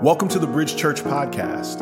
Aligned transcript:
Welcome 0.00 0.28
to 0.28 0.38
the 0.38 0.46
Bridge 0.46 0.76
Church 0.76 1.00
podcast. 1.00 1.80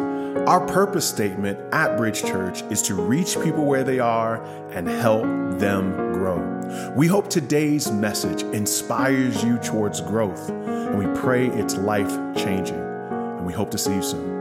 Our 0.49 0.67
purpose 0.67 1.07
statement 1.07 1.61
at 1.75 1.99
Bridge 1.99 2.23
Church 2.23 2.63
is 2.71 2.81
to 2.83 2.95
reach 2.95 3.39
people 3.43 3.67
where 3.67 3.85
they 3.85 3.99
are 3.99 4.43
and 4.71 4.89
help 4.89 5.25
them 5.59 5.93
grow. 6.15 6.95
We 6.97 7.09
hope 7.09 7.29
today's 7.29 7.91
message 7.93 8.43
inspires 8.55 9.45
you 9.45 9.59
towards 9.59 10.01
growth, 10.01 10.49
and 10.49 10.99
we 10.99 11.21
pray 11.21 11.49
it's 11.49 11.77
life 11.77 12.09
changing. 12.35 12.79
And 12.79 13.45
we 13.45 13.53
hope 13.53 13.71
to 13.73 13.79
see 13.79 13.93
you 13.93 14.03
soon. 14.03 14.35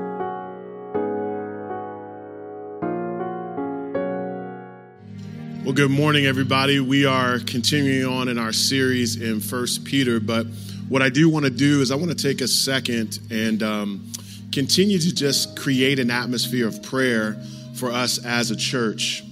Well, 5.66 5.74
good 5.74 5.92
morning, 5.92 6.26
everybody. 6.26 6.80
We 6.80 7.06
are 7.06 7.40
continuing 7.40 8.10
on 8.10 8.30
in 8.30 8.38
our 8.38 8.54
series 8.54 9.18
in 9.18 9.42
First 9.42 9.84
Peter, 9.84 10.22
but 10.22 10.48
what 10.90 11.02
I 11.02 11.10
do 11.10 11.30
want 11.30 11.46
to 11.46 11.52
do 11.52 11.82
is 11.82 11.92
I 11.92 11.96
want 11.96 12.10
to 12.10 12.16
take 12.16 12.42
a 12.42 12.48
second 12.48 13.20
and 13.32 13.64
um, 13.64 14.12
continue 14.52 15.00
to 15.00 15.14
just 15.14 15.58
create 15.58 16.00
an 16.00 16.12
atmosphere 16.12 16.68
of 16.68 16.82
prayer 16.84 17.38
for 17.76 17.92
us 17.92 18.24
as 18.24 18.52
a 18.52 18.56
church. 18.56 19.24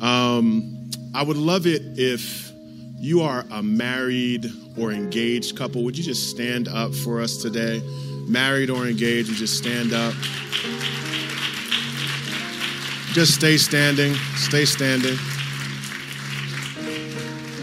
Um, 0.00 0.90
I 1.14 1.22
would 1.22 1.36
love 1.36 1.66
it 1.66 1.82
if 1.96 2.50
you 2.98 3.22
are 3.22 3.44
a 3.50 3.62
married 3.62 4.50
or 4.76 4.90
engaged 4.90 5.56
couple. 5.56 5.84
Would 5.84 5.96
you 5.96 6.04
just 6.04 6.30
stand 6.30 6.68
up 6.68 6.92
for 6.94 7.20
us 7.20 7.36
today? 7.36 7.80
Married 8.26 8.68
or 8.68 8.86
engaged, 8.86 9.28
you 9.28 9.36
just 9.36 9.56
stand 9.56 9.92
up. 9.92 10.14
Just 13.12 13.34
stay 13.34 13.56
standing, 13.56 14.14
stay 14.36 14.64
standing. 14.64 15.16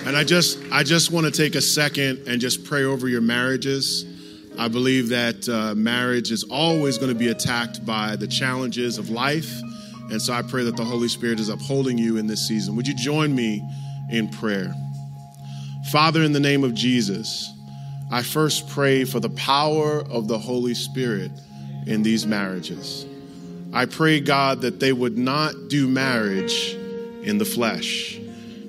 And 0.06 0.16
I 0.16 0.24
just 0.24 0.60
I 0.72 0.84
just 0.84 1.10
want 1.10 1.26
to 1.26 1.32
take 1.32 1.56
a 1.56 1.62
second 1.62 2.28
and 2.28 2.40
just 2.40 2.64
pray 2.64 2.84
over 2.84 3.08
your 3.08 3.22
marriages. 3.22 4.06
I 4.56 4.68
believe 4.68 5.10
that 5.10 5.50
uh, 5.50 5.74
marriage 5.74 6.32
is 6.32 6.44
always 6.44 7.00
going 7.00 7.12
to 7.12 7.18
be 7.18 7.30
attacked 7.30 7.84
by 7.88 8.16
the 8.16 8.28
challenges 8.28 9.00
of 9.00 9.10
life. 9.10 9.52
And 10.12 10.22
so 10.22 10.32
I 10.32 10.44
pray 10.44 10.64
that 10.66 10.78
the 10.78 10.86
Holy 10.86 11.08
Spirit 11.08 11.40
is 11.40 11.50
upholding 11.50 11.98
you 11.98 12.18
in 12.18 12.28
this 12.28 12.48
season. 12.48 12.76
Would 12.76 12.88
you 12.88 12.94
join 12.94 13.36
me 13.36 13.68
in 14.12 14.30
prayer? 14.30 14.72
Father, 15.90 16.22
in 16.22 16.34
the 16.34 16.40
name 16.40 16.64
of 16.64 16.76
Jesus, 16.76 17.52
I 18.12 18.22
first 18.22 18.70
pray 18.70 19.06
for 19.06 19.20
the 19.20 19.32
power 19.32 20.02
of 20.02 20.28
the 20.28 20.38
Holy 20.38 20.76
Spirit 20.76 21.32
in 21.88 22.04
these 22.04 22.28
marriages. 22.28 23.08
I 23.74 23.88
pray, 23.88 24.20
God, 24.20 24.62
that 24.62 24.80
they 24.80 24.94
would 24.94 25.18
not 25.18 25.56
do 25.68 25.88
marriage 25.88 26.76
in 27.24 27.40
the 27.40 27.46
flesh 27.46 28.20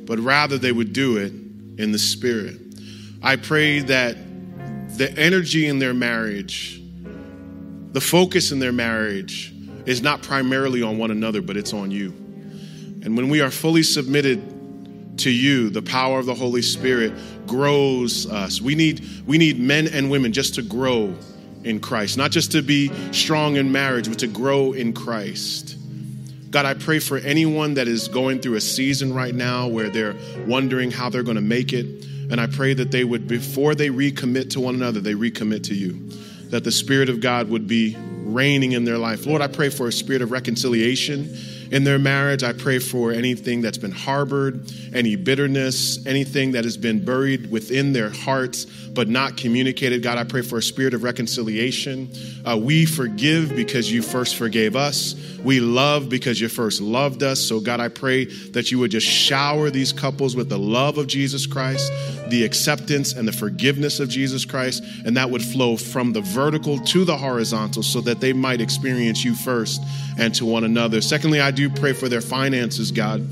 but 0.07 0.19
rather 0.19 0.57
they 0.59 0.73
would 0.73 0.93
do 0.93 1.17
it 1.17 1.33
in 1.79 1.93
the 1.93 1.99
spirit. 1.99 2.61
I 3.23 3.37
pray 3.37 3.81
that 3.81 4.17
the 4.97 5.13
energy 5.19 5.67
in 5.67 5.79
their 5.79 5.95
marriage, 5.95 6.81
the 7.93 8.01
focus 8.01 8.53
in 8.53 8.59
their 8.59 8.73
marriage, 8.73 9.53
is 9.85 10.03
not 10.03 10.23
primarily 10.23 10.83
on 10.83 10.99
one 10.99 11.11
another, 11.11 11.43
but 11.43 11.57
it's 11.57 11.73
on 11.73 11.91
you. 11.91 12.09
And 13.03 13.17
when 13.17 13.29
we 13.29 13.41
are 13.41 13.51
fully 13.51 13.83
submitted 13.83 15.19
to 15.19 15.31
you, 15.31 15.71
the 15.71 15.83
power 15.83 16.19
of 16.19 16.27
the 16.27 16.35
Holy 16.35 16.63
Spirit 16.63 17.13
grows 17.47 18.31
us. 18.31 18.61
We 18.61 18.75
need, 18.75 19.07
we 19.27 19.39
need 19.39 19.61
men 19.61 19.87
and 19.87 20.11
women 20.11 20.33
just 20.33 20.55
to 20.57 20.63
grow 20.63 21.15
in 21.65 21.81
Christ, 21.81 22.17
not 22.17 22.31
just 22.31 22.53
to 22.53 22.63
be 22.63 22.91
strong 23.13 23.57
in 23.57 23.71
marriage, 23.71 24.09
but 24.09 24.19
to 24.21 24.27
grow 24.27 24.73
in 24.73 24.93
Christ. 24.93 25.76
God, 26.51 26.65
I 26.65 26.75
pray 26.75 26.99
for 26.99 27.19
anyone 27.19 27.75
that 27.75 27.89
is 27.89 28.09
going 28.09 28.41
through 28.41 28.55
a 28.55 28.61
season 28.61 29.13
right 29.13 29.35
now 29.35 29.69
where 29.69 29.91
they're 29.91 30.15
wondering 30.47 30.91
how 30.91 31.11
they're 31.11 31.23
going 31.23 31.37
to 31.37 31.41
make 31.41 31.73
it. 31.73 32.05
And 32.31 32.41
I 32.41 32.47
pray 32.47 32.75
that 32.75 32.91
they 32.91 33.05
would, 33.05 33.29
before 33.29 33.75
they 33.75 33.89
recommit 33.89 34.51
to 34.51 34.61
one 34.61 34.75
another, 34.75 35.01
they 35.01 35.15
recommit 35.15 35.65
to 35.65 35.75
you. 35.75 35.93
That 36.51 36.65
the 36.65 36.73
Spirit 36.73 37.09
of 37.09 37.21
God 37.21 37.51
would 37.51 37.67
be 37.67 37.97
reigning 37.99 38.73
in 38.73 38.85
their 38.85 38.99
life. 38.99 39.27
Lord, 39.27 39.43
I 39.43 39.49
pray 39.49 39.69
for 39.69 39.89
a 39.89 39.93
spirit 39.93 40.23
of 40.23 40.31
reconciliation 40.31 41.37
in 41.71 41.85
their 41.85 41.99
marriage. 41.99 42.43
I 42.43 42.53
pray 42.53 42.79
for 42.79 43.13
anything 43.13 43.61
that's 43.61 43.79
been 43.79 43.93
harbored, 43.93 44.71
any 44.95 45.17
bitterness, 45.17 46.05
anything 46.07 46.53
that 46.53 46.65
has 46.65 46.77
been 46.77 47.05
buried 47.05 47.51
within 47.51 47.93
their 47.93 48.11
hearts 48.11 48.67
but 48.97 49.09
not 49.09 49.37
communicated. 49.37 50.03
God, 50.03 50.17
I 50.17 50.25
pray 50.25 50.41
for 50.41 50.59
a 50.59 50.63
spirit 50.63 50.95
of 50.95 51.03
reconciliation. 51.05 52.11
Uh, 52.45 52.57
we 52.57 52.87
forgive 52.87 53.55
because 53.55 53.93
you 53.93 54.01
first 54.01 54.37
forgave 54.37 54.75
us. 54.75 55.15
We 55.45 55.61
love 55.61 56.09
because 56.09 56.41
you 56.41 56.49
first 56.49 56.81
loved 56.81 57.23
us. 57.23 57.41
So, 57.41 57.61
God, 57.61 57.79
I 57.79 57.89
pray 57.89 58.25
that 58.25 58.73
you 58.73 58.79
would 58.79 58.91
just 58.91 59.07
shower 59.07 59.69
these 59.71 59.93
couples 59.93 60.35
with 60.35 60.49
the 60.49 60.59
love 60.59 60.97
of 60.97 61.07
Jesus 61.07 61.47
Christ, 61.47 61.93
the 62.29 62.45
acceptance 62.45 63.13
and 63.13 63.27
the 63.27 63.33
forgiveness 63.33 64.01
of 64.01 64.09
Jesus 64.09 64.45
Christ, 64.45 64.83
and 65.05 65.17
that 65.17 65.31
would 65.31 65.43
flow 65.43 65.77
from 65.77 66.13
the 66.13 66.21
vertical 66.21 66.79
to 66.81 67.05
the 67.05 67.17
horizontal 67.17 67.83
so 67.83 68.01
that 68.03 68.21
they 68.21 68.33
might 68.33 68.61
experience 68.61 69.25
you 69.25 69.35
first 69.35 69.81
and 70.19 70.35
to 70.35 70.45
one 70.45 70.65
another. 70.65 71.01
Secondly, 71.01 71.41
I 71.41 71.51
do 71.51 71.71
pray 71.71 71.93
for 71.93 72.09
their 72.09 72.21
finances, 72.21 72.91
God. 72.91 73.27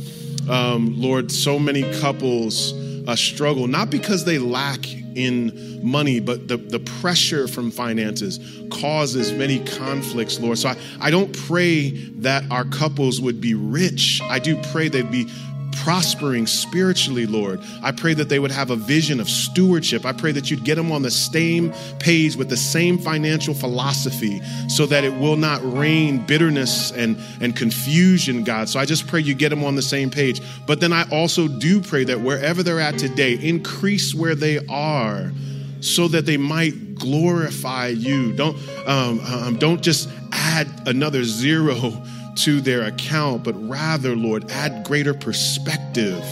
Um, 0.49 1.01
Lord, 1.01 1.33
so 1.33 1.59
many 1.59 1.83
couples 2.01 2.73
uh, 3.07 3.17
struggle, 3.17 3.67
not 3.67 3.91
because 3.91 4.25
they 4.25 4.39
lack 4.39 4.87
in 5.17 5.81
money, 5.83 6.21
but 6.21 6.49
the, 6.49 6.57
the 6.57 6.81
pressure 6.81 7.47
from 7.47 7.71
finances 7.71 8.41
causes 8.71 9.33
many 9.33 9.65
conflicts, 9.65 10.41
Lord. 10.41 10.59
So 10.59 10.71
I, 10.71 10.77
I 11.01 11.11
don't 11.11 11.37
pray 11.47 11.91
that 11.91 12.51
our 12.51 12.65
couples 12.65 13.21
would 13.21 13.41
be 13.41 13.55
rich. 13.55 14.21
I 14.25 14.39
do 14.39 14.61
pray 14.73 14.89
they'd 14.89 15.11
be 15.11 15.31
prospering 15.77 16.47
spiritually, 16.47 17.27
Lord. 17.27 17.61
I 17.83 17.93
pray 17.93 18.15
that 18.15 18.29
they 18.29 18.39
would 18.39 18.51
have 18.51 18.71
a 18.71 18.77
vision 18.77 19.21
of 19.21 19.29
stewardship. 19.29 20.05
I 20.05 20.13
pray 20.13 20.33
that 20.33 20.51
you'd 20.51 20.65
get 20.65 20.77
them 20.77 20.93
on 20.93 21.03
the 21.03 21.11
same 21.11 21.73
page 21.99 22.37
with 22.37 22.49
the 22.49 22.57
same 22.57 22.99
financial 22.99 23.55
philosophy 23.55 24.41
so 24.69 24.87
that 24.87 25.05
it 25.05 25.13
will 25.15 25.37
not 25.37 25.61
rain 25.63 26.25
bitterness 26.25 26.93
and, 26.93 27.19
and 27.41 27.55
confusion, 27.57 28.45
God. 28.45 28.69
So 28.69 28.81
I 28.81 28.85
just 28.85 29.07
pray 29.07 29.21
you 29.21 29.35
get 29.35 29.51
them 29.51 29.65
on 29.65 29.75
the 29.75 29.83
same 29.83 30.11
page. 30.11 30.41
But 30.67 30.81
then 30.81 30.93
I 30.93 31.09
also 31.11 31.49
do 31.49 31.81
pray 31.81 32.05
that 32.05 32.21
wherever 32.21 32.63
they're 32.63 32.81
at 32.81 32.99
today, 32.99 33.35
increase 33.35 34.15
where 34.15 34.35
they 34.35 34.65
are 34.67 35.33
so 35.81 36.09
that 36.09 36.25
they 36.25 36.37
might 36.37 36.95
glorify 36.95 37.89
you. 37.89 38.33
Don't, 38.33 38.57
um, 38.87 39.21
um, 39.21 39.57
don't 39.59 39.83
just 39.83 40.09
add 40.33 40.69
another 40.87 41.25
zero 41.25 42.03
to 42.37 42.61
their 42.61 42.83
account, 42.83 43.45
but 43.45 43.53
rather, 43.69 44.17
Lord, 44.17 44.51
add 44.51 44.85
greater 44.85 45.15
perspective. 45.15 46.23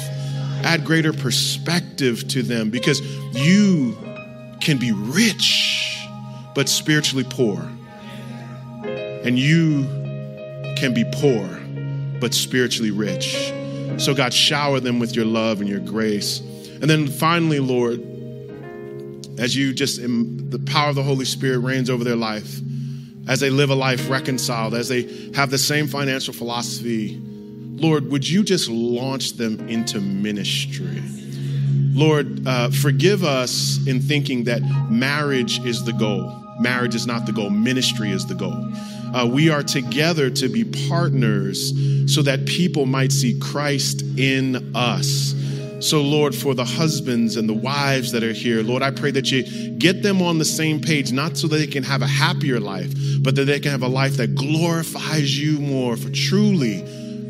Add 0.65 0.85
greater 0.85 1.13
perspective 1.13 2.29
to 2.29 2.43
them 2.43 2.71
because 2.71 3.01
you 3.33 3.97
can 4.61 4.79
be 4.79 4.93
rich, 4.93 6.07
but 6.55 6.69
spiritually 6.69 7.25
poor. 7.29 7.61
And 9.25 9.39
you 9.39 9.85
can 10.77 10.95
be 10.95 11.05
poor, 11.12 11.61
but 12.21 12.35
spiritually 12.35 12.91
rich. 12.91 13.53
So, 13.99 14.15
God, 14.15 14.33
shower 14.33 14.81
them 14.81 14.99
with 14.99 15.15
your 15.15 15.25
love 15.25 15.61
and 15.61 15.69
your 15.69 15.81
grace. 15.81 16.41
And 16.81 16.91
then 16.91 17.07
finally, 17.07 17.61
Lord, 17.61 18.01
as 19.39 19.55
you 19.57 19.73
just, 19.73 20.01
the 20.01 20.62
power 20.67 20.91
of 20.91 20.95
the 20.95 21.03
Holy 21.03 21.25
Spirit 21.25 21.59
reigns 21.59 21.89
over 21.89 22.05
their 22.05 22.17
life 22.17 22.61
as 23.28 23.41
they 23.41 23.50
live 23.50 23.71
a 23.71 23.75
life 23.75 24.10
reconciled, 24.10 24.75
as 24.75 24.88
they 24.88 25.31
have 25.34 25.50
the 25.50 25.59
same 25.59 25.87
financial 25.87 26.34
philosophy, 26.34 27.21
Lord, 27.77 28.10
would 28.10 28.28
you 28.28 28.43
just 28.43 28.69
launch 28.69 29.33
them 29.33 29.69
into 29.69 30.00
ministry? 30.00 31.03
Lord, 31.94 32.47
uh, 32.47 32.71
forgive 32.71 33.22
us 33.22 33.87
in 33.87 34.00
thinking 34.00 34.44
that 34.44 34.62
marriage 34.88 35.59
is 35.66 35.84
the 35.84 35.93
goal. 35.93 36.38
Marriage 36.61 36.94
is 36.94 37.06
not 37.06 37.27
the 37.27 37.32
goal, 37.32 37.50
ministry 37.50 38.11
is 38.11 38.27
the 38.27 38.34
goal. 38.34 38.55
Uh, 39.15 39.27
we 39.27 39.50
are 39.50 39.62
together 39.62 40.31
to 40.31 40.49
be 40.49 40.65
partners 40.88 41.72
so 42.06 42.22
that 42.22 42.47
people 42.47 42.87
might 42.87 43.12
see 43.12 43.38
Christ 43.38 44.03
in 44.16 44.75
us. 44.75 45.34
So, 45.82 46.00
Lord, 46.00 46.32
for 46.32 46.54
the 46.54 46.65
husbands 46.65 47.37
and 47.37 47.49
the 47.49 47.55
wives 47.55 48.12
that 48.12 48.23
are 48.23 48.32
here, 48.32 48.62
Lord, 48.62 48.84
I 48.84 48.93
pray 48.93 49.11
that 49.11 49.32
you 49.32 49.43
get 49.70 50.05
them 50.05 50.23
on 50.23 50.38
the 50.38 50.44
same 50.44 50.81
page, 50.81 51.11
not 51.11 51.37
so 51.37 51.49
that 51.49 51.56
they 51.56 51.67
can 51.67 51.82
have 51.82 52.02
a 52.02 52.06
happier 52.06 52.61
life, 52.61 52.94
but 53.20 53.34
that 53.34 53.46
they 53.46 53.58
can 53.58 53.73
have 53.73 53.82
a 53.82 53.88
life 53.88 54.17
that 54.19 54.37
glorifies 54.37 55.37
you 55.37 55.58
more. 55.58 55.96
For 55.96 56.08
truly, 56.11 56.84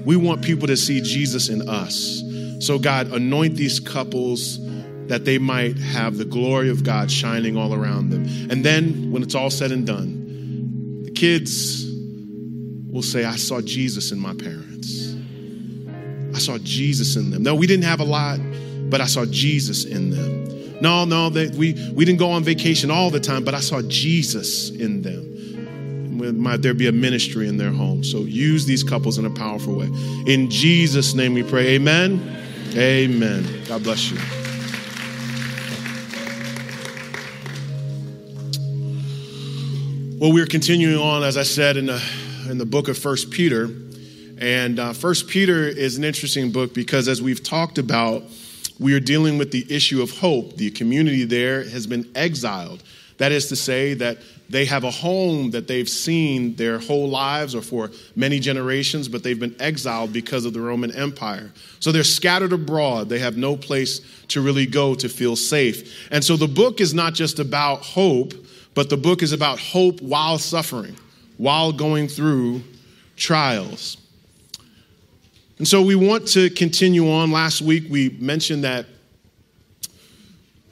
we 0.04 0.16
want 0.16 0.42
people 0.42 0.66
to 0.66 0.76
see 0.76 1.00
Jesus 1.00 1.48
in 1.48 1.66
us. 1.66 2.22
So, 2.60 2.78
God, 2.78 3.10
anoint 3.12 3.56
these 3.56 3.80
couples 3.80 4.58
that 5.06 5.24
they 5.24 5.38
might 5.38 5.78
have 5.78 6.18
the 6.18 6.26
glory 6.26 6.68
of 6.68 6.84
God 6.84 7.10
shining 7.10 7.56
all 7.56 7.72
around 7.72 8.10
them. 8.10 8.24
And 8.50 8.62
then, 8.62 9.10
when 9.10 9.22
it's 9.22 9.34
all 9.34 9.48
said 9.50 9.72
and 9.72 9.86
done, 9.86 11.04
the 11.04 11.10
kids 11.10 11.86
will 12.90 13.02
say, 13.02 13.24
I 13.24 13.36
saw 13.36 13.62
Jesus 13.62 14.12
in 14.12 14.18
my 14.18 14.34
parents. 14.34 15.11
I 16.34 16.38
saw 16.38 16.58
Jesus 16.58 17.16
in 17.16 17.30
them. 17.30 17.42
No, 17.42 17.54
we 17.54 17.66
didn't 17.66 17.84
have 17.84 18.00
a 18.00 18.04
lot, 18.04 18.40
but 18.90 19.00
I 19.00 19.06
saw 19.06 19.24
Jesus 19.26 19.84
in 19.84 20.10
them. 20.10 20.80
No, 20.80 21.04
no, 21.04 21.30
that 21.30 21.54
we, 21.54 21.74
we 21.92 22.04
didn't 22.04 22.18
go 22.18 22.30
on 22.30 22.42
vacation 22.42 22.90
all 22.90 23.10
the 23.10 23.20
time, 23.20 23.44
but 23.44 23.54
I 23.54 23.60
saw 23.60 23.82
Jesus 23.82 24.70
in 24.70 25.02
them. 25.02 26.40
Might 26.40 26.62
there 26.62 26.74
be 26.74 26.88
a 26.88 26.92
ministry 26.92 27.48
in 27.48 27.56
their 27.56 27.70
home? 27.70 28.02
So 28.04 28.20
use 28.20 28.66
these 28.66 28.82
couples 28.82 29.18
in 29.18 29.24
a 29.24 29.30
powerful 29.30 29.74
way. 29.76 29.86
In 30.26 30.50
Jesus' 30.50 31.14
name 31.14 31.34
we 31.34 31.42
pray. 31.42 31.74
Amen. 31.74 32.20
Amen. 32.74 33.46
God 33.66 33.82
bless 33.82 34.10
you. 34.10 34.18
Well, 40.18 40.32
we're 40.32 40.46
continuing 40.46 40.96
on, 40.96 41.24
as 41.24 41.36
I 41.36 41.42
said, 41.42 41.76
in 41.76 41.86
the, 41.86 42.02
in 42.48 42.58
the 42.58 42.66
book 42.66 42.88
of 42.88 42.96
First 42.96 43.30
Peter. 43.30 43.68
And 44.42 44.80
uh, 44.80 44.92
First 44.92 45.28
Peter 45.28 45.68
is 45.68 45.96
an 45.96 46.02
interesting 46.02 46.50
book 46.50 46.74
because, 46.74 47.06
as 47.06 47.22
we've 47.22 47.44
talked 47.44 47.78
about, 47.78 48.24
we 48.80 48.92
are 48.92 48.98
dealing 48.98 49.38
with 49.38 49.52
the 49.52 49.64
issue 49.72 50.02
of 50.02 50.10
hope. 50.18 50.56
The 50.56 50.72
community 50.72 51.22
there 51.22 51.62
has 51.62 51.86
been 51.86 52.10
exiled. 52.16 52.82
That 53.18 53.30
is 53.30 53.46
to 53.50 53.56
say, 53.56 53.94
that 53.94 54.18
they 54.50 54.64
have 54.64 54.82
a 54.82 54.90
home 54.90 55.52
that 55.52 55.68
they've 55.68 55.88
seen 55.88 56.56
their 56.56 56.80
whole 56.80 57.08
lives 57.08 57.54
or 57.54 57.62
for 57.62 57.92
many 58.16 58.40
generations, 58.40 59.06
but 59.06 59.22
they've 59.22 59.38
been 59.38 59.54
exiled 59.60 60.12
because 60.12 60.44
of 60.44 60.54
the 60.54 60.60
Roman 60.60 60.90
Empire. 60.90 61.52
So 61.78 61.92
they're 61.92 62.02
scattered 62.02 62.52
abroad. 62.52 63.08
They 63.08 63.20
have 63.20 63.36
no 63.36 63.56
place 63.56 64.00
to 64.26 64.40
really 64.42 64.66
go 64.66 64.96
to 64.96 65.08
feel 65.08 65.36
safe. 65.36 66.10
And 66.10 66.24
so 66.24 66.36
the 66.36 66.48
book 66.48 66.80
is 66.80 66.92
not 66.92 67.14
just 67.14 67.38
about 67.38 67.82
hope, 67.82 68.34
but 68.74 68.90
the 68.90 68.96
book 68.96 69.22
is 69.22 69.30
about 69.30 69.60
hope 69.60 70.02
while 70.02 70.38
suffering, 70.38 70.96
while 71.36 71.70
going 71.70 72.08
through 72.08 72.64
trials. 73.14 74.01
And 75.62 75.68
so 75.68 75.80
we 75.80 75.94
want 75.94 76.26
to 76.30 76.50
continue 76.50 77.08
on. 77.08 77.30
Last 77.30 77.62
week 77.62 77.84
we 77.88 78.10
mentioned 78.18 78.64
that 78.64 78.84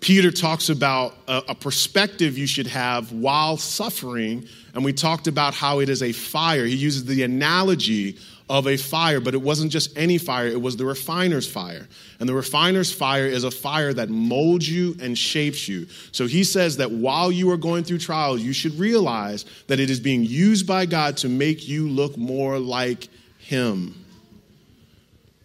Peter 0.01 0.33
talks 0.33 0.69
about 0.69 1.15
a, 1.29 1.45
a, 1.51 1.55
perspective 1.55 2.37
you 2.37 2.49
should 2.49 2.67
have 2.67 3.13
while 3.13 3.57
suffering, 3.57 4.49
and 4.75 4.85
we 4.85 4.93
talked 4.93 5.29
about 5.29 5.55
how 5.55 5.79
it 5.79 5.89
is 5.89 6.03
a 6.03 6.11
fire. 6.11 6.65
He 6.65 6.75
uses 6.75 7.05
the 7.05 7.23
analogy 7.23 8.19
of 8.49 8.67
a 8.67 8.77
fire, 8.77 9.21
but 9.21 9.33
it 9.33 9.41
wasn't 9.41 9.71
just 9.71 9.97
any 9.97 10.19
fire, 10.19 10.49
it 10.49 10.61
was 10.61 10.77
the 10.77 10.87
refiner's 10.87 11.49
fire. 11.49 11.87
And 12.19 12.29
the 12.29 12.35
refiner's 12.35 12.93
fire 12.93 13.27
is 13.27 13.45
a 13.45 13.51
fire 13.53 13.93
that 13.95 14.09
molds 14.09 14.69
you 14.69 14.97
and 15.01 15.17
shapes 15.17 15.69
you. 15.69 15.87
So 16.11 16.27
he 16.27 16.43
says 16.43 16.79
that 16.79 16.91
while 16.91 17.31
you 17.31 17.49
are 17.53 17.57
going 17.57 17.85
through 17.85 17.99
trials, 17.99 18.41
you 18.41 18.53
should 18.53 18.77
realize 18.77 19.45
that 19.69 19.79
it 19.79 19.89
is 19.89 20.01
being 20.01 20.25
used 20.25 20.67
by 20.67 20.85
God 20.85 21.17
to 21.19 21.29
make 21.29 21.69
you 21.69 21.89
look 21.89 22.17
more 22.17 22.59
like 22.59 23.07
Him. 23.39 24.00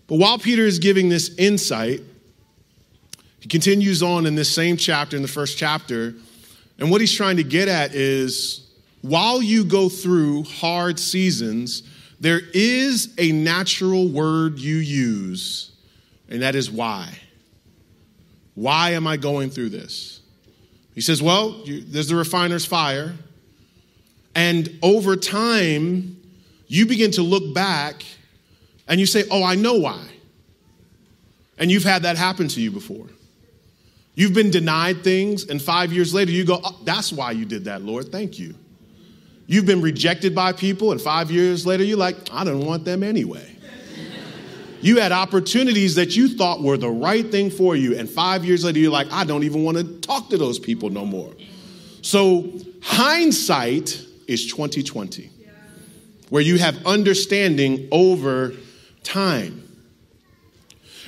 But 0.07 0.19
while 0.19 0.37
Peter 0.37 0.63
is 0.63 0.79
giving 0.79 1.09
this 1.09 1.35
insight, 1.37 2.01
he 3.39 3.47
continues 3.47 4.03
on 4.03 4.25
in 4.25 4.35
this 4.35 4.53
same 4.53 4.77
chapter, 4.77 5.15
in 5.15 5.21
the 5.21 5.27
first 5.27 5.57
chapter, 5.57 6.13
and 6.77 6.91
what 6.91 7.01
he's 7.01 7.13
trying 7.13 7.37
to 7.37 7.43
get 7.43 7.67
at 7.67 7.95
is 7.95 8.67
while 9.01 9.41
you 9.41 9.63
go 9.63 9.87
through 9.87 10.43
hard 10.43 10.99
seasons, 10.99 11.83
there 12.19 12.41
is 12.53 13.13
a 13.17 13.31
natural 13.31 14.07
word 14.07 14.59
you 14.59 14.77
use, 14.77 15.71
and 16.29 16.41
that 16.41 16.55
is 16.55 16.71
why. 16.71 17.19
Why 18.55 18.91
am 18.91 19.05
I 19.05 19.17
going 19.17 19.49
through 19.49 19.69
this? 19.69 20.21
He 20.95 21.01
says, 21.01 21.21
Well, 21.21 21.61
you, 21.65 21.81
there's 21.81 22.07
the 22.07 22.15
refiner's 22.15 22.65
fire. 22.65 23.13
And 24.33 24.79
over 24.81 25.15
time, 25.15 26.17
you 26.67 26.85
begin 26.85 27.11
to 27.11 27.21
look 27.21 27.53
back 27.53 28.03
and 28.87 28.99
you 28.99 29.05
say, 29.05 29.23
Oh, 29.29 29.43
I 29.43 29.55
know 29.55 29.75
why. 29.75 30.01
And 31.57 31.71
you've 31.71 31.83
had 31.83 32.03
that 32.03 32.17
happen 32.17 32.47
to 32.49 32.61
you 32.61 32.71
before. 32.71 33.07
You've 34.15 34.33
been 34.33 34.49
denied 34.49 35.03
things, 35.03 35.45
and 35.49 35.61
five 35.61 35.91
years 35.91 36.13
later, 36.13 36.31
you 36.31 36.45
go, 36.45 36.59
oh, 36.63 36.79
That's 36.83 37.11
why 37.11 37.31
you 37.31 37.45
did 37.45 37.65
that, 37.65 37.81
Lord. 37.81 38.11
Thank 38.11 38.39
you. 38.39 38.55
You've 39.47 39.65
been 39.65 39.81
rejected 39.81 40.33
by 40.33 40.53
people, 40.53 40.91
and 40.91 40.99
five 40.99 41.29
years 41.29 41.65
later, 41.65 41.83
you're 41.83 41.97
like, 41.97 42.15
I 42.31 42.43
don't 42.43 42.65
want 42.65 42.85
them 42.85 43.03
anyway. 43.03 43.51
You 44.81 44.99
had 44.99 45.11
opportunities 45.11 45.95
that 45.95 46.15
you 46.15 46.29
thought 46.29 46.61
were 46.61 46.77
the 46.77 46.89
right 46.89 47.29
thing 47.29 47.49
for 47.49 47.75
you, 47.75 47.97
and 47.97 48.09
five 48.09 48.45
years 48.45 48.63
later, 48.63 48.79
you're 48.79 48.91
like, 48.91 49.11
I 49.11 49.23
don't 49.23 49.43
even 49.43 49.63
want 49.63 49.77
to 49.77 49.83
talk 49.99 50.29
to 50.29 50.38
those 50.38 50.59
people 50.59 50.89
no 50.89 51.05
more. 51.05 51.33
So, 52.01 52.51
hindsight 52.81 53.99
is 54.27 54.45
2020, 54.47 55.29
where 56.29 56.41
you 56.41 56.57
have 56.57 56.85
understanding 56.85 57.88
over 57.91 58.53
time. 59.05 59.61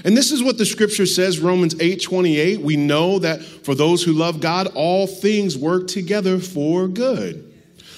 And 0.06 0.16
this 0.16 0.32
is 0.32 0.44
what 0.44 0.58
the 0.58 0.66
scripture 0.66 1.06
says, 1.06 1.40
Romans 1.40 1.76
8 1.80 2.02
28. 2.02 2.62
We 2.62 2.78
know 2.78 3.20
that 3.20 3.44
for 3.44 3.76
those 3.76 4.04
who 4.04 4.14
love 4.14 4.40
God, 4.40 4.68
all 4.76 5.08
things 5.08 5.58
work 5.58 5.88
together 5.88 6.40
for 6.40 6.88
good. 6.88 7.44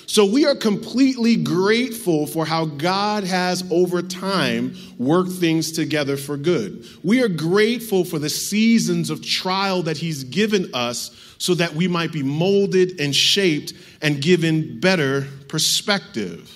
So 0.06 0.26
we 0.26 0.44
are 0.48 0.56
completely 0.56 1.36
grateful 1.36 2.26
for 2.26 2.44
how 2.44 2.66
God 2.66 3.26
has 3.26 3.64
over 3.70 4.02
time 4.02 4.76
worked 4.98 5.34
things 5.34 5.72
together 5.72 6.18
for 6.18 6.36
good. 6.36 6.84
We 7.04 7.22
are 7.22 7.28
grateful 7.28 8.04
for 8.04 8.18
the 8.18 8.30
seasons 8.30 9.12
of 9.12 9.24
trial 9.24 9.84
that 9.84 9.98
He's 9.98 10.24
given 10.24 10.74
us 10.74 11.12
so 11.38 11.54
that 11.56 11.76
we 11.76 11.88
might 11.88 12.12
be 12.12 12.24
molded 12.24 13.00
and 13.00 13.16
shaped 13.16 13.74
and 14.02 14.20
given 14.20 14.80
better 14.80 15.28
perspective. 15.48 16.52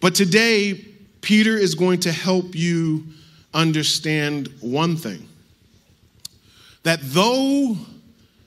But 0.00 0.14
today, 0.14 0.93
Peter 1.24 1.56
is 1.56 1.74
going 1.74 2.00
to 2.00 2.12
help 2.12 2.54
you 2.54 3.02
understand 3.54 4.46
one 4.60 4.94
thing 4.94 5.26
that 6.82 7.00
though 7.02 7.78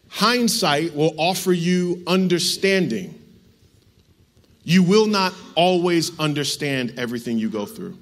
hindsight 0.09 0.95
will 0.95 1.15
offer 1.18 1.51
you 1.51 2.03
understanding, 2.06 3.19
you 4.63 4.83
will 4.83 5.07
not 5.07 5.33
always 5.56 6.18
understand 6.19 6.94
everything 7.00 7.39
you 7.39 7.50
go 7.50 7.65
through. 7.65 7.97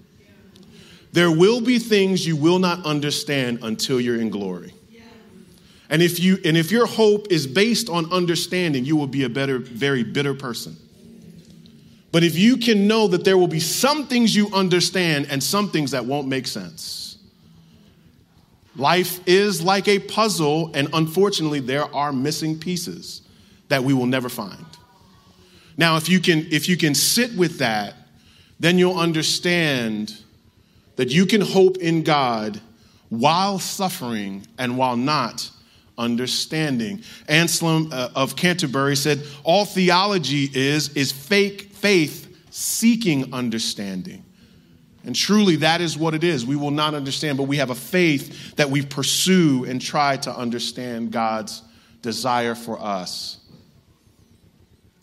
There 1.14 1.32
will 1.32 1.62
be 1.62 1.80
things 1.80 2.28
you 2.28 2.36
will 2.36 2.60
not 2.60 2.86
understand 2.86 3.60
until 3.62 4.02
you're 4.02 4.20
in 4.20 4.30
glory. 4.30 4.74
And 5.90 6.02
if 6.02 6.20
you 6.20 6.38
and 6.44 6.58
if 6.58 6.70
your 6.70 6.86
hope 6.86 7.28
is 7.32 7.48
based 7.48 7.88
on 7.88 8.12
understanding, 8.12 8.84
you 8.84 8.98
will 8.98 9.08
be 9.08 9.24
a 9.24 9.30
better 9.30 9.58
very 9.58 10.04
bitter 10.04 10.34
person. 10.34 10.76
But 12.16 12.24
if 12.24 12.38
you 12.38 12.56
can 12.56 12.88
know 12.88 13.10
that 13.10 13.26
there 13.26 13.38
will 13.38 13.50
be 13.50 13.60
some 13.60 14.08
things 14.08 14.34
you 14.34 14.50
understand 14.54 15.28
and 15.30 15.44
some 15.44 15.70
things 15.70 15.92
that 15.92 16.06
won't 16.06 16.30
make 16.30 16.48
sense. 16.48 17.18
Life 18.78 19.20
is 19.28 19.62
like 19.62 19.90
a 19.90 20.00
puzzle, 20.00 20.72
and 20.74 20.88
unfortunately, 20.94 21.60
there 21.60 21.94
are 21.94 22.14
missing 22.14 22.58
pieces 22.58 23.22
that 23.68 23.84
we 23.84 23.94
will 23.94 24.06
never 24.06 24.30
find. 24.30 24.66
Now, 25.76 25.98
if 25.98 26.08
you 26.08 26.22
can, 26.22 26.48
if 26.52 26.70
you 26.70 26.78
can 26.78 26.96
sit 26.96 27.36
with 27.36 27.58
that, 27.58 27.96
then 28.62 28.78
you'll 28.78 28.98
understand 28.98 30.16
that 30.96 31.12
you 31.12 31.26
can 31.26 31.42
hope 31.42 31.80
in 31.80 32.04
God 32.04 32.62
while 33.10 33.60
suffering 33.60 34.48
and 34.58 34.78
while 34.78 34.96
not 34.96 35.52
understanding. 35.98 37.04
Anselm 37.28 37.90
uh, 37.92 38.08
of 38.16 38.38
Canterbury 38.38 38.96
said, 38.96 39.22
All 39.44 39.66
theology 39.66 40.50
is, 40.54 40.96
is 40.96 41.12
fake 41.12 41.75
faith 41.86 42.36
seeking 42.50 43.32
understanding. 43.32 44.26
And 45.04 45.16
truly, 45.16 45.58
that 45.58 45.82
is 45.82 45.96
what 45.96 46.16
it 46.16 46.24
is. 46.24 46.44
We 46.44 46.56
will 46.56 46.72
not 46.72 46.96
understand, 46.96 47.38
but 47.38 47.44
we 47.44 47.58
have 47.58 47.70
a 47.70 47.76
faith 47.76 48.56
that 48.56 48.72
we 48.72 48.84
pursue 48.84 49.66
and 49.66 49.80
try 49.80 50.18
to 50.18 50.36
understand 50.36 51.12
God's 51.12 51.62
desire 52.02 52.56
for 52.56 52.82
us. 52.82 53.38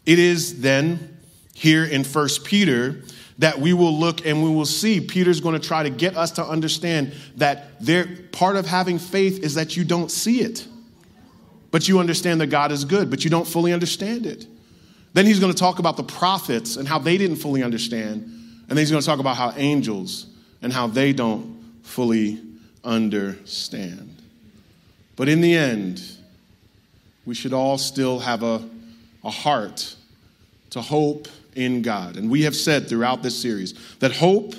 It 0.07 0.19
is 0.19 0.61
then 0.61 1.19
here 1.55 1.85
in 1.85 2.03
First 2.03 2.45
Peter 2.45 3.05
that 3.39 3.61
we 3.61 3.73
will 3.73 3.97
look 3.97 4.27
and 4.27 4.43
we 4.43 4.51
will 4.51 4.67
see 4.67 5.01
Peter's 5.01 5.41
going 5.41 5.55
to 5.55 5.65
try 5.65 5.85
to 5.85 5.91
get 5.91 6.17
us 6.17 6.33
to 6.33 6.45
understand 6.45 7.13
that 7.37 7.81
there, 7.81 8.09
part 8.33 8.57
of 8.57 8.67
having 8.67 8.99
faith 8.99 9.39
is 9.45 9.55
that 9.55 9.77
you 9.77 9.85
don't 9.85 10.11
see 10.11 10.41
it. 10.41 10.67
But 11.71 11.87
you 11.87 12.01
understand 12.01 12.41
that 12.41 12.49
God 12.49 12.73
is 12.73 12.85
good, 12.85 13.09
but 13.09 13.23
you 13.23 13.31
don't 13.31 13.47
fully 13.47 13.73
understand 13.73 14.27
it. 14.27 14.49
Then 15.13 15.27
he's 15.27 15.39
going 15.39 15.53
to 15.53 15.59
talk 15.59 15.79
about 15.79 15.97
the 15.97 16.05
prophets 16.05 16.77
and 16.77 16.89
how 16.89 16.99
they 16.99 17.19
didn't 17.19 17.37
fully 17.37 17.63
understand. 17.63 18.23
And 18.23 18.69
then 18.71 18.79
he's 18.79 18.91
going 18.91 19.03
to 19.03 19.07
talk 19.07 19.19
about 19.19 19.37
how 19.37 19.53
angels 19.57 20.27
and 20.63 20.73
how 20.73 20.87
they 20.87 21.13
don't 21.13 21.63
fully 21.83 22.41
understand. 22.85 24.23
But 25.17 25.29
in 25.29 25.41
the 25.41 25.55
end, 25.55 26.03
we 27.27 27.35
should 27.35 27.53
all 27.53 27.79
still 27.79 28.19
have 28.21 28.43
a, 28.43 28.67
a 29.23 29.31
heart 29.31 29.97
to 30.71 30.81
hope 30.81 31.29
in 31.55 31.83
God. 31.83 32.17
And 32.17 32.31
we 32.31 32.43
have 32.43 32.57
said 32.57 32.89
throughout 32.89 33.23
this 33.23 33.41
series 33.41 33.75
that 33.99 34.13
hope 34.13 34.55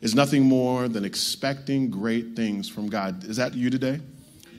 is 0.00 0.14
nothing 0.14 0.42
more 0.42 0.88
than 0.88 1.04
expecting 1.04 1.90
great 1.90 2.34
things 2.34 2.68
from 2.68 2.88
God. 2.88 3.24
Is 3.24 3.36
that 3.36 3.54
you 3.54 3.70
today? 3.70 4.00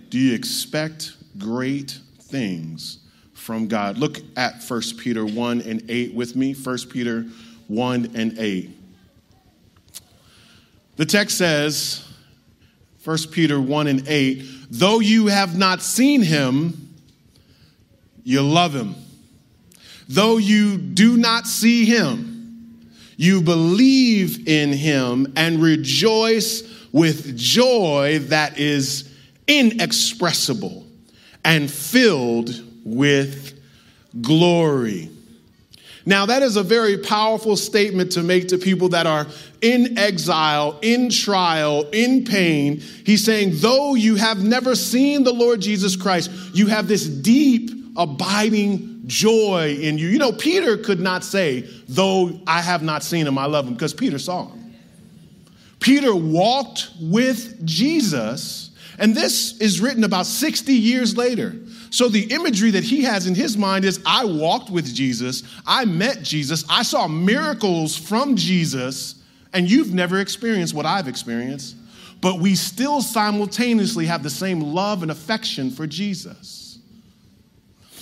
Do 0.10 0.20
you 0.20 0.34
expect 0.34 1.14
great 1.38 2.00
things 2.20 3.00
from 3.38 3.68
God. 3.68 3.98
Look 3.98 4.20
at 4.36 4.62
1 4.68 4.82
Peter 4.98 5.26
1 5.26 5.62
and 5.62 5.90
8 5.90 6.14
with 6.14 6.36
me. 6.36 6.54
1 6.54 6.78
Peter 6.90 7.26
1 7.68 8.12
and 8.16 8.38
8. 8.38 8.72
The 10.98 11.06
text 11.06 11.38
says, 11.38 12.06
1 13.06 13.18
Peter 13.32 13.62
1 13.62 13.88
and 13.88 14.08
8, 14.08 14.44
though 14.70 15.00
you 15.00 15.28
have 15.28 15.58
not 15.58 15.82
seen 15.82 16.22
him, 16.22 16.94
you 18.24 18.42
love 18.42 18.74
him. 18.74 18.96
Though 20.10 20.38
you 20.38 20.78
do 20.78 21.16
not 21.16 21.48
see 21.48 21.86
him, 21.86 22.90
you 23.16 23.42
believe 23.42 24.48
in 24.48 24.74
him 24.74 25.34
and 25.38 25.62
rejoice 25.62 26.64
with 26.92 27.38
joy 27.38 28.20
that 28.24 28.58
is 28.58 29.10
inexpressible 29.48 30.86
and 31.46 31.72
filled 31.72 32.67
with 32.88 33.60
glory. 34.22 35.10
Now, 36.06 36.26
that 36.28 36.42
is 36.42 36.56
a 36.56 36.64
very 36.64 36.98
powerful 36.98 37.58
statement 37.58 38.14
to 38.14 38.24
make 38.24 38.48
to 38.48 38.58
people 38.58 38.90
that 38.90 39.06
are 39.06 39.28
in 39.62 39.98
exile, 39.98 40.80
in 40.82 41.10
trial, 41.10 41.84
in 41.92 42.24
pain. 42.24 42.80
He's 43.06 43.26
saying, 43.26 43.52
though 43.56 43.94
you 43.94 44.16
have 44.16 44.42
never 44.42 44.74
seen 44.74 45.26
the 45.26 45.34
Lord 45.34 45.60
Jesus 45.60 45.98
Christ, 45.98 46.32
you 46.54 46.68
have 46.68 46.88
this 46.88 47.06
deep, 47.06 47.72
abiding 47.98 49.04
joy 49.08 49.78
in 49.82 49.98
you. 49.98 50.08
You 50.08 50.20
know, 50.20 50.32
Peter 50.32 50.78
could 50.78 51.02
not 51.02 51.26
say, 51.26 51.68
though 51.90 52.40
I 52.48 52.62
have 52.62 52.84
not 52.84 53.04
seen 53.04 53.28
him, 53.28 53.38
I 53.38 53.46
love 53.46 53.68
him, 53.68 53.74
because 53.74 53.94
Peter 53.94 54.18
saw 54.18 54.48
him. 54.48 54.76
Peter 55.82 56.16
walked 56.16 56.90
with 57.02 57.66
Jesus, 57.66 58.72
and 58.98 59.14
this 59.14 59.60
is 59.60 59.82
written 59.82 60.06
about 60.06 60.26
60 60.26 60.72
years 60.72 61.18
later. 61.18 61.54
So 61.90 62.10
the 62.10 62.32
imagery 62.34 62.72
that 62.72 62.84
he 62.84 63.04
has 63.04 63.28
in 63.28 63.36
his 63.36 63.58
mind 63.58 63.86
is 63.86 64.02
I 64.06 64.26
walked 64.26 64.70
with 64.70 64.94
Jesus, 64.94 65.44
I 65.66 65.86
met 65.86 66.22
Jesus, 66.24 66.66
I 66.70 66.84
saw 66.84 67.08
miracles 67.08 67.96
from 67.96 68.36
Jesus, 68.36 69.16
and 69.54 69.70
you've 69.70 69.94
never 69.94 70.20
experienced 70.20 70.74
what 70.74 70.86
I've 70.86 71.08
experienced. 71.08 71.76
But 72.20 72.40
we 72.40 72.56
still 72.56 73.02
simultaneously 73.02 74.08
have 74.08 74.24
the 74.24 74.30
same 74.30 74.60
love 74.60 75.02
and 75.02 75.12
affection 75.12 75.70
for 75.70 75.86
Jesus. 75.86 76.80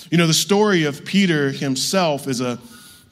You 0.10 0.18
know, 0.18 0.28
the 0.28 0.34
story 0.34 0.86
of 0.86 1.04
Peter 1.04 1.52
himself 1.52 2.28
is 2.28 2.40
a, 2.40 2.60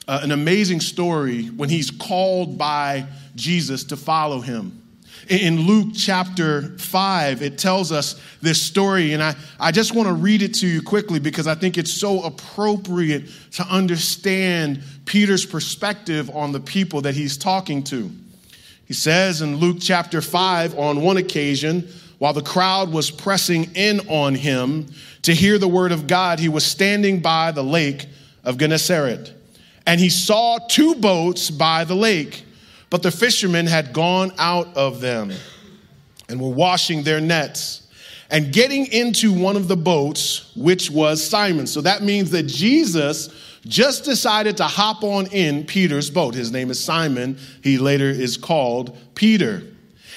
uh, 0.08 0.20
an 0.22 0.30
amazing 0.30 0.80
story 0.80 1.46
when 1.46 1.68
he's 1.68 1.90
called 1.90 2.56
by 2.56 3.06
Jesus 3.34 3.84
to 3.84 3.96
follow 3.96 4.40
him. 4.40 4.83
In 5.28 5.60
Luke 5.60 5.94
chapter 5.94 6.76
5, 6.78 7.40
it 7.40 7.56
tells 7.56 7.92
us 7.92 8.20
this 8.42 8.62
story, 8.62 9.14
and 9.14 9.22
I, 9.22 9.34
I 9.58 9.70
just 9.70 9.94
want 9.94 10.06
to 10.08 10.12
read 10.12 10.42
it 10.42 10.54
to 10.56 10.66
you 10.66 10.82
quickly 10.82 11.18
because 11.18 11.46
I 11.46 11.54
think 11.54 11.78
it's 11.78 11.92
so 11.92 12.22
appropriate 12.22 13.30
to 13.52 13.62
understand 13.64 14.82
Peter's 15.06 15.46
perspective 15.46 16.28
on 16.34 16.52
the 16.52 16.60
people 16.60 17.00
that 17.02 17.14
he's 17.14 17.38
talking 17.38 17.82
to. 17.84 18.10
He 18.86 18.92
says 18.92 19.40
in 19.40 19.56
Luke 19.56 19.78
chapter 19.80 20.20
5, 20.20 20.78
on 20.78 21.00
one 21.00 21.16
occasion, 21.16 21.88
while 22.18 22.34
the 22.34 22.42
crowd 22.42 22.92
was 22.92 23.10
pressing 23.10 23.74
in 23.74 24.00
on 24.08 24.34
him 24.34 24.86
to 25.22 25.34
hear 25.34 25.58
the 25.58 25.68
word 25.68 25.92
of 25.92 26.06
God, 26.06 26.38
he 26.38 26.48
was 26.50 26.64
standing 26.64 27.20
by 27.20 27.50
the 27.50 27.64
lake 27.64 28.06
of 28.44 28.58
Gennesaret. 28.58 29.32
And 29.86 30.00
he 30.00 30.10
saw 30.10 30.58
two 30.68 30.94
boats 30.96 31.50
by 31.50 31.84
the 31.84 31.94
lake 31.96 32.44
but 32.94 33.02
the 33.02 33.10
fishermen 33.10 33.66
had 33.66 33.92
gone 33.92 34.30
out 34.38 34.68
of 34.76 35.00
them 35.00 35.32
and 36.28 36.40
were 36.40 36.48
washing 36.48 37.02
their 37.02 37.20
nets 37.20 37.88
and 38.30 38.52
getting 38.52 38.86
into 38.86 39.32
one 39.32 39.56
of 39.56 39.66
the 39.66 39.76
boats, 39.76 40.52
which 40.54 40.92
was 40.92 41.20
Simon. 41.20 41.66
So 41.66 41.80
that 41.80 42.04
means 42.04 42.30
that 42.30 42.44
Jesus 42.44 43.34
just 43.66 44.04
decided 44.04 44.58
to 44.58 44.62
hop 44.62 45.02
on 45.02 45.26
in 45.32 45.64
Peter's 45.64 46.08
boat. 46.08 46.36
His 46.36 46.52
name 46.52 46.70
is 46.70 46.78
Simon. 46.78 47.36
He 47.64 47.78
later 47.78 48.10
is 48.10 48.36
called 48.36 48.96
Peter. 49.16 49.64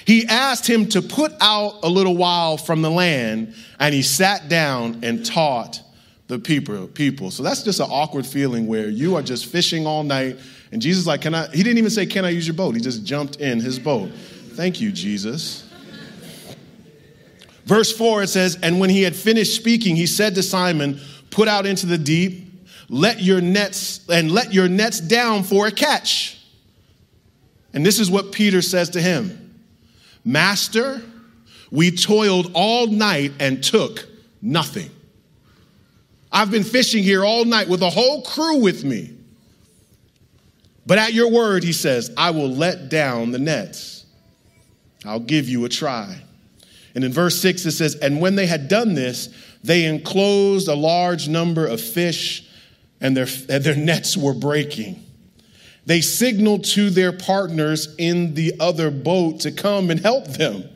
He 0.05 0.27
asked 0.27 0.69
him 0.69 0.87
to 0.89 1.01
put 1.01 1.33
out 1.41 1.79
a 1.81 1.89
little 1.89 2.15
while 2.15 2.57
from 2.57 2.83
the 2.83 2.91
land, 2.91 3.55
and 3.79 3.91
he 3.91 4.03
sat 4.03 4.49
down 4.49 4.99
and 5.01 5.25
taught 5.25 5.81
the 6.27 6.37
people. 6.37 7.31
So 7.31 7.41
that's 7.41 7.63
just 7.63 7.79
an 7.79 7.87
awkward 7.89 8.27
feeling 8.27 8.67
where 8.67 8.87
you 8.87 9.15
are 9.15 9.23
just 9.23 9.47
fishing 9.47 9.87
all 9.87 10.03
night 10.03 10.37
and 10.71 10.81
Jesus 10.81 11.05
like, 11.07 11.21
can 11.21 11.33
I? 11.33 11.47
He 11.47 11.63
didn't 11.63 11.77
even 11.77 11.89
say, 11.89 12.05
can 12.05 12.25
I 12.25 12.29
use 12.29 12.47
your 12.47 12.55
boat? 12.55 12.75
He 12.75 12.81
just 12.81 13.03
jumped 13.05 13.37
in 13.37 13.59
his 13.59 13.79
boat. 13.79 14.11
Thank 14.53 14.81
you, 14.81 14.91
Jesus. 14.91 15.63
Verse 17.65 17.95
4, 17.95 18.23
it 18.23 18.27
says, 18.27 18.57
And 18.63 18.79
when 18.79 18.89
he 18.89 19.03
had 19.03 19.15
finished 19.15 19.55
speaking, 19.55 19.95
he 19.95 20.07
said 20.07 20.35
to 20.35 20.43
Simon, 20.43 20.99
Put 21.29 21.47
out 21.47 21.65
into 21.65 21.85
the 21.85 21.97
deep, 21.97 22.65
let 22.89 23.21
your 23.21 23.41
nets, 23.41 24.07
and 24.09 24.31
let 24.31 24.53
your 24.53 24.69
nets 24.69 24.99
down 25.01 25.43
for 25.43 25.67
a 25.67 25.71
catch. 25.71 26.41
And 27.73 27.85
this 27.85 27.99
is 27.99 28.09
what 28.09 28.31
Peter 28.31 28.61
says 28.61 28.91
to 28.91 29.01
him 29.01 29.53
Master, 30.23 31.01
we 31.69 31.91
toiled 31.91 32.51
all 32.53 32.87
night 32.87 33.33
and 33.39 33.63
took 33.63 34.07
nothing. 34.41 34.89
I've 36.31 36.51
been 36.51 36.63
fishing 36.63 37.03
here 37.03 37.23
all 37.23 37.45
night 37.45 37.67
with 37.67 37.81
a 37.81 37.89
whole 37.89 38.21
crew 38.21 38.59
with 38.59 38.83
me. 38.83 39.16
But 40.87 40.97
at 40.97 41.13
your 41.13 41.29
word, 41.29 41.65
he 41.65 41.73
says, 41.73 42.11
I 42.15 42.31
will 42.31 42.49
let 42.49 42.87
down 42.89 43.31
the 43.31 43.39
nets. 43.39 44.05
I'll 45.05 45.19
give 45.19 45.49
you 45.49 45.65
a 45.65 45.69
try. 45.69 46.21
And 46.95 47.03
in 47.03 47.11
verse 47.11 47.39
6, 47.41 47.65
it 47.65 47.71
says, 47.73 47.95
And 47.95 48.21
when 48.21 48.35
they 48.35 48.47
had 48.47 48.69
done 48.69 48.95
this, 48.95 49.29
they 49.63 49.85
enclosed 49.85 50.69
a 50.69 50.75
large 50.75 51.27
number 51.27 51.67
of 51.67 51.81
fish, 51.81 52.49
and 53.01 53.15
their, 53.15 53.27
and 53.49 53.63
their 53.63 53.75
nets 53.75 54.15
were 54.15 54.33
breaking. 54.33 55.03
They 55.85 55.99
signaled 55.99 56.63
to 56.65 56.89
their 56.89 57.11
partners 57.11 57.93
in 57.97 58.33
the 58.33 58.53
other 58.59 58.89
boat 58.89 59.41
to 59.41 59.51
come 59.51 59.91
and 59.91 59.99
help 59.99 60.27
them. 60.27 60.67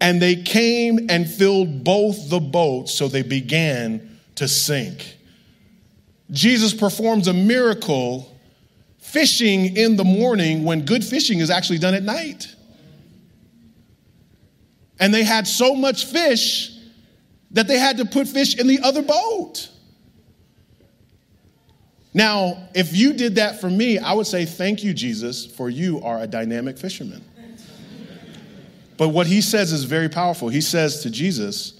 And 0.00 0.20
they 0.20 0.36
came 0.36 1.06
and 1.08 1.28
filled 1.28 1.84
both 1.84 2.30
the 2.30 2.40
boats, 2.40 2.92
so 2.92 3.06
they 3.06 3.22
began 3.22 4.18
to 4.34 4.48
sink. 4.48 5.16
Jesus 6.32 6.74
performs 6.74 7.28
a 7.28 7.32
miracle 7.32 8.35
fishing 9.06 9.76
in 9.76 9.96
the 9.96 10.04
morning 10.04 10.64
when 10.64 10.84
good 10.84 11.04
fishing 11.04 11.38
is 11.38 11.48
actually 11.48 11.78
done 11.78 11.94
at 11.94 12.02
night. 12.02 12.54
And 14.98 15.14
they 15.14 15.24
had 15.24 15.46
so 15.46 15.74
much 15.74 16.06
fish 16.06 16.76
that 17.52 17.68
they 17.68 17.78
had 17.78 17.98
to 17.98 18.04
put 18.04 18.26
fish 18.26 18.58
in 18.58 18.66
the 18.66 18.80
other 18.80 19.02
boat. 19.02 19.70
Now, 22.12 22.68
if 22.74 22.96
you 22.96 23.12
did 23.12 23.36
that 23.36 23.60
for 23.60 23.70
me, 23.70 23.98
I 23.98 24.12
would 24.12 24.26
say, 24.26 24.44
Thank 24.44 24.82
you, 24.82 24.92
Jesus, 24.92 25.46
for 25.46 25.68
you 25.68 26.02
are 26.02 26.20
a 26.22 26.26
dynamic 26.26 26.78
fisherman. 26.78 27.24
But 28.96 29.10
what 29.10 29.26
he 29.26 29.40
says 29.40 29.72
is 29.72 29.84
very 29.84 30.08
powerful. 30.08 30.48
He 30.48 30.62
says 30.62 31.02
to 31.02 31.10
Jesus, 31.10 31.75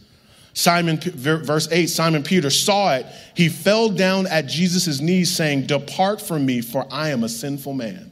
Simon, 0.56 0.98
verse 0.98 1.68
8, 1.70 1.86
Simon 1.86 2.22
Peter 2.22 2.48
saw 2.48 2.94
it. 2.94 3.04
He 3.34 3.50
fell 3.50 3.90
down 3.90 4.26
at 4.26 4.46
Jesus' 4.46 5.02
knees, 5.02 5.36
saying, 5.36 5.66
Depart 5.66 6.22
from 6.22 6.46
me, 6.46 6.62
for 6.62 6.86
I 6.90 7.10
am 7.10 7.24
a 7.24 7.28
sinful 7.28 7.74
man. 7.74 8.10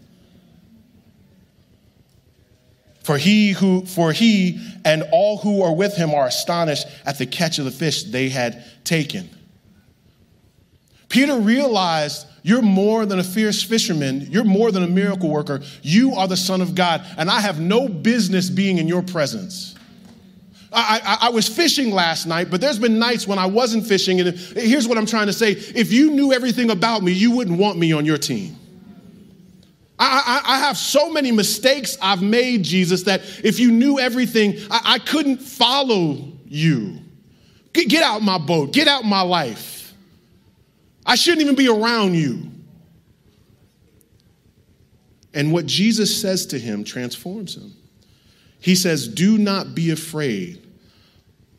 For 3.02 3.16
he 3.16 3.52
who 3.52 3.86
for 3.86 4.12
he 4.12 4.60
and 4.84 5.04
all 5.10 5.38
who 5.38 5.62
are 5.62 5.74
with 5.74 5.96
him 5.96 6.12
are 6.14 6.26
astonished 6.26 6.86
at 7.06 7.16
the 7.16 7.24
catch 7.24 7.58
of 7.58 7.64
the 7.64 7.70
fish 7.70 8.02
they 8.04 8.28
had 8.28 8.62
taken. 8.84 9.30
Peter 11.08 11.38
realized 11.38 12.26
you're 12.42 12.60
more 12.60 13.06
than 13.06 13.18
a 13.18 13.24
fierce 13.24 13.62
fisherman. 13.62 14.26
You're 14.30 14.44
more 14.44 14.70
than 14.70 14.82
a 14.82 14.88
miracle 14.88 15.30
worker. 15.30 15.62
You 15.80 16.14
are 16.14 16.28
the 16.28 16.36
Son 16.36 16.60
of 16.60 16.74
God, 16.74 17.06
and 17.16 17.30
I 17.30 17.40
have 17.40 17.58
no 17.58 17.88
business 17.88 18.50
being 18.50 18.76
in 18.76 18.86
your 18.86 19.02
presence. 19.02 19.73
I, 20.74 21.00
I, 21.04 21.18
I, 21.26 21.28
was 21.30 21.48
fishing 21.48 21.92
last 21.92 22.26
night, 22.26 22.50
but 22.50 22.60
there's 22.60 22.78
been 22.78 22.98
nights 22.98 23.26
when 23.26 23.38
I 23.38 23.46
wasn't 23.46 23.86
fishing. 23.86 24.20
And 24.20 24.36
here's 24.36 24.88
what 24.88 24.98
I'm 24.98 25.06
trying 25.06 25.26
to 25.26 25.32
say 25.32 25.52
if 25.52 25.92
you 25.92 26.10
knew 26.10 26.32
everything 26.32 26.70
about 26.70 27.02
me, 27.02 27.12
you 27.12 27.30
wouldn't 27.30 27.58
want 27.58 27.78
me 27.78 27.92
on 27.92 28.04
your 28.04 28.18
team. 28.18 28.56
I, 29.98 30.42
I, 30.44 30.54
I 30.54 30.58
have 30.60 30.76
so 30.76 31.10
many 31.12 31.30
mistakes 31.30 31.96
I've 32.02 32.22
made, 32.22 32.64
Jesus, 32.64 33.04
that 33.04 33.22
if 33.44 33.60
you 33.60 33.70
knew 33.70 33.98
everything, 33.98 34.58
I, 34.70 34.98
couldn't 34.98 35.38
follow 35.38 36.32
you. 36.46 36.98
Get, 37.72 37.88
get 37.88 38.02
out 38.02 38.20
my 38.22 38.38
boat, 38.38 38.72
get 38.72 38.88
out 38.88 39.04
my 39.04 39.22
life. 39.22 39.92
I 41.06 41.14
shouldn't 41.14 41.42
even 41.42 41.54
be 41.54 41.68
around 41.68 42.14
you. 42.14 42.50
And 45.32 45.52
what 45.52 45.66
Jesus 45.66 46.20
says 46.20 46.46
to 46.46 46.58
him 46.58 46.84
transforms 46.84 47.56
him. 47.56 47.74
He 48.60 48.74
says, 48.74 49.08
Do 49.08 49.36
not 49.36 49.74
be 49.74 49.90
afraid. 49.90 50.63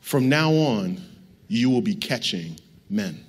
From 0.05 0.29
now 0.29 0.51
on, 0.53 1.01
you 1.47 1.71
will 1.71 1.81
be 1.81 1.95
catching 1.95 2.59
men. 2.91 3.25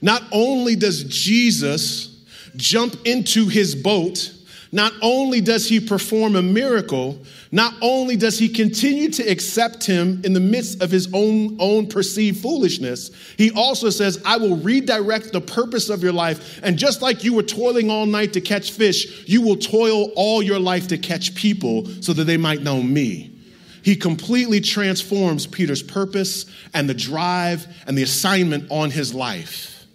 Not 0.00 0.22
only 0.30 0.76
does 0.76 1.02
Jesus 1.02 2.24
jump 2.54 2.94
into 3.04 3.48
his 3.48 3.74
boat, 3.74 4.32
not 4.70 4.92
only 5.02 5.40
does 5.40 5.68
he 5.68 5.80
perform 5.80 6.36
a 6.36 6.42
miracle, 6.42 7.18
not 7.50 7.74
only 7.82 8.14
does 8.14 8.38
he 8.38 8.48
continue 8.48 9.10
to 9.10 9.24
accept 9.24 9.84
him 9.84 10.22
in 10.24 10.34
the 10.34 10.40
midst 10.40 10.80
of 10.80 10.92
his 10.92 11.08
own, 11.12 11.56
own 11.58 11.88
perceived 11.88 12.40
foolishness, 12.40 13.10
he 13.36 13.50
also 13.50 13.90
says, 13.90 14.22
I 14.24 14.36
will 14.36 14.56
redirect 14.56 15.32
the 15.32 15.40
purpose 15.40 15.88
of 15.88 16.00
your 16.00 16.12
life. 16.12 16.60
And 16.62 16.78
just 16.78 17.02
like 17.02 17.24
you 17.24 17.34
were 17.34 17.42
toiling 17.42 17.90
all 17.90 18.06
night 18.06 18.34
to 18.34 18.40
catch 18.40 18.70
fish, 18.70 19.28
you 19.28 19.42
will 19.42 19.56
toil 19.56 20.12
all 20.14 20.44
your 20.44 20.60
life 20.60 20.86
to 20.88 20.96
catch 20.96 21.34
people 21.34 21.86
so 22.00 22.12
that 22.12 22.24
they 22.24 22.36
might 22.36 22.62
know 22.62 22.80
me. 22.80 23.35
He 23.86 23.94
completely 23.94 24.60
transforms 24.60 25.46
Peter's 25.46 25.80
purpose 25.80 26.46
and 26.74 26.90
the 26.90 26.94
drive 26.94 27.68
and 27.86 27.96
the 27.96 28.02
assignment 28.02 28.68
on 28.68 28.90
his 28.90 29.14
life. 29.14 29.86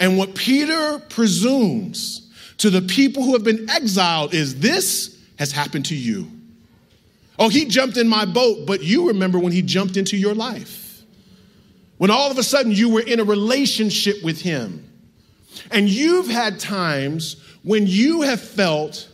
And 0.00 0.18
what 0.18 0.34
Peter 0.34 0.98
presumes 1.08 2.28
to 2.58 2.68
the 2.68 2.82
people 2.82 3.22
who 3.22 3.34
have 3.34 3.44
been 3.44 3.70
exiled 3.70 4.34
is 4.34 4.58
this 4.58 5.16
has 5.38 5.52
happened 5.52 5.86
to 5.86 5.94
you. 5.94 6.28
Oh, 7.38 7.48
he 7.48 7.66
jumped 7.66 7.98
in 7.98 8.08
my 8.08 8.24
boat, 8.24 8.66
but 8.66 8.82
you 8.82 9.06
remember 9.06 9.38
when 9.38 9.52
he 9.52 9.62
jumped 9.62 9.96
into 9.96 10.16
your 10.16 10.34
life. 10.34 11.04
when 11.98 12.10
all 12.10 12.30
of 12.30 12.38
a 12.38 12.42
sudden 12.42 12.72
you 12.72 12.88
were 12.88 13.00
in 13.00 13.20
a 13.20 13.24
relationship 13.24 14.22
with 14.22 14.40
Him. 14.40 14.88
And 15.70 15.88
you've 15.88 16.28
had 16.28 16.58
times 16.60 17.36
when 17.62 17.86
you 17.86 18.22
have 18.22 18.40
felt 18.40 19.08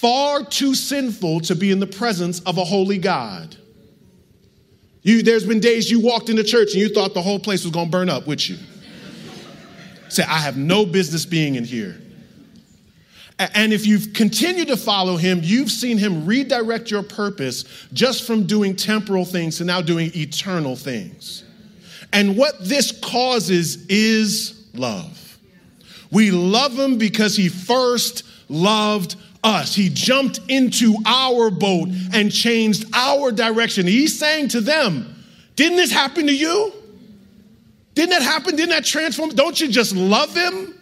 far 0.00 0.44
too 0.44 0.74
sinful 0.74 1.40
to 1.40 1.54
be 1.54 1.70
in 1.70 1.80
the 1.80 1.86
presence 1.86 2.40
of 2.40 2.58
a 2.58 2.64
holy 2.64 2.98
God. 2.98 3.56
You, 5.02 5.22
there's 5.22 5.46
been 5.46 5.60
days 5.60 5.90
you 5.90 6.00
walked 6.00 6.28
into 6.28 6.44
church 6.44 6.72
and 6.72 6.82
you 6.82 6.88
thought 6.88 7.14
the 7.14 7.22
whole 7.22 7.38
place 7.38 7.64
was 7.64 7.72
going 7.72 7.86
to 7.86 7.90
burn 7.90 8.10
up 8.10 8.26
with 8.26 8.50
you. 8.50 8.58
Say, 10.08 10.22
I 10.24 10.38
have 10.38 10.56
no 10.56 10.84
business 10.84 11.24
being 11.24 11.54
in 11.54 11.64
here. 11.64 12.00
And 13.38 13.72
if 13.72 13.86
you've 13.86 14.12
continued 14.12 14.68
to 14.68 14.76
follow 14.76 15.16
him, 15.16 15.40
you've 15.42 15.70
seen 15.70 15.98
him 15.98 16.26
redirect 16.26 16.90
your 16.90 17.02
purpose 17.02 17.64
just 17.92 18.26
from 18.26 18.46
doing 18.46 18.76
temporal 18.76 19.24
things 19.24 19.58
to 19.58 19.64
now 19.64 19.80
doing 19.80 20.10
eternal 20.14 20.76
things. 20.76 21.44
And 22.12 22.36
what 22.36 22.54
this 22.60 22.98
causes 23.00 23.86
is 23.86 24.68
love. 24.74 25.38
We 26.10 26.30
love 26.30 26.78
him 26.78 26.98
because 26.98 27.36
he 27.36 27.48
first 27.48 28.24
loved 28.48 29.16
us. 29.46 29.74
He 29.74 29.88
jumped 29.88 30.40
into 30.48 30.96
our 31.06 31.50
boat 31.50 31.88
and 32.12 32.30
changed 32.32 32.84
our 32.92 33.32
direction. 33.32 33.86
He's 33.86 34.18
saying 34.18 34.48
to 34.48 34.60
them, 34.60 35.14
Didn't 35.54 35.76
this 35.76 35.92
happen 35.92 36.26
to 36.26 36.34
you? 36.34 36.72
Didn't 37.94 38.10
that 38.10 38.22
happen? 38.22 38.56
Didn't 38.56 38.70
that 38.70 38.84
transform? 38.84 39.30
Don't 39.30 39.58
you 39.58 39.68
just 39.68 39.94
love 39.94 40.36
him 40.36 40.78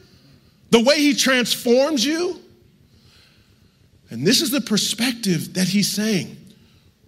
the 0.71 0.83
way 0.83 0.99
he 0.99 1.15
transforms 1.15 2.05
you? 2.05 2.41
And 4.11 4.27
this 4.27 4.41
is 4.41 4.51
the 4.51 4.61
perspective 4.61 5.55
that 5.55 5.69
he's 5.69 5.93
saying. 5.93 6.37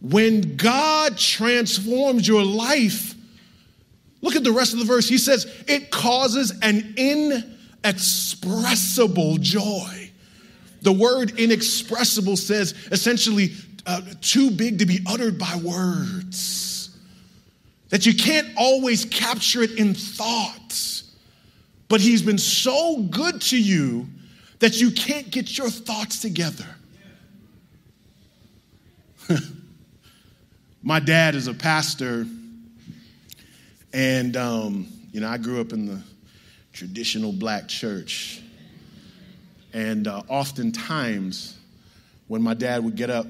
When 0.01 0.55
God 0.57 1.19
transforms 1.19 2.29
your 2.29 2.45
life, 2.45 3.15
look 4.21 4.37
at 4.37 4.45
the 4.45 4.53
rest 4.53 4.75
of 4.75 4.79
the 4.79 4.85
verse. 4.85 5.09
He 5.09 5.19
says, 5.19 5.53
it 5.67 5.91
causes 5.91 6.53
an 6.63 6.95
inexpressible 6.97 9.39
joy. 9.39 10.06
The 10.87 10.93
word 10.93 11.41
inexpressible 11.41 12.37
says 12.37 12.73
essentially 12.93 13.51
uh, 13.87 14.03
too 14.21 14.53
big 14.53 14.79
to 14.79 14.87
be 14.87 15.01
uttered 15.05 15.37
by 15.37 15.57
words. 15.57 16.97
That 17.89 18.07
you 18.07 18.15
can't 18.15 18.47
always 18.57 19.05
capture 19.05 19.65
it 19.65 19.73
in 19.73 19.95
thoughts. 19.95 21.11
But 21.89 22.01
he's 22.01 22.23
been 22.23 22.39
so 22.39 23.03
good 23.03 23.41
to 23.41 23.61
you 23.61 24.07
that 24.61 24.81
you 24.81 24.93
can't 24.93 25.29
get 25.29 25.59
your 25.59 25.71
thoughts 25.71 26.21
together. 26.21 26.69
My 30.85 31.01
dad 31.01 31.35
is 31.35 31.49
a 31.49 31.55
pastor, 31.55 32.29
and 33.93 34.37
um, 34.37 34.87
you 35.11 35.21
know, 35.21 35.29
I 35.29 35.39
grew 35.39 35.61
up 35.61 35.73
in 35.73 35.87
the 35.87 36.01
traditional 36.73 37.33
black 37.33 37.67
church. 37.67 38.41
And 39.73 40.09
uh, 40.09 40.23
oftentimes, 40.29 41.59
when 42.29 42.43
my 42.43 42.55
dad 42.55 42.85
would 42.85 42.97
get 42.97 43.11
up, 43.11 43.27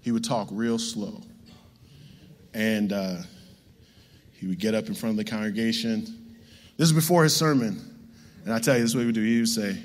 he 0.00 0.10
would 0.10 0.24
talk 0.24 0.48
real 0.50 0.78
slow. 0.78 1.20
And 2.54 2.92
uh, 2.92 3.18
he 4.32 4.46
would 4.46 4.58
get 4.58 4.74
up 4.74 4.88
in 4.88 4.94
front 4.94 5.12
of 5.18 5.24
the 5.24 5.30
congregation. 5.30 6.02
This 6.76 6.88
is 6.88 6.92
before 6.92 7.22
his 7.22 7.34
sermon. 7.34 7.80
And 8.44 8.52
I 8.52 8.58
tell 8.58 8.74
you, 8.74 8.82
this 8.82 8.90
is 8.90 8.96
what 8.96 9.02
he 9.02 9.06
would 9.06 9.14
do. 9.14 9.22
He 9.22 9.38
would 9.38 9.48
say, 9.48 9.78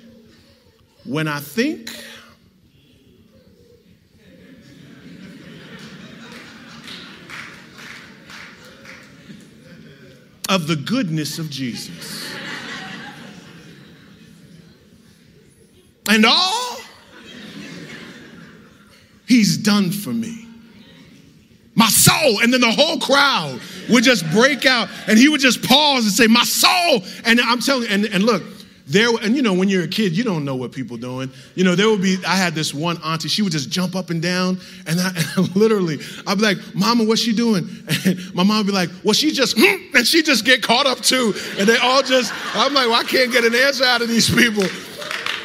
When 1.05 1.27
I 1.27 1.39
think 1.39 1.91
of 10.49 10.67
the 10.67 10.75
goodness 10.75 11.39
of 11.39 11.49
Jesus. 11.49 12.36
And 16.09 16.25
all 16.25 16.77
he's 19.27 19.57
done 19.57 19.91
for 19.91 20.11
me. 20.11 20.47
My 21.75 21.89
soul. 21.89 22.41
And 22.41 22.51
then 22.51 22.61
the 22.61 22.71
whole 22.71 22.99
crowd 22.99 23.59
would 23.89 24.03
just 24.03 24.29
break 24.31 24.65
out 24.65 24.89
and 25.07 25.17
he 25.17 25.29
would 25.29 25.41
just 25.41 25.63
pause 25.63 26.05
and 26.05 26.13
say, 26.13 26.27
My 26.27 26.43
soul. 26.43 27.03
And 27.25 27.39
I'm 27.39 27.59
telling 27.59 27.83
you, 27.83 27.89
and, 27.89 28.05
and 28.05 28.23
look, 28.23 28.41
there, 28.87 29.09
and 29.21 29.35
you 29.35 29.41
know, 29.41 29.53
when 29.53 29.67
you're 29.67 29.83
a 29.83 29.87
kid, 29.87 30.15
you 30.15 30.23
don't 30.23 30.45
know 30.45 30.55
what 30.55 30.71
people 30.71 30.95
doing. 30.95 31.29
You 31.55 31.65
know, 31.65 31.75
there 31.75 31.89
would 31.89 32.01
be, 32.01 32.17
I 32.25 32.35
had 32.35 32.55
this 32.55 32.73
one 32.73 32.97
auntie, 33.03 33.27
she 33.27 33.41
would 33.41 33.51
just 33.51 33.69
jump 33.69 33.95
up 33.95 34.09
and 34.09 34.21
down, 34.21 34.59
and, 34.87 34.99
I, 34.99 35.11
and 35.35 35.55
literally, 35.55 35.99
I'd 36.25 36.37
be 36.37 36.43
like, 36.43 36.57
Mama, 36.73 37.03
what's 37.03 37.21
she 37.21 37.35
doing? 37.35 37.67
And 38.05 38.33
my 38.33 38.43
mom 38.43 38.59
would 38.59 38.67
be 38.67 38.71
like, 38.71 38.89
Well, 39.03 39.13
she 39.13 39.31
just, 39.31 39.57
hmm, 39.59 39.95
and 39.95 40.07
she 40.07 40.23
just 40.23 40.45
get 40.45 40.63
caught 40.63 40.87
up 40.87 41.01
too. 41.01 41.33
And 41.59 41.67
they 41.67 41.77
all 41.77 42.01
just, 42.01 42.33
I'm 42.55 42.73
like, 42.73 42.87
Well, 42.87 42.99
I 42.99 43.03
can't 43.03 43.31
get 43.31 43.43
an 43.43 43.53
answer 43.53 43.83
out 43.83 44.01
of 44.01 44.07
these 44.07 44.33
people. 44.33 44.63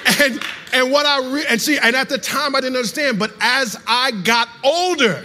And 0.04 0.42
and 0.72 0.90
what 0.90 1.06
I 1.06 1.34
re- 1.34 1.44
and 1.48 1.60
see, 1.60 1.78
and 1.78 1.94
at 1.94 2.08
the 2.08 2.18
time 2.18 2.56
I 2.56 2.60
didn't 2.60 2.76
understand, 2.76 3.18
but 3.18 3.32
as 3.40 3.76
I 3.86 4.10
got 4.10 4.48
older, 4.64 5.24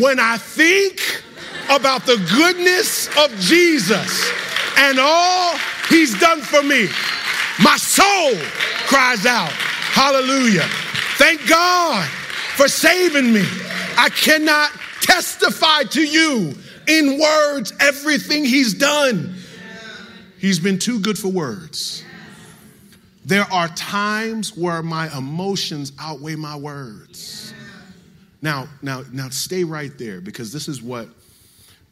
when 0.00 0.18
I 0.18 0.38
think 0.38 1.22
about 1.70 2.06
the 2.06 2.16
goodness 2.34 3.08
of 3.18 3.30
Jesus 3.38 4.32
and 4.78 4.98
all 4.98 5.56
he's 5.88 6.18
done 6.18 6.40
for 6.40 6.62
me, 6.62 6.88
my 7.62 7.76
soul 7.76 8.34
cries 8.86 9.26
out, 9.26 9.52
Hallelujah. 9.52 10.66
Thank 11.18 11.46
God 11.46 12.08
for 12.56 12.68
saving 12.68 13.32
me. 13.32 13.44
I 13.96 14.08
cannot 14.08 14.70
testify 15.02 15.84
to 15.84 16.02
you 16.02 16.54
in 16.88 17.20
words 17.20 17.72
everything 17.78 18.44
he's 18.44 18.74
done. 18.74 19.34
He's 20.38 20.58
been 20.58 20.78
too 20.78 20.98
good 20.98 21.18
for 21.18 21.28
words. 21.28 22.01
There 23.24 23.44
are 23.52 23.68
times 23.68 24.56
where 24.56 24.82
my 24.82 25.16
emotions 25.16 25.92
outweigh 25.98 26.34
my 26.34 26.56
words. 26.56 27.54
Now, 28.40 28.68
now, 28.82 29.04
now 29.12 29.28
stay 29.28 29.62
right 29.62 29.96
there 29.96 30.20
because 30.20 30.52
this 30.52 30.66
is 30.66 30.82
what 30.82 31.08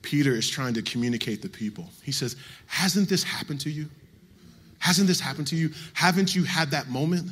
Peter 0.02 0.32
is 0.34 0.48
trying 0.48 0.74
to 0.74 0.82
communicate 0.82 1.42
to 1.42 1.48
people. 1.48 1.88
He 2.02 2.10
says, 2.10 2.34
Hasn't 2.66 3.08
this 3.08 3.22
happened 3.22 3.60
to 3.60 3.70
you? 3.70 3.88
Hasn't 4.80 5.06
this 5.06 5.20
happened 5.20 5.46
to 5.48 5.56
you? 5.56 5.70
Haven't 5.92 6.34
you 6.34 6.42
had 6.42 6.72
that 6.72 6.88
moment? 6.88 7.30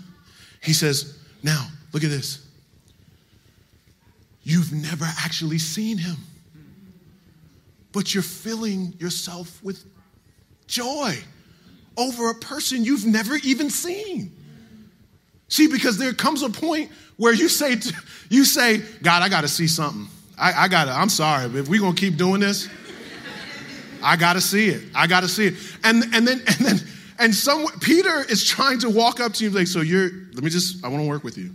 He 0.63 0.73
says, 0.73 1.19
Now, 1.43 1.67
look 1.93 2.05
at 2.05 2.11
this. 2.11 2.47
You've 4.45 4.73
never 4.73 5.05
actually 5.05 5.59
seen 5.59 5.99
him, 5.99 6.17
but 7.93 8.15
you're 8.15 8.23
filling 8.23 8.95
yourself 8.99 9.63
with 9.63 9.85
joy 10.69 11.19
over 11.99 12.31
a 12.31 12.35
person 12.35 12.85
you've 12.85 13.05
never 13.05 13.37
even 13.37 13.69
seen. 13.69 14.33
See, 15.49 15.67
because 15.67 15.99
there 15.99 16.13
comes 16.13 16.43
a 16.43 16.51
point 16.51 16.91
where 17.17 17.35
you 17.35 17.49
say, 17.49 17.77
you 18.31 18.45
say, 18.45 18.79
God, 19.03 19.23
I 19.23 19.29
got 19.29 19.43
to 19.43 19.49
see 19.49 19.67
something. 19.67 20.07
I, 20.39 20.65
I 20.65 20.69
got 20.69 20.85
to, 20.85 20.93
I'm 20.93 21.09
sorry, 21.09 21.49
but 21.49 21.59
if 21.59 21.69
we're 21.69 21.81
to 21.81 21.93
keep 21.95 22.17
doing 22.17 22.41
this, 22.41 22.69
I 24.03 24.17
got 24.17 24.35
to 24.35 24.41
see 24.41 24.69
it. 24.69 24.85
I 24.95 25.07
got 25.07 25.21
to 25.21 25.29
see 25.29 25.49
it. 25.49 25.55
And, 25.83 26.05
and 26.15 26.27
then, 26.27 26.41
and 26.47 26.67
then, 26.67 26.81
and 27.19 27.35
some, 27.35 27.67
Peter 27.81 28.25
is 28.29 28.45
trying 28.45 28.79
to 28.81 28.91
walk 28.91 29.19
up 29.19 29.33
to 29.35 29.45
you 29.45 29.51
like, 29.51 29.67
so 29.67 29.81
you're, 29.81 30.11
let 30.35 30.45
me 30.45 30.51
just, 30.51 30.85
I 30.85 30.89
want 30.89 31.03
to 31.03 31.09
work 31.09 31.25
with 31.25 31.37
you. 31.37 31.51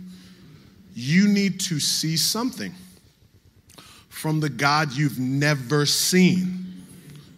You 0.94 1.26
need 1.26 1.60
to 1.60 1.80
see 1.80 2.16
something 2.16 2.74
from 4.10 4.40
the 4.40 4.50
God 4.50 4.92
you've 4.92 5.18
never 5.18 5.86
seen. 5.86 6.84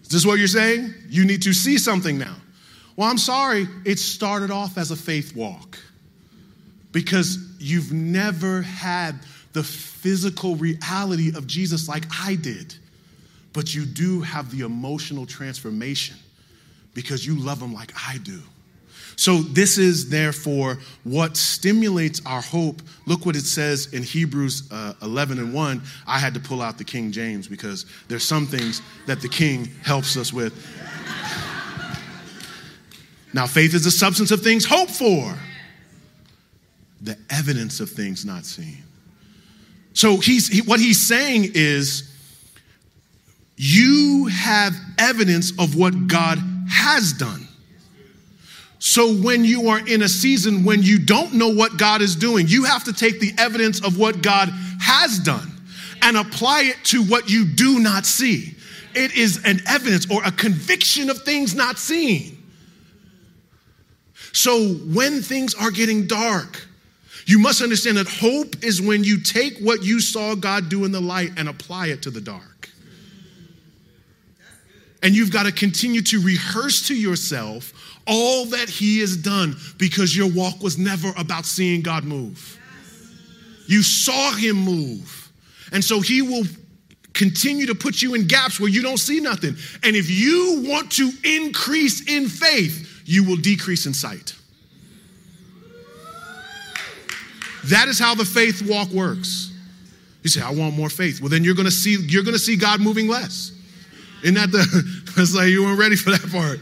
Is 0.03 0.09
this 0.09 0.27
what 0.27 0.39
you're 0.39 0.49
saying? 0.49 0.93
You 1.09 1.25
need 1.25 1.43
to 1.43 1.53
see 1.53 1.79
something 1.79 2.19
now. 2.19 2.37
Well, 2.97 3.09
I'm 3.11 3.19
sorry, 3.19 3.69
it 3.85 3.99
started 3.99 4.51
off 4.51 4.79
as 4.79 4.91
a 4.91 4.97
faith 4.97 5.37
walk 5.37 5.79
because 6.93 7.39
you've 7.59 7.93
never 7.93 8.63
had 8.63 9.21
the 9.53 9.63
physical 9.63 10.57
reality 10.57 11.29
of 11.37 11.47
Jesus 11.47 11.89
like 11.89 12.05
I 12.11 12.37
did, 12.37 12.75
but 13.53 13.75
you 13.75 13.85
do 13.85 14.23
have 14.23 14.51
the 14.51 14.65
emotional 14.65 15.27
transformation 15.27 16.17
because 16.95 17.27
you 17.27 17.39
love 17.39 17.61
him 17.61 17.75
like 17.75 17.93
I 18.09 18.19
do. 18.19 18.41
So, 19.19 19.39
this 19.39 19.79
is 19.79 20.11
therefore 20.11 20.79
what 21.05 21.39
stimulates 21.39 22.21
our 22.27 22.43
hope. 22.43 22.83
Look 23.07 23.25
what 23.25 23.35
it 23.35 23.47
says 23.47 23.95
in 23.95 24.03
Hebrews 24.03 24.69
uh, 24.71 24.93
11 25.01 25.39
and 25.39 25.55
1. 25.55 25.83
I 26.07 26.19
had 26.19 26.35
to 26.35 26.41
pull 26.41 26.61
out 26.61 26.77
the 26.77 26.85
King 26.85 27.13
James 27.13 27.49
because 27.49 27.87
there's 28.09 28.25
some 28.25 28.47
things 28.47 28.83
that 29.07 29.23
the 29.23 29.29
King 29.29 29.71
helps 29.83 30.19
us 30.19 30.35
with. 30.35 30.53
Now, 33.33 33.47
faith 33.47 33.75
is 33.75 33.85
the 33.85 33.91
substance 33.91 34.31
of 34.31 34.43
things 34.43 34.65
hoped 34.65 34.93
for, 34.93 35.37
the 37.01 37.19
evidence 37.31 37.81
of 37.81 37.91
things 37.91 38.25
not 38.25 38.45
seen. 38.45 38.83
So, 39.93 40.19
he's, 40.19 40.49
he, 40.49 40.63
what 40.63 40.81
he's 40.81 41.07
saying 41.07 41.53
is, 41.55 42.13
you 43.57 44.27
have 44.27 44.75
evidence 44.99 45.53
of 45.59 45.77
what 45.77 46.09
God 46.09 46.39
has 46.71 47.13
done. 47.13 47.49
So, 48.79 49.15
when 49.15 49.45
you 49.45 49.69
are 49.69 49.87
in 49.87 50.03
a 50.03 50.09
season 50.09 50.65
when 50.65 50.83
you 50.83 50.99
don't 50.99 51.35
know 51.35 51.49
what 51.49 51.79
God 51.79 52.03
is 52.03 52.15
doing, 52.15 52.47
you 52.47 52.65
have 52.65 52.85
to 52.85 52.93
take 52.93 53.21
the 53.21 53.33
evidence 53.39 53.83
of 53.85 53.99
what 53.99 54.23
God 54.23 54.51
has 54.81 55.19
done 55.19 55.51
and 56.03 56.17
apply 56.17 56.63
it 56.63 56.77
to 56.85 57.03
what 57.03 57.29
you 57.31 57.47
do 57.47 57.81
not 57.81 58.07
see. 58.07 58.55
it 58.95 59.15
is 59.15 59.45
an 59.45 59.61
evidence 59.67 60.11
or 60.11 60.25
a 60.25 60.33
conviction 60.33 61.11
of 61.11 61.23
things 61.23 61.55
not 61.55 61.79
seen. 61.79 62.36
So 64.37 64.75
when 64.75 65.23
things 65.23 65.55
are 65.55 65.71
getting 65.71 66.07
dark, 66.07 66.67
you 67.25 67.39
must 67.39 67.63
understand 67.63 67.97
that 67.97 68.07
hope 68.07 68.63
is 68.63 68.83
when 68.83 69.03
you 69.03 69.19
take 69.19 69.57
what 69.61 69.83
you 69.83 69.99
saw 69.99 70.35
God 70.35 70.69
do 70.69 70.85
in 70.85 70.93
the 70.93 71.01
light 71.01 71.31
and 71.39 71.49
apply 71.49 71.87
it 71.87 72.03
to 72.03 72.11
the 72.11 72.21
dark. 72.21 72.69
And 75.03 75.17
you've 75.17 75.33
got 75.33 75.45
to 75.45 75.53
continue 75.53 76.03
to 76.03 76.21
rehearse 76.21 76.87
to 76.89 76.95
yourself 76.95 77.73
all 78.07 78.45
that 78.47 78.69
He 78.69 79.01
has 79.01 79.17
done 79.17 79.57
because 79.79 80.15
your 80.15 80.31
walk 80.31 80.63
was 80.63 80.77
never 80.77 81.15
about 81.17 81.47
seeing 81.47 81.81
God 81.81 82.05
move. 82.05 82.61
You 83.67 83.83
saw 83.83 84.33
Him 84.33 84.57
move. 84.57 85.33
And 85.73 85.83
so 85.83 86.03
He 86.03 86.21
will 86.21 86.45
continue 87.15 87.65
to 87.69 87.75
put 87.75 88.03
you 88.03 88.13
in 88.15 88.27
gaps 88.27 88.61
where 88.61 88.69
you 88.69 88.83
don't 88.83 88.99
see 88.99 89.19
nothing. 89.19 89.57
And 89.83 89.97
if 89.97 90.11
you 90.11 90.63
want 90.69 90.93
to 90.93 91.11
increase 91.25 92.07
in 92.07 92.29
faith, 92.29 92.96
you 93.07 93.25
will 93.25 93.37
decrease 93.37 93.87
in 93.87 93.95
sight. 93.95 94.35
That 97.67 97.89
is 97.89 97.99
how 97.99 98.15
the 98.15 98.25
faith 98.25 98.69
walk 98.69 98.91
works. 98.91 99.53
You 100.23 100.31
say, 100.31 100.43
I 100.43 100.51
want 100.51 100.77
more 100.77 100.91
faith. 100.91 101.21
Well, 101.21 101.31
then 101.31 101.45
you're 101.45 101.55
gonna 101.55 101.71
see, 101.71 101.97
you're 101.97 102.25
gonna 102.25 102.39
see 102.39 102.57
God 102.57 102.81
moving 102.81 103.09
less. 103.09 103.53
Isn't 104.23 104.35
that 104.35 104.53
the 104.53 105.03
it's 105.17 105.35
like 105.35 105.49
you 105.49 105.65
weren't 105.65 105.79
ready 105.79 105.97
for 105.97 106.11
that 106.11 106.31
part. 106.31 106.61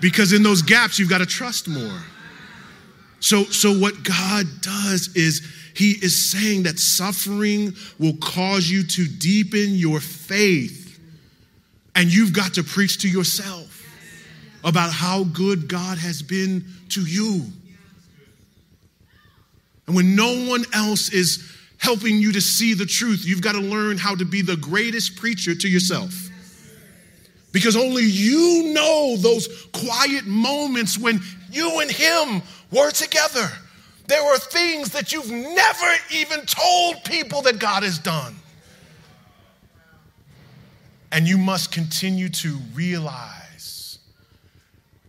Because 0.00 0.32
in 0.32 0.42
those 0.42 0.60
gaps, 0.60 0.98
you've 0.98 1.08
got 1.08 1.18
to 1.18 1.26
trust 1.26 1.66
more. 1.66 2.02
So, 3.20 3.44
so 3.44 3.72
what 3.72 4.02
God 4.02 4.44
does 4.60 5.08
is 5.16 5.50
he 5.74 5.92
is 5.92 6.30
saying 6.30 6.64
that 6.64 6.78
suffering 6.78 7.72
will 7.98 8.16
cause 8.16 8.68
you 8.68 8.82
to 8.84 9.06
deepen 9.06 9.74
your 9.74 10.00
faith. 10.00 11.00
And 11.96 12.12
you've 12.12 12.34
got 12.34 12.54
to 12.54 12.62
preach 12.62 12.98
to 12.98 13.08
yourself 13.08 13.73
about 14.64 14.90
how 14.92 15.24
good 15.24 15.68
God 15.68 15.98
has 15.98 16.22
been 16.22 16.64
to 16.88 17.02
you. 17.02 17.44
And 19.86 19.94
when 19.94 20.16
no 20.16 20.48
one 20.48 20.64
else 20.72 21.10
is 21.10 21.54
helping 21.76 22.16
you 22.16 22.32
to 22.32 22.40
see 22.40 22.72
the 22.72 22.86
truth, 22.86 23.26
you've 23.26 23.42
got 23.42 23.52
to 23.52 23.60
learn 23.60 23.98
how 23.98 24.14
to 24.14 24.24
be 24.24 24.40
the 24.40 24.56
greatest 24.56 25.16
preacher 25.16 25.54
to 25.54 25.68
yourself. 25.68 26.30
Because 27.52 27.76
only 27.76 28.04
you 28.04 28.72
know 28.72 29.16
those 29.18 29.66
quiet 29.72 30.24
moments 30.24 30.98
when 30.98 31.20
you 31.52 31.80
and 31.80 31.90
Him 31.90 32.42
were 32.72 32.90
together. 32.90 33.48
There 34.06 34.22
are 34.22 34.38
things 34.38 34.90
that 34.90 35.12
you've 35.12 35.30
never 35.30 35.92
even 36.10 36.46
told 36.46 37.04
people 37.04 37.42
that 37.42 37.58
God 37.58 37.82
has 37.82 37.98
done. 37.98 38.34
And 41.12 41.28
you 41.28 41.38
must 41.38 41.70
continue 41.70 42.28
to 42.30 42.56
realize 42.74 43.43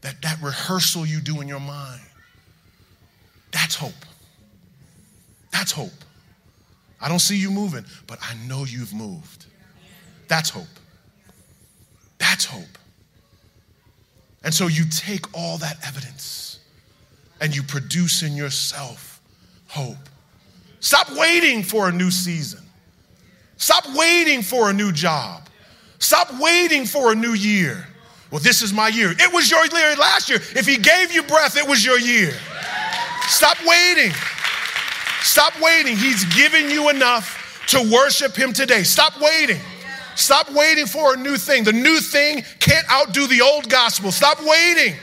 that 0.06 0.22
that 0.22 0.40
rehearsal 0.40 1.04
you 1.04 1.20
do 1.20 1.42
in 1.42 1.48
your 1.48 1.60
mind, 1.60 2.00
that's 3.52 3.74
hope. 3.74 4.06
That's 5.52 5.72
hope. 5.72 5.90
I 7.02 7.10
don't 7.10 7.20
see 7.20 7.36
you 7.36 7.50
moving, 7.50 7.84
but 8.06 8.20
I 8.22 8.36
know 8.48 8.66
you've 8.66 8.94
moved. 8.94 9.46
That's 10.28 10.52
hope. 10.52 10.68
That's 12.20 12.46
hope. 12.46 12.78
And 14.44 14.54
so 14.54 14.68
you 14.68 14.86
take 14.92 15.26
all 15.36 15.58
that 15.58 15.78
evidence 15.84 16.60
and 17.42 17.56
you 17.56 17.64
produce 17.64 18.22
in 18.22 18.36
yourself 18.36 19.20
hope. 19.68 19.98
Stop 20.82 21.08
waiting 21.18 21.64
for 21.64 21.90
a 21.90 21.92
new 21.92 22.12
season. 22.12 22.64
Stop 23.58 23.86
waiting 23.96 24.44
for 24.44 24.70
a 24.70 24.74
new 24.74 24.92
job. 24.92 25.50
Stop 25.98 26.28
waiting 26.40 26.86
for 26.86 27.12
a 27.12 27.16
new 27.16 27.34
year. 27.34 27.88
Well, 28.32 28.42
this 28.42 28.62
is 28.62 28.74
my 28.74 28.88
year. 28.88 29.12
It 29.12 29.34
was 29.34 29.50
your 29.50 29.66
year 29.66 29.96
last 29.96 30.30
year. 30.30 30.40
If 30.56 30.66
He 30.66 30.78
gave 30.78 31.12
you 31.12 31.24
breath, 31.24 31.58
it 31.58 31.68
was 31.68 31.86
your 31.86 32.00
year. 32.00 32.34
Stop 33.28 33.58
waiting. 33.66 34.12
Stop 35.22 35.60
waiting. 35.62 35.96
He's 35.98 36.26
given 36.36 36.70
you 36.70 36.90
enough 36.90 37.66
to 37.68 37.90
worship 37.92 38.36
Him 38.36 38.54
today. 38.54 38.84
Stop 38.84 39.20
waiting. 39.22 39.60
Stop 40.16 40.52
waiting 40.52 40.86
for 40.86 41.14
a 41.14 41.18
new 41.18 41.38
thing. 41.38 41.64
The 41.64 41.74
new 41.74 42.00
thing 42.00 42.44
can't 42.60 42.90
outdo 42.92 43.28
the 43.28 43.42
old 43.42 43.70
gospel. 43.70 44.12
Stop 44.12 44.40
waiting. 44.42 44.96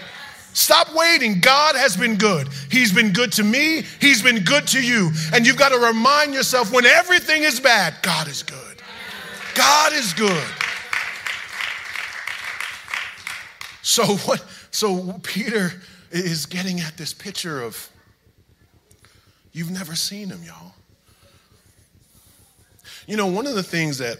Stop 0.54 0.94
waiting. 0.94 1.40
God 1.40 1.76
has 1.76 1.96
been 1.96 2.16
good. 2.16 2.48
He's 2.70 2.92
been 2.92 3.12
good 3.12 3.32
to 3.32 3.44
me. 3.44 3.82
He's 4.00 4.22
been 4.22 4.44
good 4.44 4.66
to 4.68 4.82
you. 4.82 5.10
And 5.32 5.46
you've 5.46 5.56
got 5.58 5.70
to 5.70 5.78
remind 5.78 6.34
yourself 6.34 6.72
when 6.72 6.86
everything 6.86 7.42
is 7.42 7.60
bad, 7.60 7.94
God 8.02 8.28
is 8.28 8.42
good. 8.42 8.58
God 9.54 9.92
is 9.92 10.12
good. 10.12 10.44
So 13.82 14.06
what 14.06 14.44
so 14.70 15.18
Peter 15.24 15.72
is 16.10 16.46
getting 16.46 16.80
at 16.80 16.96
this 16.96 17.12
picture 17.12 17.60
of 17.60 17.90
you've 19.52 19.70
never 19.70 19.94
seen 19.94 20.30
him, 20.30 20.42
y'all. 20.44 20.74
You 23.06 23.16
know, 23.16 23.26
one 23.26 23.46
of 23.46 23.56
the 23.56 23.62
things 23.62 23.98
that 23.98 24.18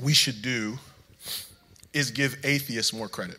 we 0.00 0.12
should 0.12 0.42
do 0.42 0.78
is 1.94 2.10
give 2.10 2.36
atheists 2.44 2.92
more 2.92 3.08
credit. 3.08 3.38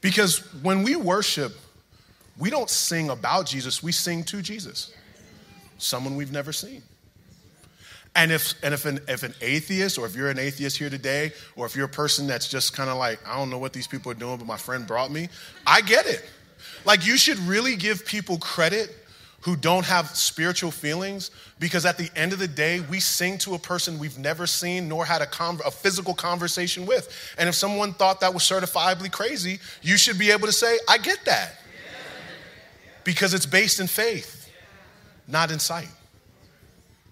Because 0.00 0.38
when 0.62 0.84
we 0.84 0.94
worship, 0.94 1.56
we 2.38 2.50
don't 2.50 2.70
sing 2.70 3.10
about 3.10 3.46
Jesus, 3.46 3.82
we 3.82 3.90
sing 3.90 4.22
to 4.24 4.40
Jesus, 4.40 4.92
someone 5.78 6.14
we've 6.14 6.30
never 6.30 6.52
seen. 6.52 6.82
And 8.14 8.32
if, 8.32 8.54
and 8.62 8.74
if, 8.74 8.84
an, 8.84 9.00
if 9.06 9.22
an 9.22 9.34
atheist, 9.40 9.98
or 9.98 10.06
if 10.06 10.16
you're 10.16 10.30
an 10.30 10.38
atheist 10.38 10.76
here 10.76 10.90
today, 10.90 11.32
or 11.56 11.66
if 11.66 11.76
you're 11.76 11.86
a 11.86 11.90
person 11.90 12.26
that's 12.26 12.48
just 12.48 12.72
kind 12.72 12.90
of 12.90 12.96
like, 12.96 13.20
I 13.28 13.36
don't 13.36 13.50
know 13.50 13.58
what 13.58 13.72
these 13.72 13.86
people 13.86 14.10
are 14.10 14.16
doing, 14.16 14.38
but 14.38 14.46
my 14.46 14.56
friend 14.56 14.86
brought 14.86 15.10
me, 15.10 15.28
I 15.66 15.82
get 15.82 16.06
it. 16.06 16.24
Like, 16.84 17.06
you 17.06 17.16
should 17.16 17.38
really 17.40 17.76
give 17.76 18.04
people 18.04 18.38
credit 18.38 18.94
who 19.42 19.54
don't 19.54 19.84
have 19.84 20.08
spiritual 20.16 20.70
feelings 20.70 21.30
because 21.60 21.86
at 21.86 21.96
the 21.96 22.10
end 22.16 22.32
of 22.32 22.38
the 22.38 22.48
day, 22.48 22.80
we 22.80 22.98
sing 22.98 23.38
to 23.38 23.54
a 23.54 23.58
person 23.58 23.98
we've 23.98 24.18
never 24.18 24.46
seen 24.46 24.88
nor 24.88 25.04
had 25.04 25.22
a, 25.22 25.26
con- 25.26 25.60
a 25.64 25.70
physical 25.70 26.12
conversation 26.12 26.86
with. 26.86 27.34
And 27.38 27.48
if 27.48 27.54
someone 27.54 27.94
thought 27.94 28.20
that 28.20 28.34
was 28.34 28.42
certifiably 28.42 29.12
crazy, 29.12 29.60
you 29.80 29.96
should 29.96 30.18
be 30.18 30.32
able 30.32 30.46
to 30.46 30.52
say, 30.52 30.76
I 30.88 30.98
get 30.98 31.24
that. 31.26 31.54
Because 33.04 33.32
it's 33.32 33.46
based 33.46 33.80
in 33.80 33.86
faith, 33.86 34.50
not 35.28 35.50
in 35.50 35.60
sight. 35.60 35.88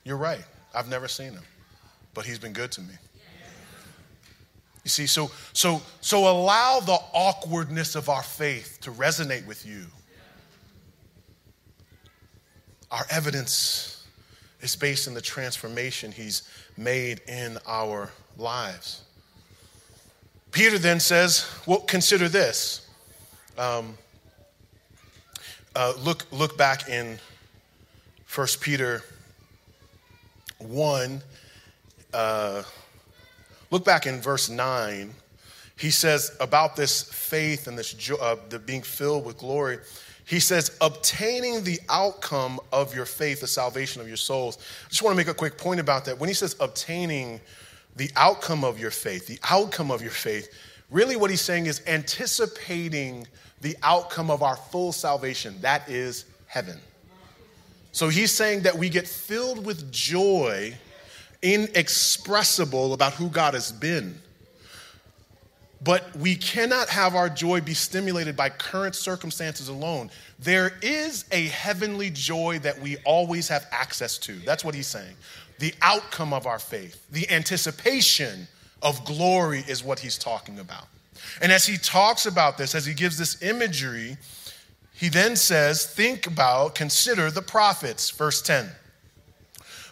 You're 0.05 0.17
right. 0.17 0.45
I've 0.77 0.89
never 0.89 1.09
seen 1.09 1.33
him, 1.33 1.43
but 2.15 2.25
he's 2.25 2.39
been 2.39 2.53
good 2.53 2.71
to 2.73 2.83
me. 2.83 2.95
You 4.85 4.91
see, 4.91 5.07
so 5.07 5.33
so 5.53 5.83
so 6.01 6.31
allow 6.31 6.79
the 6.79 6.99
awkwardness 7.13 7.97
of 7.97 8.09
our 8.09 8.23
faith 8.23 8.79
to 8.83 8.93
resonate 8.93 9.45
with 9.47 9.67
you 9.67 9.87
our 12.91 13.07
evidence 13.11 14.05
is 14.61 14.77
based 14.77 15.07
in 15.07 15.15
the 15.15 15.21
transformation 15.21 16.13
he's 16.13 16.49
made 16.77 17.21
in 17.29 17.59
our 17.67 18.11
lives. 18.37 19.03
Peter 20.53 20.79
then 20.79 21.01
says, 21.01 21.47
Well, 21.67 21.81
consider 21.81 22.29
this. 22.29 22.89
Um, 23.59 23.99
uh, 25.75 25.93
look, 25.99 26.27
look 26.31 26.57
back 26.57 26.89
in 26.89 27.19
1 28.35 28.47
Peter 28.61 29.03
1. 30.69 31.23
Uh, 32.13 32.63
look 33.71 33.85
back 33.85 34.07
in 34.07 34.21
verse 34.21 34.49
9. 34.49 35.13
He 35.79 35.91
says 35.91 36.37
about 36.41 36.77
this 36.77 37.03
faith 37.03 37.67
and 37.67 37.79
this 37.79 37.93
jo- 37.93 38.17
uh, 38.17 38.37
the 38.49 38.59
being 38.59 38.83
filled 38.83 39.25
with 39.25 39.39
glory 39.39 39.79
he 40.27 40.41
says, 40.41 40.77
obtaining 40.81 41.63
the 41.63 41.79
outcome 41.89 42.59
of 42.73 42.95
your 42.95 43.07
faith, 43.07 43.41
the 43.41 43.47
salvation 43.47 44.03
of 44.03 44.09
your 44.09 44.17
souls. 44.17 44.59
I 44.85 44.89
just 44.89 45.03
want 45.03 45.15
to 45.15 45.17
make 45.17 45.29
a 45.29 45.35
quick 45.35 45.57
point 45.57 45.79
about 45.79 46.05
that. 46.07 46.19
When 46.19 46.29
he 46.29 46.35
says 46.35 46.57
obtaining 46.59 47.41
the 47.95 48.11
outcome 48.17 48.65
of 48.65 48.79
your 48.79 48.91
faith, 48.91 49.29
the 49.29 49.39
outcome 49.49 49.93
of 49.93 50.03
your 50.03 50.11
faith, 50.11 50.53
really 50.91 51.15
what 51.15 51.31
he's 51.31 51.41
saying 51.41 51.67
is 51.67 51.81
anticipating 51.87 53.25
the 53.61 53.77
outcome 53.85 54.29
of 54.29 54.43
our 54.43 54.57
full 54.57 54.91
salvation. 54.91 55.61
That 55.61 55.89
is 55.89 56.25
heaven. 56.49 56.81
So 57.97 58.11
he's 58.11 58.31
saying 58.31 58.65
that 58.65 58.77
we 58.77 58.91
get 58.91 59.09
filled 59.09 59.65
with 59.65 59.91
joy, 59.91 60.75
inexpressible 61.41 62.93
about 62.93 63.15
who 63.15 63.31
God 63.31 63.55
has 63.55 63.73
been. 63.73 64.21
But 65.83 66.15
we 66.15 66.37
cannot 66.37 66.91
have 66.91 67.15
our 67.15 67.31
joy 67.31 67.63
be 67.63 67.73
stimulated 67.73 68.37
by 68.37 68.51
current 68.51 68.97
circumstances 68.97 69.69
alone. 69.69 70.11
There 70.39 70.73
is 70.83 71.25
a 71.33 71.47
heavenly 71.47 72.11
joy 72.11 72.59
that 72.59 72.79
we 72.79 72.99
always 73.07 73.49
have 73.49 73.67
access 73.73 74.19
to. 74.19 74.35
That's 74.41 74.63
what 74.63 74.75
he's 74.75 74.89
saying. 74.89 75.17
The 75.59 75.73
outcome 75.81 76.35
of 76.35 76.47
our 76.47 76.59
faith, 76.59 77.03
the 77.11 77.27
anticipation 77.31 78.47
of 78.83 79.07
glory 79.07 79.65
is 79.67 79.83
what 79.83 80.01
he's 80.01 80.19
talking 80.19 80.59
about. 80.59 80.85
And 81.41 81.51
as 81.51 81.65
he 81.65 81.79
talks 81.79 82.27
about 82.27 82.59
this, 82.59 82.75
as 82.75 82.85
he 82.85 82.93
gives 82.93 83.17
this 83.17 83.41
imagery, 83.43 84.19
he 84.97 85.11
then 85.11 85.37
says, 85.37 85.85
Think 85.85 86.27
about, 86.27 86.75
consider 86.75 87.31
the 87.31 87.43
prophets, 87.43 88.11
verse 88.11 88.41
10. 88.41 88.71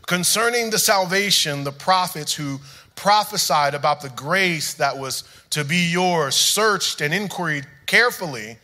Concerning 0.07 0.71
the 0.71 0.79
salvation, 0.79 1.65
the 1.65 1.73
prophets 1.73 2.35
who 2.35 2.59
prophesied 2.97 3.75
about 3.75 4.01
the 4.01 4.09
grace 4.11 4.75
that 4.75 4.97
was 4.97 5.25
to 5.51 5.63
be 5.63 5.91
yours, 5.91 6.35
searched 6.35 7.03
and 7.03 7.13
inquired 7.13 7.67
carefully, 7.85 8.57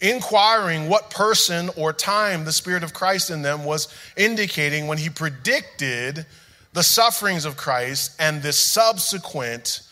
inquiring 0.00 0.88
what 0.88 1.10
person 1.10 1.68
or 1.76 1.92
time 1.92 2.46
the 2.46 2.52
Spirit 2.52 2.82
of 2.82 2.94
Christ 2.94 3.30
in 3.30 3.42
them 3.42 3.64
was 3.64 3.88
indicating 4.16 4.86
when 4.86 4.98
he 4.98 5.10
predicted 5.10 6.24
the 6.72 6.82
sufferings 6.82 7.44
of 7.44 7.58
Christ 7.58 8.16
and 8.18 8.42
the 8.42 8.52
subsequent 8.52 9.82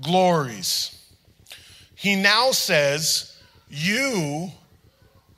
glories. 0.00 0.96
He 1.96 2.14
now 2.14 2.52
says, 2.52 3.36
You 3.68 4.52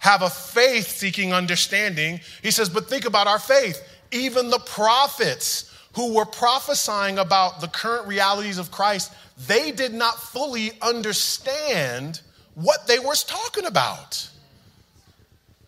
have 0.01 0.23
a 0.23 0.31
faith 0.31 0.89
seeking 0.89 1.33
understanding. 1.33 2.21
He 2.43 2.51
says, 2.51 2.69
But 2.69 2.89
think 2.89 3.05
about 3.05 3.27
our 3.27 3.39
faith. 3.39 3.81
Even 4.11 4.51
the 4.51 4.59
prophets 4.59 5.73
who 5.95 6.15
were 6.15 6.25
prophesying 6.25 7.19
about 7.19 7.61
the 7.61 7.69
current 7.69 8.07
realities 8.07 8.59
of 8.59 8.71
Christ, 8.71 9.13
they 9.47 9.71
did 9.71 9.93
not 9.95 10.19
fully 10.19 10.73
understand 10.83 12.21
what 12.55 12.87
they 12.87 12.99
were 12.99 13.15
talking 13.15 13.67
about. 13.67 14.29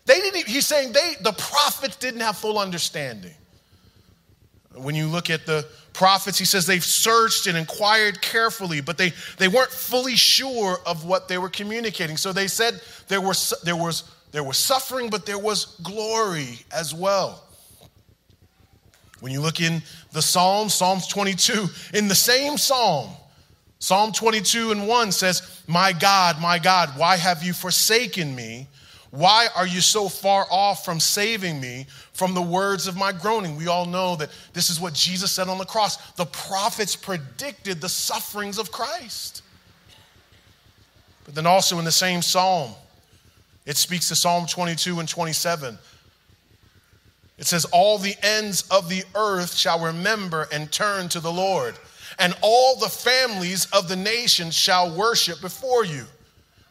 They 0.05 0.15
didn't, 0.15 0.47
he's 0.47 0.67
saying 0.67 0.91
they, 0.91 1.13
the 1.21 1.31
prophets 1.31 1.95
didn't 1.95 2.21
have 2.21 2.37
full 2.37 2.59
understanding. 2.59 3.33
When 4.75 4.95
you 4.95 5.07
look 5.07 5.29
at 5.29 5.45
the 5.45 5.67
prophets, 5.93 6.37
he 6.37 6.45
says 6.45 6.65
they've 6.65 6.83
searched 6.83 7.47
and 7.47 7.57
inquired 7.57 8.21
carefully, 8.21 8.81
but 8.81 8.97
they, 8.97 9.13
they 9.37 9.47
weren't 9.47 9.71
fully 9.71 10.15
sure 10.15 10.79
of 10.85 11.05
what 11.05 11.27
they 11.27 11.37
were 11.37 11.49
communicating. 11.49 12.17
So 12.17 12.33
they 12.33 12.47
said 12.47 12.81
there 13.07 13.21
was, 13.21 13.53
there, 13.63 13.75
was, 13.75 14.03
there 14.33 14.43
was 14.43 14.57
suffering, 14.57 15.09
but 15.09 15.25
there 15.25 15.39
was 15.39 15.77
glory 15.83 16.59
as 16.75 16.93
well. 16.93 17.43
When 19.21 19.31
you 19.31 19.39
look 19.39 19.61
in 19.61 19.81
the 20.11 20.21
Psalms, 20.21 20.73
Psalms 20.73 21.07
22, 21.07 21.67
in 21.93 22.09
the 22.09 22.15
same 22.15 22.57
psalm, 22.57 23.11
Psalm 23.79 24.11
22 24.11 24.71
and 24.71 24.87
1 24.87 25.11
says, 25.11 25.61
My 25.67 25.93
God, 25.93 26.41
my 26.41 26.57
God, 26.57 26.89
why 26.97 27.15
have 27.15 27.43
you 27.43 27.53
forsaken 27.53 28.35
me? 28.35 28.67
Why 29.11 29.47
are 29.55 29.67
you 29.67 29.81
so 29.81 30.09
far 30.09 30.47
off 30.49 30.83
from 30.83 30.99
saving 30.99 31.61
me 31.61 31.85
from 32.13 32.33
the 32.33 32.41
words 32.41 32.87
of 32.87 32.97
my 32.97 33.11
groaning? 33.11 33.55
We 33.55 33.67
all 33.67 33.85
know 33.85 34.15
that 34.15 34.31
this 34.53 34.71
is 34.71 34.81
what 34.81 34.95
Jesus 34.95 35.31
said 35.31 35.47
on 35.47 35.59
the 35.59 35.65
cross. 35.65 35.97
The 36.13 36.25
prophets 36.25 36.95
predicted 36.95 37.79
the 37.79 37.89
sufferings 37.89 38.57
of 38.57 38.71
Christ. 38.71 39.43
But 41.25 41.35
then 41.35 41.45
also 41.45 41.77
in 41.77 41.85
the 41.85 41.91
same 41.91 42.23
psalm, 42.23 42.71
it 43.65 43.77
speaks 43.77 44.09
to 44.09 44.15
Psalm 44.15 44.45
22 44.45 44.99
and 44.99 45.07
27. 45.07 45.77
It 47.37 47.45
says, 47.45 47.65
All 47.65 47.97
the 47.97 48.15
ends 48.21 48.67
of 48.69 48.89
the 48.89 49.03
earth 49.15 49.55
shall 49.55 49.79
remember 49.79 50.47
and 50.51 50.71
turn 50.71 51.09
to 51.09 51.19
the 51.19 51.31
Lord, 51.31 51.75
and 52.19 52.35
all 52.41 52.77
the 52.77 52.89
families 52.89 53.65
of 53.71 53.87
the 53.87 53.95
nations 53.95 54.55
shall 54.55 54.95
worship 54.95 55.41
before 55.41 55.85
you. 55.85 56.05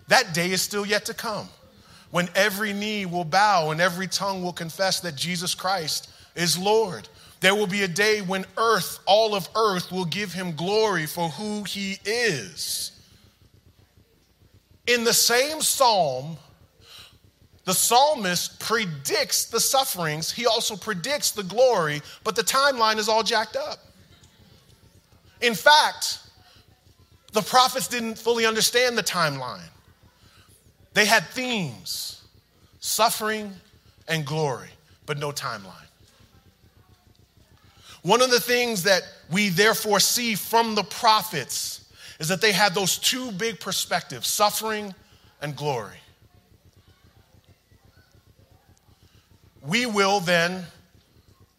That 0.08 0.34
day 0.34 0.50
is 0.50 0.62
still 0.62 0.86
yet 0.86 1.04
to 1.06 1.14
come 1.14 1.48
when 2.10 2.28
every 2.34 2.72
knee 2.72 3.06
will 3.06 3.24
bow 3.24 3.70
and 3.70 3.80
every 3.80 4.06
tongue 4.06 4.42
will 4.42 4.52
confess 4.52 5.00
that 5.00 5.16
Jesus 5.16 5.54
Christ 5.54 6.10
is 6.36 6.58
Lord. 6.58 7.08
There 7.40 7.54
will 7.54 7.66
be 7.66 7.82
a 7.82 7.88
day 7.88 8.20
when 8.20 8.44
earth, 8.56 9.00
all 9.06 9.34
of 9.34 9.48
earth, 9.56 9.90
will 9.90 10.04
give 10.04 10.32
him 10.32 10.54
glory 10.54 11.06
for 11.06 11.28
who 11.30 11.64
he 11.64 11.98
is. 12.04 12.92
In 14.86 15.04
the 15.04 15.12
same 15.12 15.60
psalm, 15.60 16.36
the 17.64 17.74
psalmist 17.74 18.58
predicts 18.58 19.44
the 19.44 19.60
sufferings, 19.60 20.32
he 20.32 20.46
also 20.46 20.76
predicts 20.76 21.30
the 21.30 21.44
glory, 21.44 22.02
but 22.24 22.34
the 22.34 22.42
timeline 22.42 22.98
is 22.98 23.08
all 23.08 23.22
jacked 23.22 23.56
up. 23.56 23.78
In 25.40 25.54
fact, 25.54 26.20
the 27.32 27.42
prophets 27.42 27.88
didn't 27.88 28.18
fully 28.18 28.46
understand 28.46 28.98
the 28.98 29.02
timeline. 29.02 29.68
They 30.94 31.06
had 31.06 31.24
themes 31.28 32.22
suffering 32.80 33.52
and 34.08 34.26
glory, 34.26 34.70
but 35.06 35.18
no 35.18 35.30
timeline. 35.30 35.86
One 38.02 38.20
of 38.20 38.30
the 38.30 38.40
things 38.40 38.82
that 38.82 39.02
we 39.30 39.48
therefore 39.48 40.00
see 40.00 40.34
from 40.34 40.74
the 40.74 40.82
prophets 40.82 41.88
is 42.18 42.28
that 42.28 42.40
they 42.40 42.52
had 42.52 42.74
those 42.74 42.98
two 42.98 43.30
big 43.32 43.60
perspectives 43.60 44.26
suffering 44.26 44.94
and 45.40 45.56
glory. 45.56 46.01
We 49.66 49.86
will 49.86 50.20
then, 50.20 50.64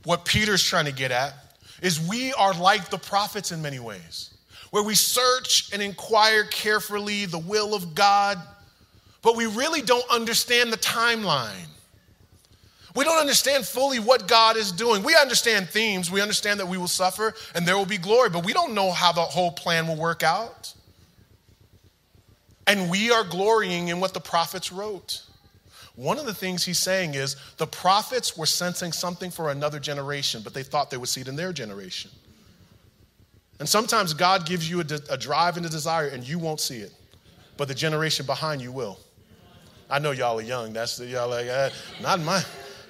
what 0.04 0.26
Peter's 0.26 0.64
trying 0.64 0.86
to 0.86 0.92
get 0.92 1.12
at, 1.12 1.34
is 1.82 2.00
we 2.00 2.34
are 2.34 2.54
like 2.54 2.90
the 2.90 2.98
prophets 2.98 3.52
in 3.52 3.62
many 3.62 3.80
ways, 3.80 4.34
where 4.72 4.84
we 4.84 4.96
search 4.96 5.70
and 5.74 5.82
inquire 5.82 6.44
carefully 6.46 7.26
the 7.26 7.40
will 7.40 7.74
of 7.74 7.96
God 7.96 8.40
but 9.24 9.38
we 9.38 9.48
really 9.48 9.82
don't 9.82 10.08
understand 10.12 10.72
the 10.72 10.78
timeline. 10.78 11.70
We 12.94 13.06
don't 13.06 13.20
understand 13.20 13.66
fully 13.66 13.98
what 13.98 14.28
God 14.28 14.56
is 14.56 14.72
doing. 14.72 15.02
We 15.02 15.16
understand 15.16 15.70
themes. 15.70 16.12
We 16.12 16.22
understand 16.22 16.60
that 16.60 16.68
we 16.68 16.78
will 16.78 16.88
suffer 16.88 17.34
and 17.56 17.66
there 17.66 17.76
will 17.76 17.88
be 17.88 17.98
glory, 17.98 18.30
but 18.30 18.46
we 18.46 18.54
don't 18.54 18.76
know 18.76 18.92
how 18.92 19.12
the 19.12 19.22
whole 19.22 19.52
plan 19.52 19.88
will 19.88 19.96
work 19.96 20.22
out. 20.22 20.74
And 22.68 22.92
we 22.92 23.12
are 23.12 23.24
glorying 23.24 23.88
in 23.88 24.00
what 24.00 24.14
the 24.14 24.20
prophets 24.20 24.72
wrote. 24.72 25.24
One 25.96 26.18
of 26.18 26.26
the 26.26 26.34
things 26.34 26.66
he's 26.66 26.80
saying 26.80 27.14
is 27.14 27.36
the 27.58 27.68
prophets 27.68 28.36
were 28.36 28.48
sensing 28.48 28.92
something 28.92 29.30
for 29.30 29.52
another 29.52 29.80
generation, 29.80 30.42
but 30.44 30.54
they 30.54 30.64
thought 30.64 30.90
they 30.90 30.98
would 30.98 31.10
see 31.10 31.22
it 31.22 31.28
in 31.28 31.36
their 31.36 31.54
generation. 31.54 32.10
And 33.60 33.70
sometimes 33.70 34.14
God 34.14 34.46
gives 34.46 34.70
you 34.70 34.80
a, 34.80 34.84
de- 34.84 35.14
a 35.14 35.18
drive 35.18 35.58
and 35.58 35.66
a 35.66 35.70
desire, 35.70 36.08
and 36.08 36.28
you 36.28 36.40
won't 36.40 36.60
see 36.60 36.80
it, 36.80 36.92
but 37.58 37.68
the 37.68 37.76
generation 37.76 38.26
behind 38.26 38.62
you 38.62 38.72
will. 38.72 39.00
I 39.90 40.00
know 40.00 40.12
y'all 40.12 40.40
are 40.40 40.44
young. 40.44 40.74
That's 40.74 40.98
the, 40.98 41.06
y'all 41.06 41.30
like, 41.30 41.48
uh, 41.48 41.70
not 42.02 42.20
my, 42.20 42.44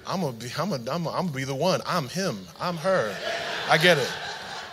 I'm 0.06 0.22
gonna 0.22 0.32
be, 0.32 0.46
I'm 0.58 0.70
gonna, 0.70 0.90
I'm 0.90 1.04
gonna, 1.04 1.30
be 1.30 1.44
the 1.44 1.54
one. 1.54 1.82
I'm 1.84 2.08
him. 2.08 2.38
I'm 2.58 2.78
her. 2.78 3.14
I 3.68 3.76
get 3.76 3.98
it. 3.98 4.10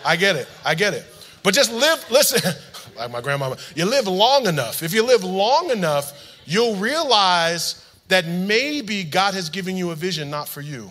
I 0.04 0.16
get 0.16 0.36
it. 0.36 0.48
I 0.64 0.74
get 0.74 0.94
it. 0.94 1.04
But 1.42 1.52
just 1.52 1.70
live, 1.70 2.04
listen, 2.10 2.40
like 2.96 3.10
my 3.10 3.20
grandmama, 3.20 3.58
you 3.74 3.84
live 3.84 4.06
long 4.06 4.46
enough. 4.46 4.82
If 4.82 4.94
you 4.94 5.04
live 5.04 5.24
long 5.24 5.70
enough, 5.70 6.12
you'll 6.46 6.76
realize 6.76 7.84
that 8.12 8.26
maybe 8.26 9.04
God 9.04 9.32
has 9.32 9.48
given 9.48 9.74
you 9.74 9.90
a 9.90 9.94
vision 9.94 10.28
not 10.28 10.46
for 10.46 10.60
you, 10.60 10.90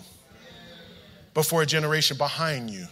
but 1.34 1.46
for 1.46 1.62
a 1.62 1.66
generation 1.66 2.16
behind 2.16 2.68
you. 2.68 2.86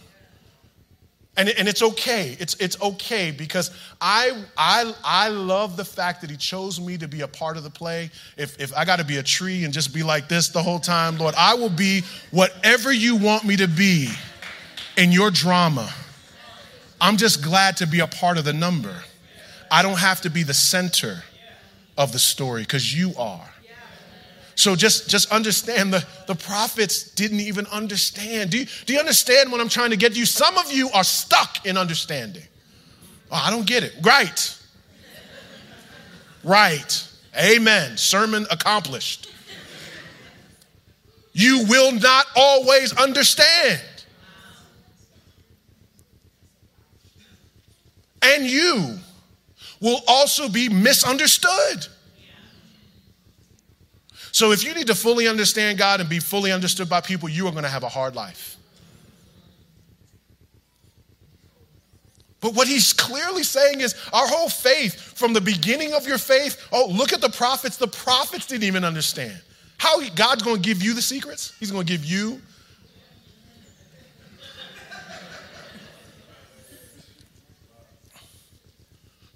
And, 1.35 1.49
and 1.49 1.67
it's 1.67 1.81
okay. 1.81 2.37
It's, 2.39 2.53
it's 2.55 2.81
okay 2.81 3.31
because 3.31 3.71
I, 3.99 4.41
I, 4.57 4.93
I 5.03 5.27
love 5.27 5.75
the 5.75 5.83
fact 5.83 6.21
that 6.21 6.29
he 6.29 6.37
chose 6.37 6.79
me 6.79 6.97
to 6.99 7.09
be 7.09 7.21
a 7.21 7.27
part 7.27 7.57
of 7.57 7.63
the 7.63 7.69
play. 7.69 8.09
If, 8.37 8.57
if 8.57 8.73
I 8.73 8.85
got 8.85 8.99
to 8.99 9.05
be 9.05 9.17
a 9.17 9.23
tree 9.23 9.65
and 9.65 9.73
just 9.73 9.93
be 9.93 10.01
like 10.01 10.29
this 10.29 10.47
the 10.47 10.63
whole 10.63 10.79
time, 10.79 11.17
Lord, 11.17 11.35
I 11.37 11.53
will 11.53 11.69
be 11.69 12.03
whatever 12.31 12.93
you 12.93 13.17
want 13.17 13.43
me 13.43 13.57
to 13.57 13.67
be 13.67 14.09
in 14.95 15.11
your 15.11 15.29
drama. 15.29 15.93
I'm 17.01 17.17
just 17.17 17.43
glad 17.43 17.75
to 17.77 17.85
be 17.85 17.99
a 17.99 18.07
part 18.07 18.37
of 18.37 18.45
the 18.45 18.53
number. 18.53 18.95
I 19.69 19.81
don't 19.81 19.99
have 19.99 20.21
to 20.21 20.29
be 20.29 20.43
the 20.43 20.53
center 20.53 21.23
of 21.97 22.13
the 22.13 22.19
story 22.19 22.61
because 22.61 22.97
you 22.97 23.13
are. 23.17 23.50
So 24.55 24.75
just, 24.75 25.09
just 25.09 25.31
understand 25.31 25.93
the, 25.93 26.05
the 26.27 26.35
prophets 26.35 27.11
didn't 27.11 27.39
even 27.39 27.65
understand. 27.67 28.51
Do 28.51 28.59
you, 28.59 28.65
do 28.85 28.93
you 28.93 28.99
understand 28.99 29.51
what 29.51 29.61
I'm 29.61 29.69
trying 29.69 29.91
to 29.91 29.97
get 29.97 30.15
you? 30.15 30.25
Some 30.25 30.57
of 30.57 30.71
you 30.71 30.89
are 30.91 31.03
stuck 31.03 31.65
in 31.65 31.77
understanding. 31.77 32.43
Oh, 33.31 33.41
I 33.43 33.49
don't 33.49 33.65
get 33.65 33.83
it. 33.83 33.93
Right. 34.01 34.57
Right. 36.43 37.07
Amen. 37.37 37.97
Sermon 37.97 38.45
accomplished. 38.51 39.29
You 41.33 41.65
will 41.67 41.93
not 41.93 42.25
always 42.35 42.93
understand. 42.97 43.81
And 48.21 48.45
you 48.45 48.97
will 49.79 50.01
also 50.07 50.49
be 50.49 50.69
misunderstood. 50.69 51.87
So 54.41 54.51
if 54.51 54.63
you 54.63 54.73
need 54.73 54.87
to 54.87 54.95
fully 54.95 55.27
understand 55.27 55.77
God 55.77 55.99
and 55.99 56.09
be 56.09 56.17
fully 56.17 56.51
understood 56.51 56.89
by 56.89 56.99
people, 56.99 57.29
you 57.29 57.45
are 57.45 57.51
going 57.51 57.61
to 57.61 57.69
have 57.69 57.83
a 57.83 57.89
hard 57.89 58.15
life. 58.15 58.57
But 62.39 62.55
what 62.55 62.67
he's 62.67 62.91
clearly 62.91 63.43
saying 63.43 63.81
is 63.81 63.93
our 64.11 64.27
whole 64.27 64.49
faith, 64.49 64.95
from 64.95 65.33
the 65.33 65.41
beginning 65.41 65.93
of 65.93 66.07
your 66.07 66.17
faith, 66.17 66.59
oh, 66.71 66.87
look 66.89 67.13
at 67.13 67.21
the 67.21 67.29
prophets. 67.29 67.77
The 67.77 67.87
prophets 67.87 68.47
didn't 68.47 68.63
even 68.63 68.83
understand. 68.83 69.39
How 69.77 70.03
God's 70.15 70.41
going 70.41 70.55
to 70.55 70.67
give 70.67 70.81
you 70.81 70.95
the 70.95 71.03
secrets? 71.03 71.53
He's 71.59 71.69
going 71.69 71.85
to 71.85 71.93
give 71.93 72.03
you. 72.03 72.41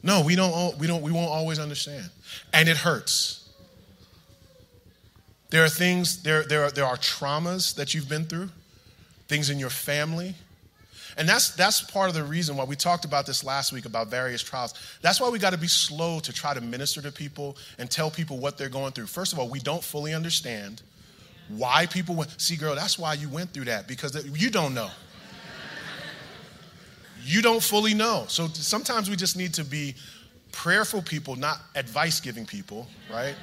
No, 0.01 0.23
we 0.23 0.35
don't, 0.35 0.75
we 0.79 0.87
don't, 0.87 1.03
we 1.03 1.11
won't 1.11 1.29
always 1.29 1.59
understand. 1.59 2.09
And 2.53 2.67
it 2.67 2.77
hurts. 2.77 3.44
There 5.55 5.63
are 5.63 5.69
things, 5.69 6.21
there, 6.21 6.43
there, 6.43 6.65
are, 6.65 6.69
there 6.69 6.83
are 6.83 6.97
traumas 6.97 7.75
that 7.75 7.93
you've 7.93 8.09
been 8.09 8.25
through, 8.25 8.49
things 9.29 9.49
in 9.49 9.57
your 9.57 9.69
family. 9.69 10.35
And 11.17 11.29
that's, 11.29 11.51
that's 11.51 11.79
part 11.79 12.09
of 12.09 12.13
the 12.13 12.25
reason 12.25 12.57
why 12.57 12.65
we 12.65 12.75
talked 12.75 13.05
about 13.05 13.25
this 13.25 13.41
last 13.41 13.71
week 13.71 13.85
about 13.85 14.09
various 14.09 14.43
trials. 14.43 14.73
That's 15.01 15.21
why 15.21 15.29
we 15.29 15.39
got 15.39 15.51
to 15.51 15.57
be 15.57 15.69
slow 15.69 16.19
to 16.19 16.33
try 16.33 16.53
to 16.53 16.59
minister 16.59 17.01
to 17.01 17.09
people 17.09 17.55
and 17.79 17.89
tell 17.89 18.11
people 18.11 18.37
what 18.37 18.57
they're 18.57 18.67
going 18.67 18.91
through. 18.91 19.05
First 19.05 19.31
of 19.31 19.39
all, 19.39 19.47
we 19.47 19.59
don't 19.61 19.81
fully 19.81 20.13
understand 20.13 20.81
why 21.47 21.85
people 21.85 22.15
went. 22.15 22.41
See, 22.41 22.57
girl, 22.57 22.75
that's 22.75 22.99
why 22.99 23.13
you 23.13 23.29
went 23.29 23.53
through 23.53 23.65
that 23.65 23.87
because 23.87 24.25
you 24.37 24.49
don't 24.49 24.73
know. 24.73 24.89
You 27.23 27.41
don't 27.41 27.63
fully 27.63 27.93
know. 27.93 28.25
So 28.27 28.49
sometimes 28.49 29.09
we 29.09 29.15
just 29.15 29.37
need 29.37 29.53
to 29.53 29.63
be 29.63 29.95
prayerful 30.51 31.01
people, 31.01 31.37
not 31.37 31.61
advice 31.75 32.19
giving 32.19 32.45
people, 32.45 32.87
right? 33.09 33.35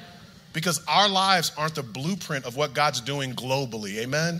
Because 0.53 0.83
our 0.87 1.09
lives 1.09 1.51
aren't 1.57 1.75
the 1.75 1.83
blueprint 1.83 2.45
of 2.45 2.55
what 2.55 2.73
God's 2.73 3.01
doing 3.01 3.33
globally. 3.33 3.97
Amen? 3.97 4.39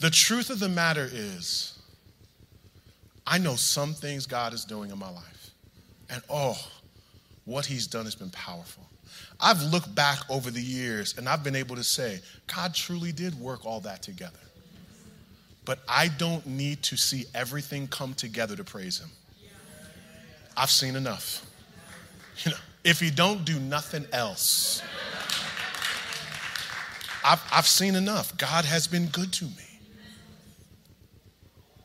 The 0.00 0.10
truth 0.10 0.50
of 0.50 0.58
the 0.58 0.68
matter 0.68 1.08
is, 1.10 1.78
I 3.26 3.38
know 3.38 3.56
some 3.56 3.94
things 3.94 4.26
God 4.26 4.52
is 4.52 4.64
doing 4.64 4.90
in 4.90 4.98
my 4.98 5.10
life. 5.10 5.50
And 6.10 6.22
oh, 6.28 6.58
what 7.44 7.66
He's 7.66 7.86
done 7.86 8.04
has 8.04 8.14
been 8.14 8.30
powerful. 8.30 8.84
I've 9.40 9.62
looked 9.62 9.94
back 9.94 10.18
over 10.28 10.50
the 10.50 10.60
years 10.60 11.16
and 11.16 11.28
I've 11.28 11.44
been 11.44 11.56
able 11.56 11.76
to 11.76 11.84
say, 11.84 12.20
God 12.52 12.74
truly 12.74 13.12
did 13.12 13.38
work 13.38 13.64
all 13.64 13.80
that 13.80 14.02
together. 14.02 14.38
But 15.64 15.80
I 15.88 16.08
don't 16.08 16.46
need 16.46 16.82
to 16.84 16.96
see 16.96 17.26
everything 17.34 17.88
come 17.88 18.14
together 18.14 18.56
to 18.56 18.64
praise 18.64 18.98
Him. 18.98 19.10
I've 20.56 20.70
seen 20.70 20.96
enough. 20.96 21.44
You 22.44 22.52
know, 22.52 22.56
if 22.84 23.00
He 23.00 23.10
don't 23.10 23.44
do 23.44 23.58
nothing 23.58 24.06
else, 24.12 24.82
I've, 27.24 27.42
I've 27.52 27.66
seen 27.66 27.94
enough. 27.94 28.36
God 28.38 28.64
has 28.64 28.86
been 28.86 29.06
good 29.06 29.32
to 29.34 29.44
me. 29.44 29.52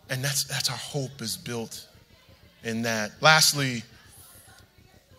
And 0.10 0.24
that's, 0.24 0.44
that's 0.44 0.70
our 0.70 0.78
hope 0.78 1.22
is 1.22 1.38
built 1.38 1.88
in 2.64 2.84
that. 2.84 3.12
Lastly, 3.20 3.84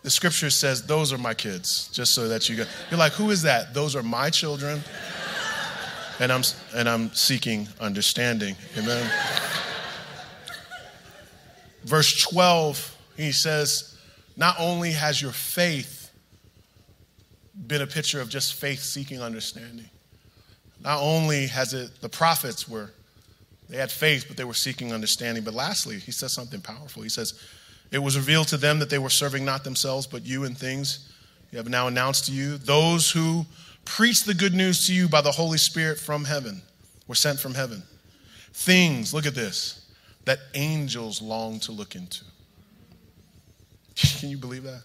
the 0.03 0.09
scripture 0.09 0.49
says, 0.49 0.85
Those 0.85 1.11
are 1.11 1.17
my 1.17 1.33
kids, 1.33 1.89
just 1.91 2.13
so 2.13 2.27
that 2.27 2.47
you 2.47 2.57
go. 2.57 2.65
You're 2.89 2.99
like, 2.99 3.13
Who 3.13 3.31
is 3.31 3.41
that? 3.43 3.73
Those 3.73 3.95
are 3.95 4.03
my 4.03 4.29
children. 4.29 4.81
And 6.19 6.31
I'm, 6.31 6.43
and 6.73 6.87
I'm 6.87 7.13
seeking 7.13 7.67
understanding. 7.81 8.55
Amen. 8.77 9.11
Verse 11.83 12.21
12, 12.21 12.97
he 13.17 13.31
says, 13.31 13.94
Not 14.37 14.55
only 14.59 14.91
has 14.91 15.21
your 15.21 15.31
faith 15.31 16.11
been 17.67 17.81
a 17.81 17.87
picture 17.87 18.19
of 18.19 18.29
just 18.29 18.55
faith 18.55 18.81
seeking 18.81 19.21
understanding, 19.21 19.89
not 20.81 21.01
only 21.01 21.47
has 21.47 21.73
it, 21.73 22.01
the 22.01 22.09
prophets 22.09 22.67
were, 22.67 22.91
they 23.69 23.77
had 23.77 23.91
faith, 23.91 24.25
but 24.27 24.37
they 24.37 24.43
were 24.43 24.53
seeking 24.53 24.93
understanding. 24.93 25.43
But 25.43 25.53
lastly, 25.53 25.97
he 25.97 26.11
says 26.11 26.33
something 26.33 26.61
powerful. 26.61 27.01
He 27.01 27.09
says, 27.09 27.39
it 27.91 27.99
was 27.99 28.17
revealed 28.17 28.47
to 28.49 28.57
them 28.57 28.79
that 28.79 28.89
they 28.89 28.99
were 28.99 29.09
serving 29.09 29.45
not 29.45 29.63
themselves, 29.63 30.05
but 30.05 30.25
you 30.25 30.43
and 30.43 30.57
things 30.57 31.11
you 31.51 31.57
have 31.57 31.69
now 31.69 31.87
announced 31.87 32.25
to 32.25 32.31
you. 32.31 32.57
Those 32.57 33.09
who 33.09 33.45
preach 33.85 34.23
the 34.23 34.33
good 34.33 34.53
news 34.53 34.85
to 34.87 34.93
you 34.93 35.07
by 35.07 35.21
the 35.21 35.31
Holy 35.31 35.57
Spirit 35.57 35.99
from 35.99 36.25
heaven 36.25 36.61
were 37.07 37.15
sent 37.15 37.39
from 37.39 37.53
heaven. 37.53 37.83
Things, 38.53 39.13
look 39.13 39.25
at 39.25 39.35
this, 39.35 39.89
that 40.25 40.39
angels 40.53 41.21
long 41.21 41.59
to 41.61 41.71
look 41.71 41.95
into. 41.95 42.23
Can 44.19 44.29
you 44.29 44.37
believe 44.37 44.63
that? 44.63 44.83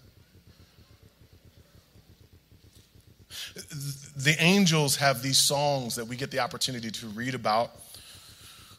The 4.15 4.35
angels 4.39 4.97
have 4.97 5.21
these 5.21 5.39
songs 5.39 5.95
that 5.95 6.05
we 6.05 6.15
get 6.15 6.31
the 6.31 6.39
opportunity 6.39 6.91
to 6.91 7.07
read 7.07 7.33
about 7.33 7.71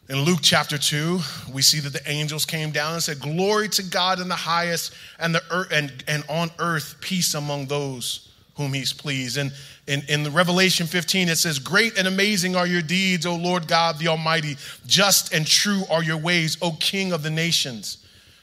in 0.08 0.22
Luke 0.22 0.40
chapter 0.42 0.76
2, 0.76 1.20
we 1.52 1.62
see 1.62 1.78
that 1.80 1.92
the 1.92 2.10
angels 2.10 2.44
came 2.44 2.70
down 2.72 2.94
and 2.94 3.02
said, 3.02 3.20
Glory 3.20 3.68
to 3.70 3.82
God 3.82 4.20
in 4.20 4.28
the 4.28 4.34
highest, 4.34 4.92
and, 5.18 5.34
the 5.34 5.42
earth, 5.50 5.68
and, 5.72 6.04
and 6.08 6.24
on 6.28 6.50
earth 6.58 6.96
peace 7.00 7.34
among 7.34 7.66
those 7.66 8.28
whom 8.56 8.74
he's 8.74 8.92
pleased. 8.92 9.38
And 9.38 9.52
in, 9.86 10.02
in 10.08 10.22
the 10.24 10.30
Revelation 10.30 10.86
15, 10.86 11.28
it 11.28 11.36
says, 11.36 11.58
Great 11.58 11.96
and 11.96 12.08
amazing 12.08 12.56
are 12.56 12.66
your 12.66 12.82
deeds, 12.82 13.26
O 13.26 13.36
Lord 13.36 13.68
God 13.68 13.98
the 13.98 14.08
Almighty. 14.08 14.56
Just 14.86 15.32
and 15.32 15.46
true 15.46 15.84
are 15.88 16.02
your 16.02 16.18
ways, 16.18 16.58
O 16.60 16.72
King 16.72 17.12
of 17.12 17.22
the 17.22 17.30
nations. 17.30 18.01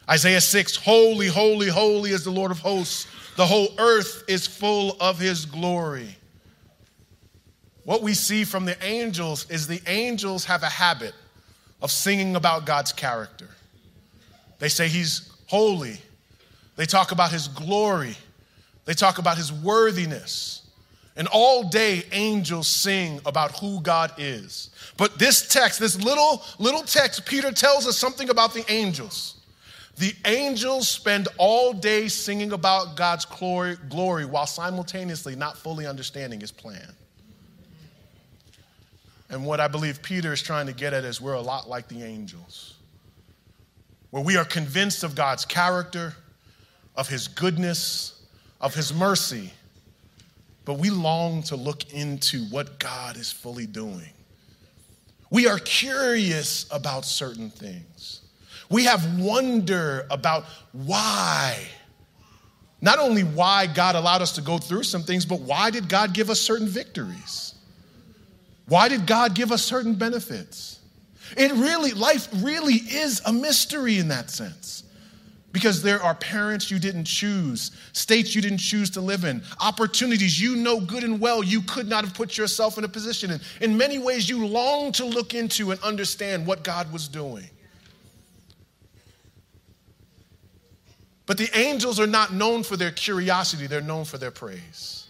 Isaiah 0.09 0.41
6, 0.41 0.75
Holy, 0.77 1.27
holy, 1.27 1.67
holy 1.67 2.11
is 2.11 2.23
the 2.23 2.31
Lord 2.31 2.51
of 2.51 2.59
hosts. 2.59 3.07
The 3.35 3.45
whole 3.45 3.69
earth 3.77 4.23
is 4.27 4.47
full 4.47 4.97
of 4.99 5.19
his 5.19 5.45
glory. 5.45 6.15
What 7.85 8.01
we 8.01 8.13
see 8.13 8.43
from 8.43 8.65
the 8.65 8.81
angels 8.83 9.49
is 9.49 9.67
the 9.67 9.81
angels 9.87 10.45
have 10.45 10.63
a 10.63 10.69
habit 10.69 11.13
of 11.81 11.91
singing 11.91 12.35
about 12.35 12.65
God's 12.65 12.91
character. 12.91 13.47
They 14.57 14.69
say 14.69 14.87
he's 14.87 15.31
holy. 15.47 15.97
They 16.75 16.85
talk 16.85 17.11
about 17.11 17.31
his 17.31 17.47
glory. 17.47 18.15
They 18.85 18.93
talk 18.93 19.17
about 19.19 19.37
his 19.37 19.53
worthiness. 19.53 20.67
And 21.15 21.27
all 21.31 21.69
day 21.69 22.03
angels 22.11 22.67
sing 22.67 23.19
about 23.25 23.57
who 23.59 23.81
God 23.81 24.11
is. 24.17 24.69
But 24.97 25.19
this 25.19 25.47
text, 25.47 25.79
this 25.79 26.01
little 26.01 26.43
little 26.59 26.83
text, 26.83 27.25
Peter 27.25 27.51
tells 27.51 27.87
us 27.87 27.97
something 27.97 28.29
about 28.29 28.53
the 28.53 28.63
angels. 28.71 29.38
The 29.99 30.15
angels 30.23 30.87
spend 30.87 31.27
all 31.37 31.73
day 31.73 32.07
singing 32.07 32.53
about 32.53 32.95
God's 32.95 33.25
glory, 33.25 33.75
glory 33.89 34.23
while 34.23 34.47
simultaneously 34.47 35.35
not 35.35 35.57
fully 35.57 35.85
understanding 35.85 36.39
his 36.39 36.53
plan. 36.53 36.95
And 39.29 39.45
what 39.45 39.59
I 39.59 39.67
believe 39.67 40.01
Peter 40.01 40.31
is 40.31 40.41
trying 40.41 40.67
to 40.67 40.73
get 40.73 40.93
at 40.93 41.03
is 41.03 41.19
we're 41.19 41.33
a 41.33 41.41
lot 41.41 41.67
like 41.67 41.89
the 41.89 42.01
angels, 42.01 42.75
where 44.11 44.23
we 44.23 44.37
are 44.37 44.45
convinced 44.45 45.03
of 45.03 45.15
God's 45.15 45.43
character, 45.43 46.15
of 46.95 47.09
his 47.09 47.27
goodness, 47.27 48.21
of 48.61 48.73
his 48.73 48.93
mercy, 48.93 49.51
but 50.63 50.75
we 50.75 50.89
long 50.89 51.43
to 51.43 51.57
look 51.57 51.91
into 51.91 52.45
what 52.45 52.79
God 52.79 53.17
is 53.17 53.33
fully 53.33 53.65
doing. 53.65 54.13
We 55.29 55.45
are 55.45 55.59
curious 55.59 56.67
about 56.71 57.03
certain 57.03 57.49
things. 57.49 58.21
We 58.69 58.85
have 58.85 59.19
wonder 59.19 60.05
about 60.11 60.45
why. 60.71 61.57
Not 62.81 62.99
only 62.99 63.23
why 63.23 63.67
God 63.67 63.95
allowed 63.95 64.21
us 64.21 64.33
to 64.33 64.41
go 64.41 64.57
through 64.57 64.83
some 64.83 65.03
things, 65.03 65.25
but 65.25 65.41
why 65.41 65.69
did 65.69 65.89
God 65.89 66.13
give 66.13 66.29
us 66.29 66.39
certain 66.39 66.67
victories? 66.67 67.55
Why 68.67 68.87
did 68.87 69.05
God 69.07 69.33
give 69.33 69.51
us 69.51 69.63
certain 69.63 69.95
benefits? 69.95 70.79
It 71.35 71.51
really, 71.53 71.91
life 71.91 72.27
really 72.37 72.75
is 72.75 73.21
a 73.25 73.33
mystery 73.33 73.97
in 73.97 74.07
that 74.09 74.29
sense. 74.29 74.83
Because 75.51 75.81
there 75.81 76.01
are 76.01 76.13
parents 76.13 76.69
you 76.69 76.77
didn't 76.77 77.05
choose, 77.05 77.71
states 77.91 78.35
you 78.35 78.41
didn't 78.41 78.59
choose 78.59 78.91
to 78.91 79.01
live 79.01 79.23
in, 79.23 79.41
opportunities 79.59 80.39
you 80.39 80.55
know 80.55 80.79
good 80.79 81.03
and 81.03 81.19
well 81.19 81.43
you 81.43 81.63
could 81.63 81.87
not 81.87 82.05
have 82.05 82.13
put 82.13 82.37
yourself 82.37 82.77
in 82.77 82.83
a 82.83 82.87
position 82.87 83.31
in. 83.31 83.39
In 83.59 83.75
many 83.75 83.97
ways, 83.97 84.29
you 84.29 84.45
long 84.45 84.91
to 84.93 85.05
look 85.05 85.33
into 85.33 85.71
and 85.71 85.81
understand 85.81 86.45
what 86.45 86.63
God 86.63 86.93
was 86.93 87.07
doing. 87.07 87.49
But 91.29 91.37
the 91.37 91.55
angels 91.55 91.99
are 91.99 92.07
not 92.07 92.33
known 92.33 92.63
for 92.63 92.75
their 92.75 92.89
curiosity, 92.89 93.67
they're 93.67 93.81
known 93.81 94.03
for 94.03 94.17
their 94.17 94.31
praise. 94.31 95.05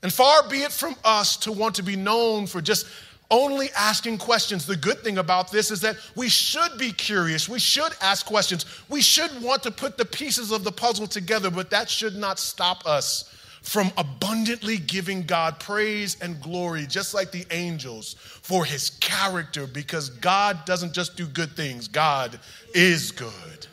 And 0.00 0.12
far 0.12 0.48
be 0.48 0.58
it 0.58 0.70
from 0.70 0.94
us 1.04 1.36
to 1.38 1.50
want 1.50 1.74
to 1.74 1.82
be 1.82 1.96
known 1.96 2.46
for 2.46 2.60
just 2.62 2.86
only 3.32 3.70
asking 3.76 4.18
questions. 4.18 4.64
The 4.64 4.76
good 4.76 5.00
thing 5.00 5.18
about 5.18 5.50
this 5.50 5.72
is 5.72 5.80
that 5.80 5.96
we 6.14 6.28
should 6.28 6.78
be 6.78 6.92
curious. 6.92 7.48
We 7.48 7.58
should 7.58 7.94
ask 8.00 8.24
questions. 8.26 8.64
We 8.88 9.02
should 9.02 9.42
want 9.42 9.64
to 9.64 9.72
put 9.72 9.98
the 9.98 10.04
pieces 10.04 10.52
of 10.52 10.62
the 10.62 10.70
puzzle 10.70 11.08
together, 11.08 11.50
but 11.50 11.70
that 11.70 11.90
should 11.90 12.14
not 12.14 12.38
stop 12.38 12.86
us 12.86 13.28
from 13.60 13.90
abundantly 13.96 14.76
giving 14.76 15.22
God 15.24 15.58
praise 15.58 16.16
and 16.20 16.40
glory, 16.40 16.86
just 16.86 17.12
like 17.12 17.32
the 17.32 17.44
angels, 17.50 18.14
for 18.20 18.64
his 18.64 18.90
character, 18.90 19.66
because 19.66 20.10
God 20.10 20.64
doesn't 20.64 20.92
just 20.92 21.16
do 21.16 21.26
good 21.26 21.56
things, 21.56 21.88
God 21.88 22.38
is 22.72 23.10
good. 23.10 23.66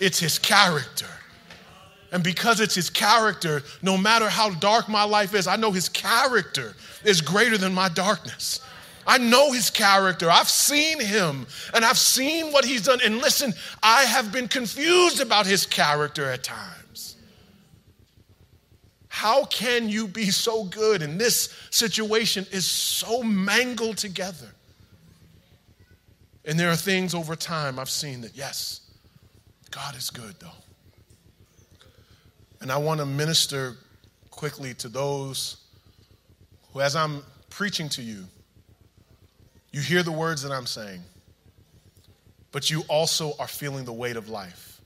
It's 0.00 0.18
his 0.18 0.38
character. 0.38 1.06
And 2.12 2.24
because 2.24 2.58
it's 2.60 2.74
his 2.74 2.90
character, 2.90 3.62
no 3.82 3.96
matter 3.96 4.28
how 4.28 4.50
dark 4.50 4.88
my 4.88 5.04
life 5.04 5.34
is, 5.34 5.46
I 5.46 5.56
know 5.56 5.70
his 5.70 5.88
character 5.88 6.74
is 7.04 7.20
greater 7.20 7.56
than 7.56 7.72
my 7.72 7.88
darkness. 7.88 8.60
I 9.06 9.18
know 9.18 9.52
his 9.52 9.70
character. 9.70 10.28
I've 10.30 10.48
seen 10.48 11.00
him 11.00 11.46
and 11.72 11.84
I've 11.84 11.98
seen 11.98 12.52
what 12.52 12.64
he's 12.64 12.82
done. 12.82 13.00
And 13.04 13.18
listen, 13.18 13.52
I 13.82 14.02
have 14.04 14.32
been 14.32 14.48
confused 14.48 15.20
about 15.20 15.46
his 15.46 15.66
character 15.66 16.30
at 16.30 16.42
times. 16.42 17.16
How 19.08 19.44
can 19.44 19.88
you 19.88 20.08
be 20.08 20.30
so 20.30 20.64
good 20.64 21.02
and 21.02 21.20
this 21.20 21.54
situation 21.70 22.46
is 22.50 22.68
so 22.68 23.22
mangled 23.22 23.98
together? 23.98 24.48
And 26.44 26.58
there 26.58 26.70
are 26.70 26.76
things 26.76 27.14
over 27.14 27.36
time 27.36 27.78
I've 27.78 27.90
seen 27.90 28.22
that, 28.22 28.36
yes, 28.36 28.80
God 29.70 29.96
is 29.96 30.10
good 30.10 30.34
though. 30.40 30.48
And 32.60 32.70
I 32.70 32.76
want 32.76 33.00
to 33.00 33.06
minister 33.06 33.76
quickly 34.30 34.74
to 34.74 34.88
those 34.88 35.56
who, 36.72 36.80
as 36.80 36.94
I'm 36.94 37.22
preaching 37.48 37.88
to 37.90 38.02
you, 38.02 38.24
you 39.72 39.80
hear 39.80 40.02
the 40.02 40.12
words 40.12 40.42
that 40.42 40.52
I'm 40.52 40.66
saying, 40.66 41.00
but 42.52 42.70
you 42.70 42.82
also 42.88 43.32
are 43.38 43.46
feeling 43.46 43.84
the 43.84 43.92
weight 43.92 44.16
of 44.16 44.28
life. 44.28 44.80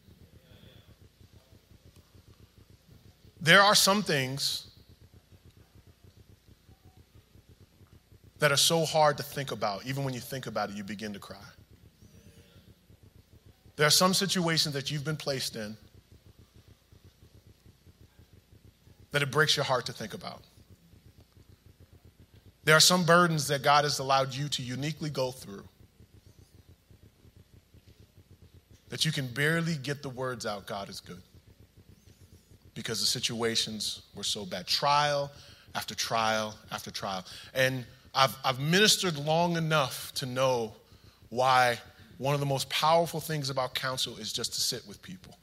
There 3.40 3.60
are 3.60 3.74
some 3.74 4.02
things 4.02 4.68
that 8.38 8.52
are 8.52 8.56
so 8.56 8.84
hard 8.84 9.16
to 9.16 9.22
think 9.22 9.52
about. 9.52 9.86
Even 9.86 10.04
when 10.04 10.14
you 10.14 10.20
think 10.20 10.46
about 10.46 10.70
it, 10.70 10.76
you 10.76 10.84
begin 10.84 11.12
to 11.14 11.18
cry. 11.18 11.36
There 13.76 13.86
are 13.86 13.90
some 13.90 14.14
situations 14.14 14.74
that 14.74 14.90
you've 14.90 15.04
been 15.04 15.16
placed 15.16 15.56
in 15.56 15.76
that 19.10 19.22
it 19.22 19.30
breaks 19.30 19.56
your 19.56 19.64
heart 19.64 19.86
to 19.86 19.92
think 19.92 20.14
about. 20.14 20.42
There 22.64 22.76
are 22.76 22.80
some 22.80 23.04
burdens 23.04 23.48
that 23.48 23.62
God 23.62 23.84
has 23.84 23.98
allowed 23.98 24.34
you 24.34 24.48
to 24.48 24.62
uniquely 24.62 25.10
go 25.10 25.30
through 25.30 25.64
that 28.88 29.04
you 29.04 29.12
can 29.12 29.26
barely 29.26 29.74
get 29.76 30.02
the 30.02 30.08
words 30.08 30.46
out 30.46 30.66
God 30.66 30.88
is 30.88 31.00
good 31.00 31.20
because 32.74 33.00
the 33.00 33.06
situations 33.06 34.02
were 34.14 34.22
so 34.22 34.46
bad. 34.46 34.66
Trial 34.66 35.30
after 35.74 35.94
trial 35.94 36.54
after 36.70 36.90
trial. 36.90 37.24
And 37.54 37.84
I've, 38.14 38.36
I've 38.44 38.60
ministered 38.60 39.16
long 39.16 39.56
enough 39.56 40.12
to 40.14 40.26
know 40.26 40.74
why 41.28 41.78
one 42.18 42.34
of 42.34 42.40
the 42.40 42.46
most 42.46 42.68
powerful 42.68 43.20
things 43.20 43.50
about 43.50 43.74
counsel 43.74 44.16
is 44.18 44.32
just 44.32 44.54
to 44.54 44.60
sit 44.60 44.86
with 44.86 45.02
people. 45.02 45.36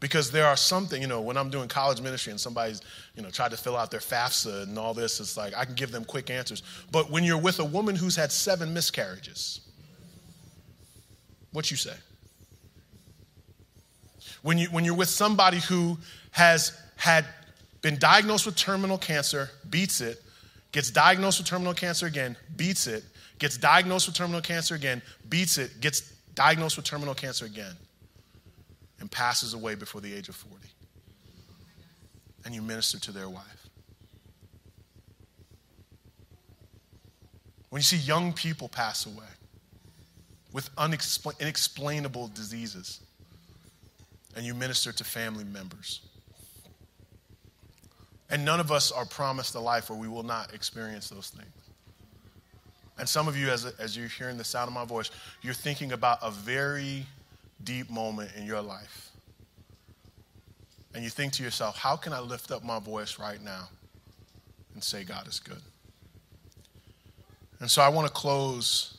Because 0.00 0.30
there 0.30 0.46
are 0.46 0.56
something, 0.56 1.02
you 1.02 1.08
know, 1.08 1.20
when 1.20 1.36
I'm 1.36 1.50
doing 1.50 1.68
college 1.68 2.00
ministry 2.00 2.30
and 2.30 2.40
somebody's, 2.40 2.80
you 3.14 3.22
know, 3.22 3.28
tried 3.28 3.50
to 3.50 3.58
fill 3.58 3.76
out 3.76 3.90
their 3.90 4.00
FAFSA 4.00 4.62
and 4.62 4.78
all 4.78 4.94
this, 4.94 5.20
it's 5.20 5.36
like 5.36 5.54
I 5.54 5.66
can 5.66 5.74
give 5.74 5.92
them 5.92 6.06
quick 6.06 6.30
answers. 6.30 6.62
But 6.90 7.10
when 7.10 7.22
you're 7.22 7.38
with 7.38 7.58
a 7.58 7.64
woman 7.64 7.96
who's 7.96 8.16
had 8.16 8.32
seven 8.32 8.72
miscarriages, 8.72 9.60
what 11.52 11.70
you 11.70 11.76
say? 11.76 11.94
When, 14.42 14.56
you, 14.56 14.68
when 14.68 14.84
you're 14.86 14.94
with 14.94 15.10
somebody 15.10 15.58
who 15.58 15.98
has 16.30 16.78
had 16.96 17.26
been 17.82 17.98
diagnosed 17.98 18.46
with 18.46 18.56
terminal 18.56 18.96
cancer, 18.96 19.50
beats 19.68 20.00
it, 20.00 20.22
gets 20.72 20.90
diagnosed 20.90 21.40
with 21.40 21.46
terminal 21.46 21.74
cancer 21.74 22.06
again, 22.06 22.36
beats 22.56 22.86
it, 22.86 23.04
gets 23.40 23.56
diagnosed 23.56 24.06
with 24.06 24.14
terminal 24.14 24.40
cancer 24.40 24.76
again, 24.76 25.02
beats 25.28 25.58
it, 25.58 25.80
gets 25.80 26.02
diagnosed 26.34 26.76
with 26.76 26.86
terminal 26.86 27.14
cancer 27.14 27.46
again, 27.46 27.72
and 29.00 29.10
passes 29.10 29.54
away 29.54 29.74
before 29.74 30.00
the 30.00 30.14
age 30.14 30.28
of 30.28 30.36
40. 30.36 30.56
And 32.44 32.54
you 32.54 32.62
minister 32.62 33.00
to 33.00 33.12
their 33.12 33.28
wife. 33.28 33.68
When 37.70 37.80
you 37.80 37.84
see 37.84 37.96
young 37.96 38.32
people 38.32 38.68
pass 38.68 39.06
away 39.06 39.26
with 40.52 40.74
unexplain- 40.76 41.40
inexplainable 41.40 42.28
diseases, 42.28 43.00
and 44.36 44.44
you 44.44 44.54
minister 44.54 44.92
to 44.92 45.04
family 45.04 45.44
members. 45.44 46.00
And 48.28 48.44
none 48.44 48.60
of 48.60 48.70
us 48.70 48.92
are 48.92 49.04
promised 49.04 49.54
a 49.56 49.60
life 49.60 49.90
where 49.90 49.98
we 49.98 50.06
will 50.06 50.22
not 50.22 50.54
experience 50.54 51.08
those 51.08 51.30
things. 51.30 51.59
And 53.00 53.08
some 53.08 53.28
of 53.28 53.34
you, 53.34 53.48
as, 53.48 53.64
as 53.64 53.96
you're 53.96 54.08
hearing 54.08 54.36
the 54.36 54.44
sound 54.44 54.68
of 54.68 54.74
my 54.74 54.84
voice, 54.84 55.10
you're 55.40 55.54
thinking 55.54 55.92
about 55.92 56.18
a 56.20 56.30
very 56.30 57.06
deep 57.64 57.88
moment 57.90 58.30
in 58.36 58.44
your 58.44 58.60
life. 58.60 59.08
And 60.94 61.02
you 61.02 61.08
think 61.08 61.32
to 61.34 61.42
yourself, 61.42 61.78
how 61.78 61.96
can 61.96 62.12
I 62.12 62.20
lift 62.20 62.50
up 62.50 62.62
my 62.62 62.78
voice 62.78 63.18
right 63.18 63.42
now 63.42 63.68
and 64.74 64.84
say 64.84 65.02
God 65.02 65.26
is 65.26 65.40
good? 65.40 65.62
And 67.60 67.70
so 67.70 67.80
I 67.80 67.88
want 67.88 68.06
to 68.06 68.12
close 68.12 68.98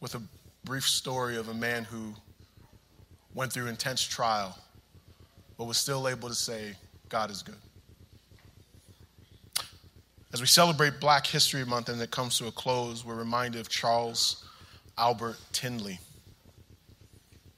with 0.00 0.14
a 0.14 0.20
brief 0.64 0.86
story 0.86 1.38
of 1.38 1.48
a 1.48 1.54
man 1.54 1.84
who 1.84 2.12
went 3.32 3.54
through 3.54 3.68
intense 3.68 4.02
trial, 4.02 4.54
but 5.56 5.64
was 5.64 5.78
still 5.78 6.08
able 6.08 6.28
to 6.28 6.34
say, 6.34 6.74
God 7.08 7.30
is 7.30 7.42
good. 7.42 7.56
As 10.30 10.42
we 10.42 10.46
celebrate 10.46 11.00
Black 11.00 11.26
History 11.26 11.64
Month 11.64 11.88
and 11.88 12.00
it 12.02 12.10
comes 12.10 12.36
to 12.38 12.46
a 12.48 12.52
close, 12.52 13.02
we're 13.02 13.14
reminded 13.14 13.62
of 13.62 13.70
Charles 13.70 14.44
Albert 14.98 15.38
Tindley. 15.52 16.00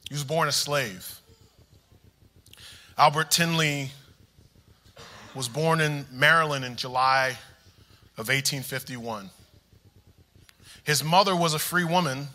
He 0.07 0.13
was 0.13 0.23
born 0.23 0.47
a 0.47 0.53
slave. 0.53 1.19
Albert 2.97 3.29
Tindley 3.29 3.91
was 5.35 5.49
born 5.49 5.81
in 5.81 6.05
Maryland 6.11 6.63
in 6.63 6.77
July 6.77 7.37
of 8.17 8.29
1851. 8.29 9.29
His 10.83 11.03
mother 11.03 11.35
was 11.35 11.53
a 11.53 11.59
free 11.59 11.85
woman, 11.85 12.27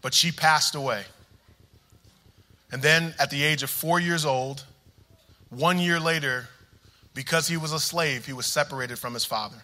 but 0.00 0.14
she 0.14 0.32
passed 0.32 0.74
away. 0.74 1.04
And 2.72 2.80
then 2.80 3.14
at 3.18 3.30
the 3.30 3.42
age 3.42 3.62
of 3.62 3.68
four 3.68 4.00
years 4.00 4.24
old, 4.24 4.64
one 5.50 5.78
year 5.78 6.00
later, 6.00 6.48
because 7.14 7.48
he 7.48 7.56
was 7.56 7.72
a 7.72 7.80
slave, 7.80 8.26
he 8.26 8.32
was 8.32 8.46
separated 8.46 8.98
from 8.98 9.14
his 9.14 9.24
father. 9.24 9.62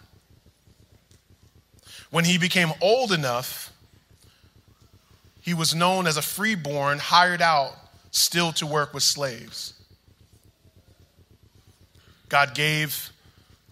When 2.09 2.25
he 2.25 2.37
became 2.37 2.71
old 2.81 3.11
enough, 3.11 3.73
he 5.41 5.53
was 5.53 5.73
known 5.73 6.07
as 6.07 6.17
a 6.17 6.21
freeborn, 6.21 6.99
hired 6.99 7.41
out 7.41 7.73
still 8.11 8.51
to 8.53 8.65
work 8.65 8.93
with 8.93 9.03
slaves. 9.03 9.73
God 12.29 12.53
gave 12.53 13.11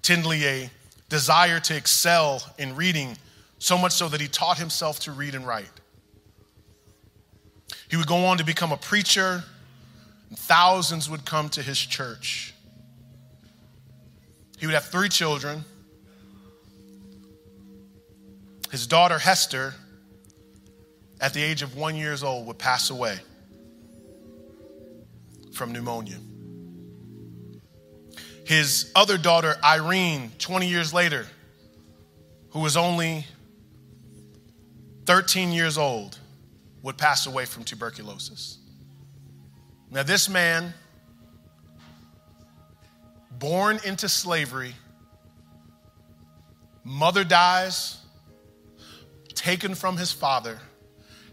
Tindley 0.01 0.45
a 0.45 0.69
desire 1.09 1.59
to 1.61 1.75
excel 1.75 2.41
in 2.57 2.75
reading, 2.75 3.17
so 3.59 3.77
much 3.77 3.91
so 3.91 4.07
that 4.09 4.21
he 4.21 4.27
taught 4.27 4.57
himself 4.57 5.01
to 5.01 5.11
read 5.11 5.35
and 5.35 5.45
write. 5.45 5.69
He 7.89 7.97
would 7.97 8.07
go 8.07 8.25
on 8.25 8.37
to 8.37 8.43
become 8.43 8.71
a 8.71 8.77
preacher, 8.77 9.43
and 10.29 10.39
thousands 10.39 11.09
would 11.09 11.25
come 11.25 11.49
to 11.49 11.61
his 11.61 11.77
church. 11.77 12.54
He 14.65 14.67
would 14.67 14.73
have 14.73 14.85
three 14.85 15.09
children. 15.09 15.63
His 18.71 18.87
daughter, 18.87 19.19
Hester, 19.19 19.75
at 21.21 21.35
the 21.35 21.43
age 21.43 21.61
of 21.61 21.77
one 21.77 21.95
years 21.95 22.23
old, 22.23 22.47
would 22.47 22.57
pass 22.57 22.89
away 22.89 23.19
from 25.53 25.71
pneumonia. 25.71 26.17
His 28.43 28.91
other 28.95 29.19
daughter, 29.19 29.55
Irene, 29.63 30.31
20 30.39 30.67
years 30.67 30.91
later, 30.91 31.27
who 32.49 32.61
was 32.61 32.75
only 32.75 33.27
13 35.05 35.51
years 35.51 35.77
old, 35.77 36.17
would 36.81 36.97
pass 36.97 37.27
away 37.27 37.45
from 37.45 37.65
tuberculosis. 37.65 38.57
Now, 39.91 40.01
this 40.01 40.27
man 40.27 40.73
born 43.39 43.79
into 43.85 44.09
slavery, 44.09 44.73
mother 46.83 47.23
dies, 47.23 47.97
taken 49.33 49.75
from 49.75 49.97
his 49.97 50.11
father, 50.11 50.59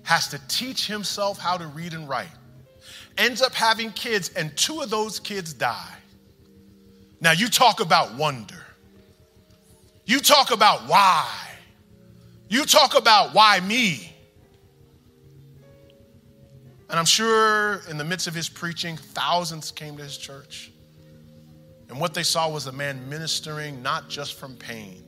has 0.02 0.28
to 0.28 0.40
teach 0.48 0.86
himself 0.86 1.38
how 1.38 1.56
to 1.56 1.66
read 1.66 1.94
and 1.94 2.08
write, 2.08 2.26
ends 3.16 3.40
up 3.42 3.54
having 3.54 3.90
kids, 3.92 4.30
and 4.30 4.56
two 4.56 4.80
of 4.80 4.90
those 4.90 5.20
kids 5.20 5.52
die. 5.52 5.94
Now, 7.20 7.32
you 7.32 7.48
talk 7.48 7.80
about 7.80 8.16
wonder. 8.16 8.66
You 10.04 10.18
talk 10.18 10.50
about 10.50 10.88
why. 10.88 11.28
You 12.48 12.64
talk 12.64 12.98
about 12.98 13.34
why 13.34 13.60
me. 13.60 14.12
And 16.90 16.98
I'm 16.98 17.06
sure 17.06 17.80
in 17.88 17.96
the 17.96 18.04
midst 18.04 18.26
of 18.26 18.34
his 18.34 18.48
preaching, 18.48 18.96
thousands 18.96 19.70
came 19.70 19.96
to 19.96 20.02
his 20.02 20.18
church. 20.18 20.72
And 21.92 22.00
what 22.00 22.14
they 22.14 22.22
saw 22.22 22.48
was 22.48 22.66
a 22.66 22.72
man 22.72 23.06
ministering 23.10 23.82
not 23.82 24.08
just 24.08 24.38
from 24.38 24.56
pain. 24.56 25.04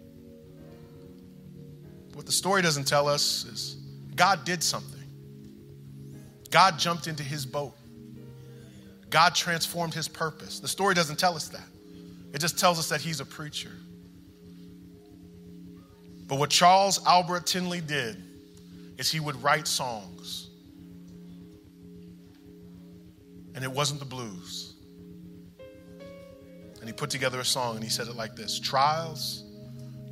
What 2.12 2.26
the 2.26 2.32
story 2.32 2.60
doesn't 2.60 2.84
tell 2.86 3.08
us 3.08 3.46
is 3.46 3.76
God 4.14 4.44
did 4.44 4.62
something. 4.62 5.00
God 6.50 6.78
jumped 6.78 7.06
into 7.06 7.22
his 7.22 7.46
boat. 7.46 7.72
God 9.08 9.34
transformed 9.34 9.94
his 9.94 10.08
purpose. 10.08 10.60
The 10.60 10.68
story 10.68 10.94
doesn't 10.94 11.18
tell 11.18 11.36
us 11.36 11.48
that. 11.48 11.66
It 12.34 12.42
just 12.42 12.58
tells 12.58 12.78
us 12.78 12.90
that 12.90 13.00
he's 13.00 13.20
a 13.20 13.24
preacher. 13.24 13.72
But 16.28 16.38
what 16.38 16.50
Charles 16.50 17.02
Albert 17.06 17.46
Tindley 17.46 17.80
did 17.80 18.22
is 18.98 19.10
he 19.10 19.20
would 19.20 19.42
write 19.42 19.66
songs. 19.66 20.50
And 23.54 23.64
it 23.64 23.72
wasn't 23.72 24.00
the 24.00 24.06
blues 24.06 24.73
and 26.84 26.90
he 26.90 26.92
put 26.92 27.08
together 27.08 27.40
a 27.40 27.44
song 27.46 27.76
and 27.76 27.82
he 27.82 27.88
said 27.88 28.08
it 28.08 28.14
like 28.14 28.36
this 28.36 28.60
Trials 28.60 29.42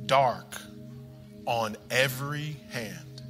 dark 0.07 0.57
on 1.45 1.77
every 1.91 2.57
hand, 2.71 3.21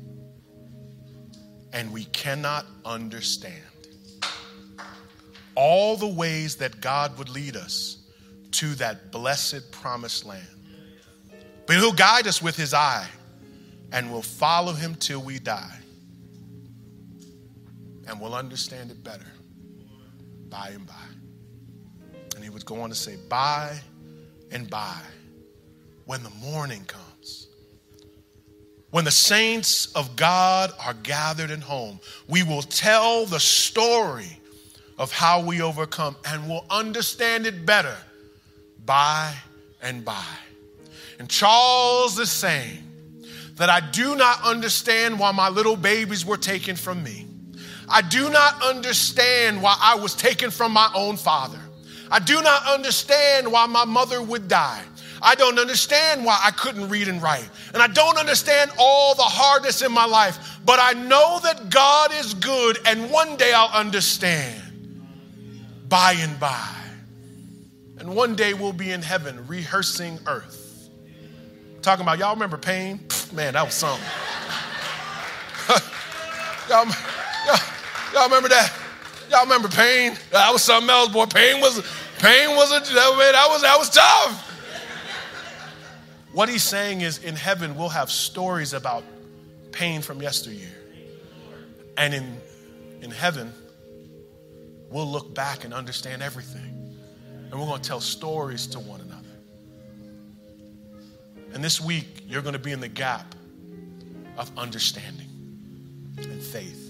and 1.73 1.91
we 1.91 2.05
cannot 2.05 2.65
understand. 2.85 3.61
all 5.55 5.97
the 5.97 6.07
ways 6.07 6.55
that 6.55 6.79
God 6.79 7.17
would 7.17 7.27
lead 7.27 7.57
us 7.57 7.97
to 8.51 8.75
that 8.75 9.11
blessed 9.11 9.73
promised 9.73 10.23
land. 10.25 10.47
But 11.67 11.75
He'll 11.75 11.91
guide 11.91 12.25
us 12.27 12.41
with 12.41 12.55
His 12.55 12.73
eye, 12.73 13.09
and 13.91 14.09
we'll 14.09 14.21
follow 14.21 14.71
Him 14.71 14.95
till 14.95 15.21
we 15.21 15.37
die. 15.37 15.79
And 18.07 18.21
we'll 18.21 18.35
understand 18.35 18.89
it 18.89 19.03
better 19.03 19.27
by 20.49 20.69
and 20.69 20.87
by. 20.87 21.12
Would 22.53 22.65
go 22.65 22.81
on 22.81 22.89
to 22.89 22.95
say, 22.95 23.17
By 23.29 23.79
and 24.51 24.69
by, 24.69 24.99
when 26.05 26.21
the 26.21 26.29
morning 26.29 26.85
comes, 26.85 27.47
when 28.91 29.05
the 29.05 29.11
saints 29.11 29.87
of 29.93 30.15
God 30.15 30.71
are 30.85 30.93
gathered 30.93 31.49
in 31.49 31.61
home, 31.61 31.99
we 32.27 32.43
will 32.43 32.61
tell 32.61 33.25
the 33.25 33.39
story 33.39 34.39
of 34.99 35.11
how 35.11 35.41
we 35.41 35.63
overcome 35.63 36.15
and 36.25 36.47
will 36.47 36.63
understand 36.69 37.47
it 37.47 37.65
better 37.65 37.97
by 38.85 39.33
and 39.81 40.05
by. 40.05 40.23
And 41.17 41.27
Charles 41.27 42.19
is 42.19 42.29
saying 42.29 42.83
that 43.55 43.69
I 43.69 43.79
do 43.79 44.15
not 44.15 44.43
understand 44.43 45.17
why 45.17 45.31
my 45.31 45.49
little 45.49 45.75
babies 45.75 46.23
were 46.23 46.37
taken 46.37 46.75
from 46.75 47.03
me. 47.03 47.25
I 47.89 48.03
do 48.03 48.29
not 48.29 48.61
understand 48.63 49.61
why 49.61 49.75
I 49.81 49.95
was 49.95 50.13
taken 50.13 50.51
from 50.51 50.71
my 50.71 50.91
own 50.93 51.17
father. 51.17 51.62
I 52.11 52.19
do 52.19 52.41
not 52.41 52.67
understand 52.67 53.51
why 53.51 53.65
my 53.65 53.85
mother 53.85 54.21
would 54.21 54.47
die. 54.47 54.83
I 55.21 55.35
don't 55.35 55.57
understand 55.57 56.25
why 56.25 56.39
I 56.43 56.51
couldn't 56.51 56.89
read 56.89 57.07
and 57.07 57.21
write. 57.21 57.49
And 57.73 57.81
I 57.81 57.87
don't 57.87 58.17
understand 58.17 58.71
all 58.77 59.15
the 59.15 59.23
hardness 59.23 59.81
in 59.81 59.91
my 59.91 60.05
life. 60.05 60.59
But 60.65 60.79
I 60.81 60.93
know 60.93 61.39
that 61.43 61.69
God 61.69 62.11
is 62.13 62.33
good, 62.33 62.77
and 62.85 63.09
one 63.09 63.37
day 63.37 63.53
I'll 63.53 63.71
understand 63.73 64.61
by 65.87 66.13
and 66.19 66.37
by. 66.39 66.69
And 67.99 68.15
one 68.15 68.35
day 68.35 68.53
we'll 68.53 68.73
be 68.73 68.91
in 68.91 69.01
heaven 69.01 69.47
rehearsing 69.47 70.19
earth. 70.27 70.89
Talking 71.81 72.03
about, 72.03 72.19
y'all 72.19 72.33
remember 72.33 72.57
pain? 72.57 72.99
Man, 73.31 73.53
that 73.53 73.63
was 73.63 73.73
something. 73.73 74.05
y'all, 76.69 76.85
y'all, 77.45 77.57
y'all 78.13 78.25
remember 78.25 78.49
that? 78.49 78.82
Y'all 79.33 79.45
remember 79.45 79.67
pain? 79.67 80.15
That 80.29 80.53
was 80.53 80.61
something 80.61 80.91
else, 80.91 81.09
boy. 81.09 81.25
Pain 81.25 81.59
was 81.59 81.81
pain 82.19 82.55
was 82.55 82.69
a 82.71 82.93
that, 82.93 83.47
was 83.49 83.61
that 83.63 83.79
was 83.79 83.89
tough. 83.89 84.51
What 86.33 86.49
he's 86.49 86.61
saying 86.61 87.01
is 87.01 87.17
in 87.17 87.35
heaven 87.35 87.75
we'll 87.75 87.89
have 87.89 88.11
stories 88.11 88.73
about 88.73 89.03
pain 89.71 90.03
from 90.03 90.21
yesteryear. 90.21 90.69
And 91.97 92.13
in 92.13 92.37
in 93.01 93.09
heaven, 93.09 93.51
we'll 94.91 95.07
look 95.07 95.33
back 95.33 95.65
and 95.65 95.73
understand 95.73 96.21
everything. 96.21 96.95
And 97.49 97.59
we're 97.59 97.65
going 97.65 97.81
to 97.81 97.87
tell 97.87 98.01
stories 98.01 98.67
to 98.67 98.79
one 98.79 99.01
another. 99.01 99.23
And 101.55 101.63
this 101.63 101.81
week, 101.81 102.21
you're 102.27 102.43
going 102.43 102.53
to 102.53 102.59
be 102.59 102.71
in 102.71 102.81
the 102.81 102.87
gap 102.87 103.33
of 104.37 104.51
understanding 104.59 105.27
and 106.17 106.41
faith. 106.41 106.82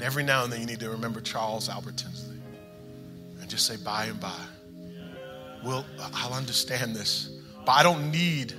And 0.00 0.06
every 0.06 0.22
now 0.22 0.44
and 0.44 0.50
then, 0.50 0.60
you 0.60 0.66
need 0.66 0.80
to 0.80 0.88
remember 0.88 1.20
Charles 1.20 1.68
Albert 1.68 1.98
Tindley 1.98 2.40
and 3.38 3.50
just 3.50 3.66
say, 3.66 3.76
by 3.76 4.06
and 4.06 4.18
by. 4.18 4.40
We'll, 5.62 5.84
I'll 6.14 6.32
understand 6.32 6.96
this, 6.96 7.28
but 7.66 7.72
I 7.72 7.82
don't 7.82 8.10
need 8.10 8.54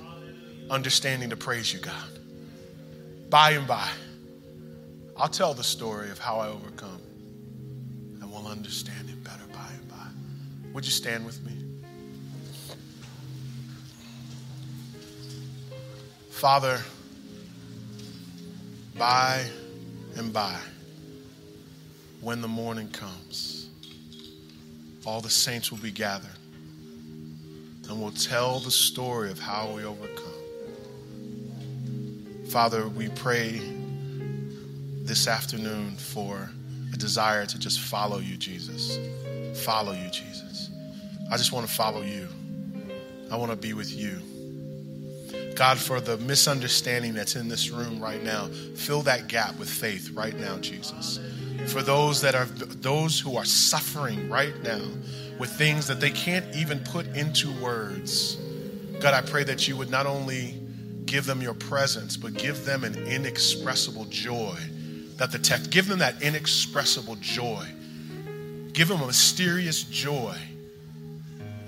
understanding 0.70 1.30
to 1.30 1.36
praise 1.36 1.74
you, 1.74 1.80
God. 1.80 2.20
By 3.28 3.50
and 3.50 3.66
by, 3.66 3.88
I'll 5.16 5.28
tell 5.28 5.52
the 5.52 5.64
story 5.64 6.12
of 6.12 6.20
how 6.20 6.38
I 6.38 6.46
overcome 6.46 7.00
and 8.20 8.30
we'll 8.30 8.46
understand 8.46 9.10
it 9.10 9.24
better 9.24 9.42
by 9.52 9.68
and 9.72 9.88
by. 9.88 10.06
Would 10.74 10.84
you 10.84 10.92
stand 10.92 11.26
with 11.26 11.44
me? 11.44 11.56
Father, 16.30 16.80
by 18.96 19.44
and 20.14 20.32
by, 20.32 20.56
when 22.22 22.40
the 22.40 22.48
morning 22.48 22.88
comes, 22.88 23.68
all 25.04 25.20
the 25.20 25.28
saints 25.28 25.70
will 25.70 25.78
be 25.78 25.90
gathered 25.90 26.30
and 27.88 28.00
we'll 28.00 28.12
tell 28.12 28.60
the 28.60 28.70
story 28.70 29.30
of 29.30 29.38
how 29.40 29.70
we 29.74 29.84
overcome. 29.84 30.32
Father, 32.48 32.86
we 32.88 33.08
pray 33.08 33.60
this 35.02 35.26
afternoon 35.26 35.96
for 35.96 36.48
a 36.94 36.96
desire 36.96 37.44
to 37.44 37.58
just 37.58 37.80
follow 37.80 38.18
you, 38.18 38.36
Jesus. 38.36 38.98
Follow 39.64 39.92
you, 39.92 40.08
Jesus. 40.10 40.70
I 41.30 41.36
just 41.36 41.52
want 41.52 41.66
to 41.66 41.72
follow 41.72 42.02
you. 42.02 42.28
I 43.32 43.36
want 43.36 43.50
to 43.50 43.56
be 43.56 43.74
with 43.74 43.92
you. 43.92 44.20
God, 45.56 45.76
for 45.76 46.00
the 46.00 46.18
misunderstanding 46.18 47.14
that's 47.14 47.34
in 47.34 47.48
this 47.48 47.70
room 47.70 48.00
right 48.00 48.22
now, 48.22 48.46
fill 48.76 49.02
that 49.02 49.26
gap 49.26 49.58
with 49.58 49.68
faith 49.68 50.10
right 50.10 50.38
now, 50.38 50.56
Jesus. 50.58 51.18
For 51.68 51.82
those 51.82 52.20
that 52.20 52.34
are 52.34 52.44
those 52.44 53.18
who 53.18 53.36
are 53.36 53.44
suffering 53.44 54.28
right 54.28 54.54
now 54.62 54.82
with 55.38 55.50
things 55.50 55.86
that 55.86 56.00
they 56.00 56.10
can't 56.10 56.54
even 56.54 56.80
put 56.80 57.06
into 57.16 57.50
words. 57.62 58.36
God, 59.00 59.14
I 59.14 59.22
pray 59.22 59.44
that 59.44 59.66
you 59.66 59.76
would 59.76 59.90
not 59.90 60.06
only 60.06 60.60
give 61.06 61.26
them 61.26 61.40
your 61.40 61.54
presence, 61.54 62.16
but 62.16 62.34
give 62.34 62.64
them 62.64 62.84
an 62.84 62.96
inexpressible 63.06 64.04
joy 64.06 64.56
that 65.22 65.30
the 65.30 65.38
text, 65.38 65.70
give 65.70 65.86
them 65.86 66.00
that 66.00 66.20
inexpressible 66.20 67.16
joy. 67.20 67.64
Give 68.72 68.88
them 68.88 69.02
a 69.02 69.06
mysterious 69.06 69.84
joy. 69.84 70.36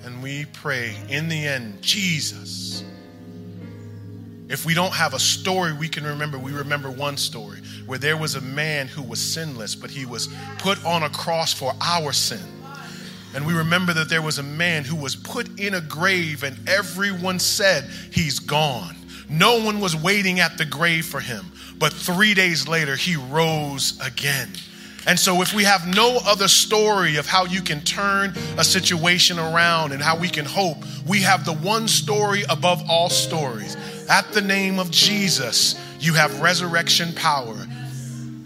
And 0.04 0.20
we 0.22 0.46
pray 0.46 0.96
in 1.08 1.28
the 1.28 1.46
end, 1.46 1.80
Jesus. 1.80 2.82
If 4.48 4.66
we 4.66 4.74
don't 4.74 4.92
have 4.92 5.14
a 5.14 5.18
story 5.18 5.72
we 5.72 5.88
can 5.88 6.04
remember, 6.04 6.38
we 6.38 6.52
remember 6.52 6.90
one 6.90 7.16
story 7.16 7.60
where 7.86 7.98
there 7.98 8.16
was 8.16 8.34
a 8.34 8.40
man 8.40 8.88
who 8.88 9.02
was 9.02 9.18
sinless, 9.18 9.74
but 9.74 9.90
he 9.90 10.04
was 10.04 10.28
put 10.58 10.84
on 10.84 11.02
a 11.02 11.10
cross 11.10 11.52
for 11.54 11.72
our 11.80 12.12
sin. 12.12 12.42
And 13.34 13.46
we 13.46 13.54
remember 13.54 13.92
that 13.94 14.08
there 14.08 14.22
was 14.22 14.38
a 14.38 14.42
man 14.42 14.84
who 14.84 14.96
was 14.96 15.16
put 15.16 15.58
in 15.58 15.74
a 15.74 15.80
grave, 15.80 16.44
and 16.44 16.56
everyone 16.68 17.40
said, 17.40 17.84
He's 18.12 18.38
gone. 18.38 18.94
No 19.28 19.64
one 19.64 19.80
was 19.80 19.96
waiting 19.96 20.40
at 20.40 20.58
the 20.58 20.64
grave 20.64 21.06
for 21.06 21.20
him. 21.20 21.46
But 21.78 21.92
three 21.92 22.34
days 22.34 22.68
later, 22.68 22.94
he 22.94 23.16
rose 23.16 23.98
again. 24.00 24.50
And 25.06 25.18
so, 25.18 25.42
if 25.42 25.52
we 25.52 25.64
have 25.64 25.86
no 25.86 26.18
other 26.24 26.48
story 26.48 27.16
of 27.16 27.26
how 27.26 27.44
you 27.44 27.60
can 27.60 27.82
turn 27.82 28.32
a 28.56 28.64
situation 28.64 29.38
around 29.38 29.92
and 29.92 30.02
how 30.02 30.16
we 30.18 30.28
can 30.28 30.46
hope, 30.46 30.78
we 31.06 31.20
have 31.20 31.44
the 31.44 31.52
one 31.52 31.88
story 31.88 32.42
above 32.48 32.82
all 32.88 33.10
stories. 33.10 33.76
At 34.08 34.32
the 34.32 34.40
name 34.40 34.78
of 34.78 34.90
Jesus, 34.90 35.78
you 36.00 36.14
have 36.14 36.40
resurrection 36.40 37.12
power. 37.14 37.56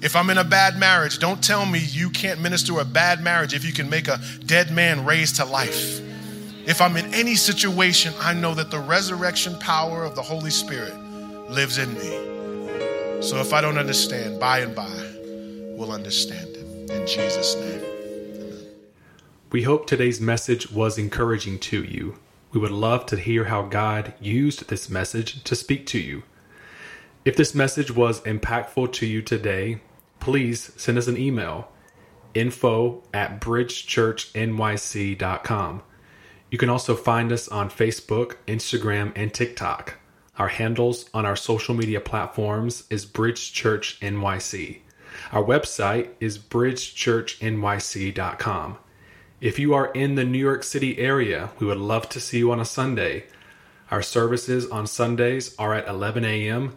If 0.00 0.16
I'm 0.16 0.30
in 0.30 0.38
a 0.38 0.44
bad 0.44 0.78
marriage, 0.78 1.18
don't 1.18 1.42
tell 1.42 1.66
me 1.66 1.80
you 1.80 2.10
can't 2.10 2.40
minister 2.40 2.78
a 2.80 2.84
bad 2.84 3.22
marriage 3.22 3.54
if 3.54 3.64
you 3.64 3.72
can 3.72 3.88
make 3.88 4.08
a 4.08 4.20
dead 4.46 4.70
man 4.70 5.04
raised 5.04 5.36
to 5.36 5.44
life. 5.44 6.00
If 6.66 6.80
I'm 6.80 6.96
in 6.96 7.12
any 7.14 7.34
situation, 7.34 8.12
I 8.20 8.34
know 8.34 8.54
that 8.54 8.70
the 8.70 8.78
resurrection 8.78 9.58
power 9.58 10.04
of 10.04 10.14
the 10.14 10.22
Holy 10.22 10.50
Spirit 10.50 10.94
lives 11.50 11.78
in 11.78 11.94
me. 11.94 13.22
So 13.22 13.38
if 13.38 13.52
I 13.52 13.60
don't 13.60 13.78
understand, 13.78 14.38
by 14.38 14.60
and 14.60 14.74
by, 14.74 15.17
we'll 15.78 15.92
understand 15.92 16.56
it. 16.56 16.90
In 16.90 17.06
Jesus' 17.06 17.54
name. 17.54 17.80
Amen. 17.80 18.66
We 19.52 19.62
hope 19.62 19.86
today's 19.86 20.20
message 20.20 20.72
was 20.72 20.98
encouraging 20.98 21.60
to 21.60 21.84
you. 21.84 22.18
We 22.50 22.58
would 22.60 22.72
love 22.72 23.06
to 23.06 23.16
hear 23.16 23.44
how 23.44 23.62
God 23.62 24.12
used 24.20 24.68
this 24.68 24.90
message 24.90 25.44
to 25.44 25.54
speak 25.54 25.86
to 25.86 25.98
you. 25.98 26.24
If 27.24 27.36
this 27.36 27.54
message 27.54 27.92
was 27.92 28.20
impactful 28.22 28.92
to 28.94 29.06
you 29.06 29.22
today, 29.22 29.80
please 30.18 30.72
send 30.76 30.98
us 30.98 31.06
an 31.06 31.16
email 31.16 31.70
info 32.34 33.04
at 33.14 33.40
bridgechurchnyc.com. 33.40 35.82
You 36.50 36.58
can 36.58 36.70
also 36.70 36.96
find 36.96 37.30
us 37.32 37.46
on 37.48 37.70
Facebook, 37.70 38.36
Instagram, 38.46 39.12
and 39.14 39.32
TikTok. 39.32 39.94
Our 40.38 40.48
handles 40.48 41.08
on 41.12 41.24
our 41.26 41.36
social 41.36 41.74
media 41.74 42.00
platforms 42.00 42.84
is 42.90 43.04
Bridge 43.04 43.52
Church 43.52 44.00
NYC. 44.00 44.80
Our 45.30 45.44
website 45.44 46.08
is 46.20 46.38
bridgechurchnyc.com. 46.38 48.78
If 49.40 49.58
you 49.58 49.74
are 49.74 49.92
in 49.92 50.14
the 50.14 50.24
New 50.24 50.38
York 50.38 50.64
City 50.64 50.98
area, 50.98 51.50
we 51.58 51.66
would 51.66 51.78
love 51.78 52.08
to 52.10 52.20
see 52.20 52.38
you 52.38 52.50
on 52.50 52.60
a 52.60 52.64
Sunday. 52.64 53.24
Our 53.90 54.00
services 54.02 54.70
on 54.70 54.86
Sundays 54.86 55.54
are 55.58 55.74
at 55.74 55.86
11 55.86 56.24
a.m., 56.24 56.74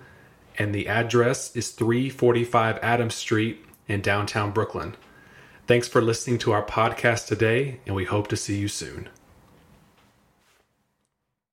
and 0.57 0.75
the 0.75 0.89
address 0.89 1.55
is 1.55 1.71
345 1.71 2.77
Adams 2.81 3.15
Street 3.15 3.65
in 3.87 4.01
downtown 4.01 4.51
Brooklyn. 4.51 4.97
Thanks 5.65 5.87
for 5.87 6.01
listening 6.01 6.37
to 6.39 6.51
our 6.51 6.65
podcast 6.65 7.27
today, 7.27 7.79
and 7.85 7.95
we 7.95 8.03
hope 8.03 8.27
to 8.27 8.35
see 8.35 8.57
you 8.57 8.67
soon. 8.67 9.07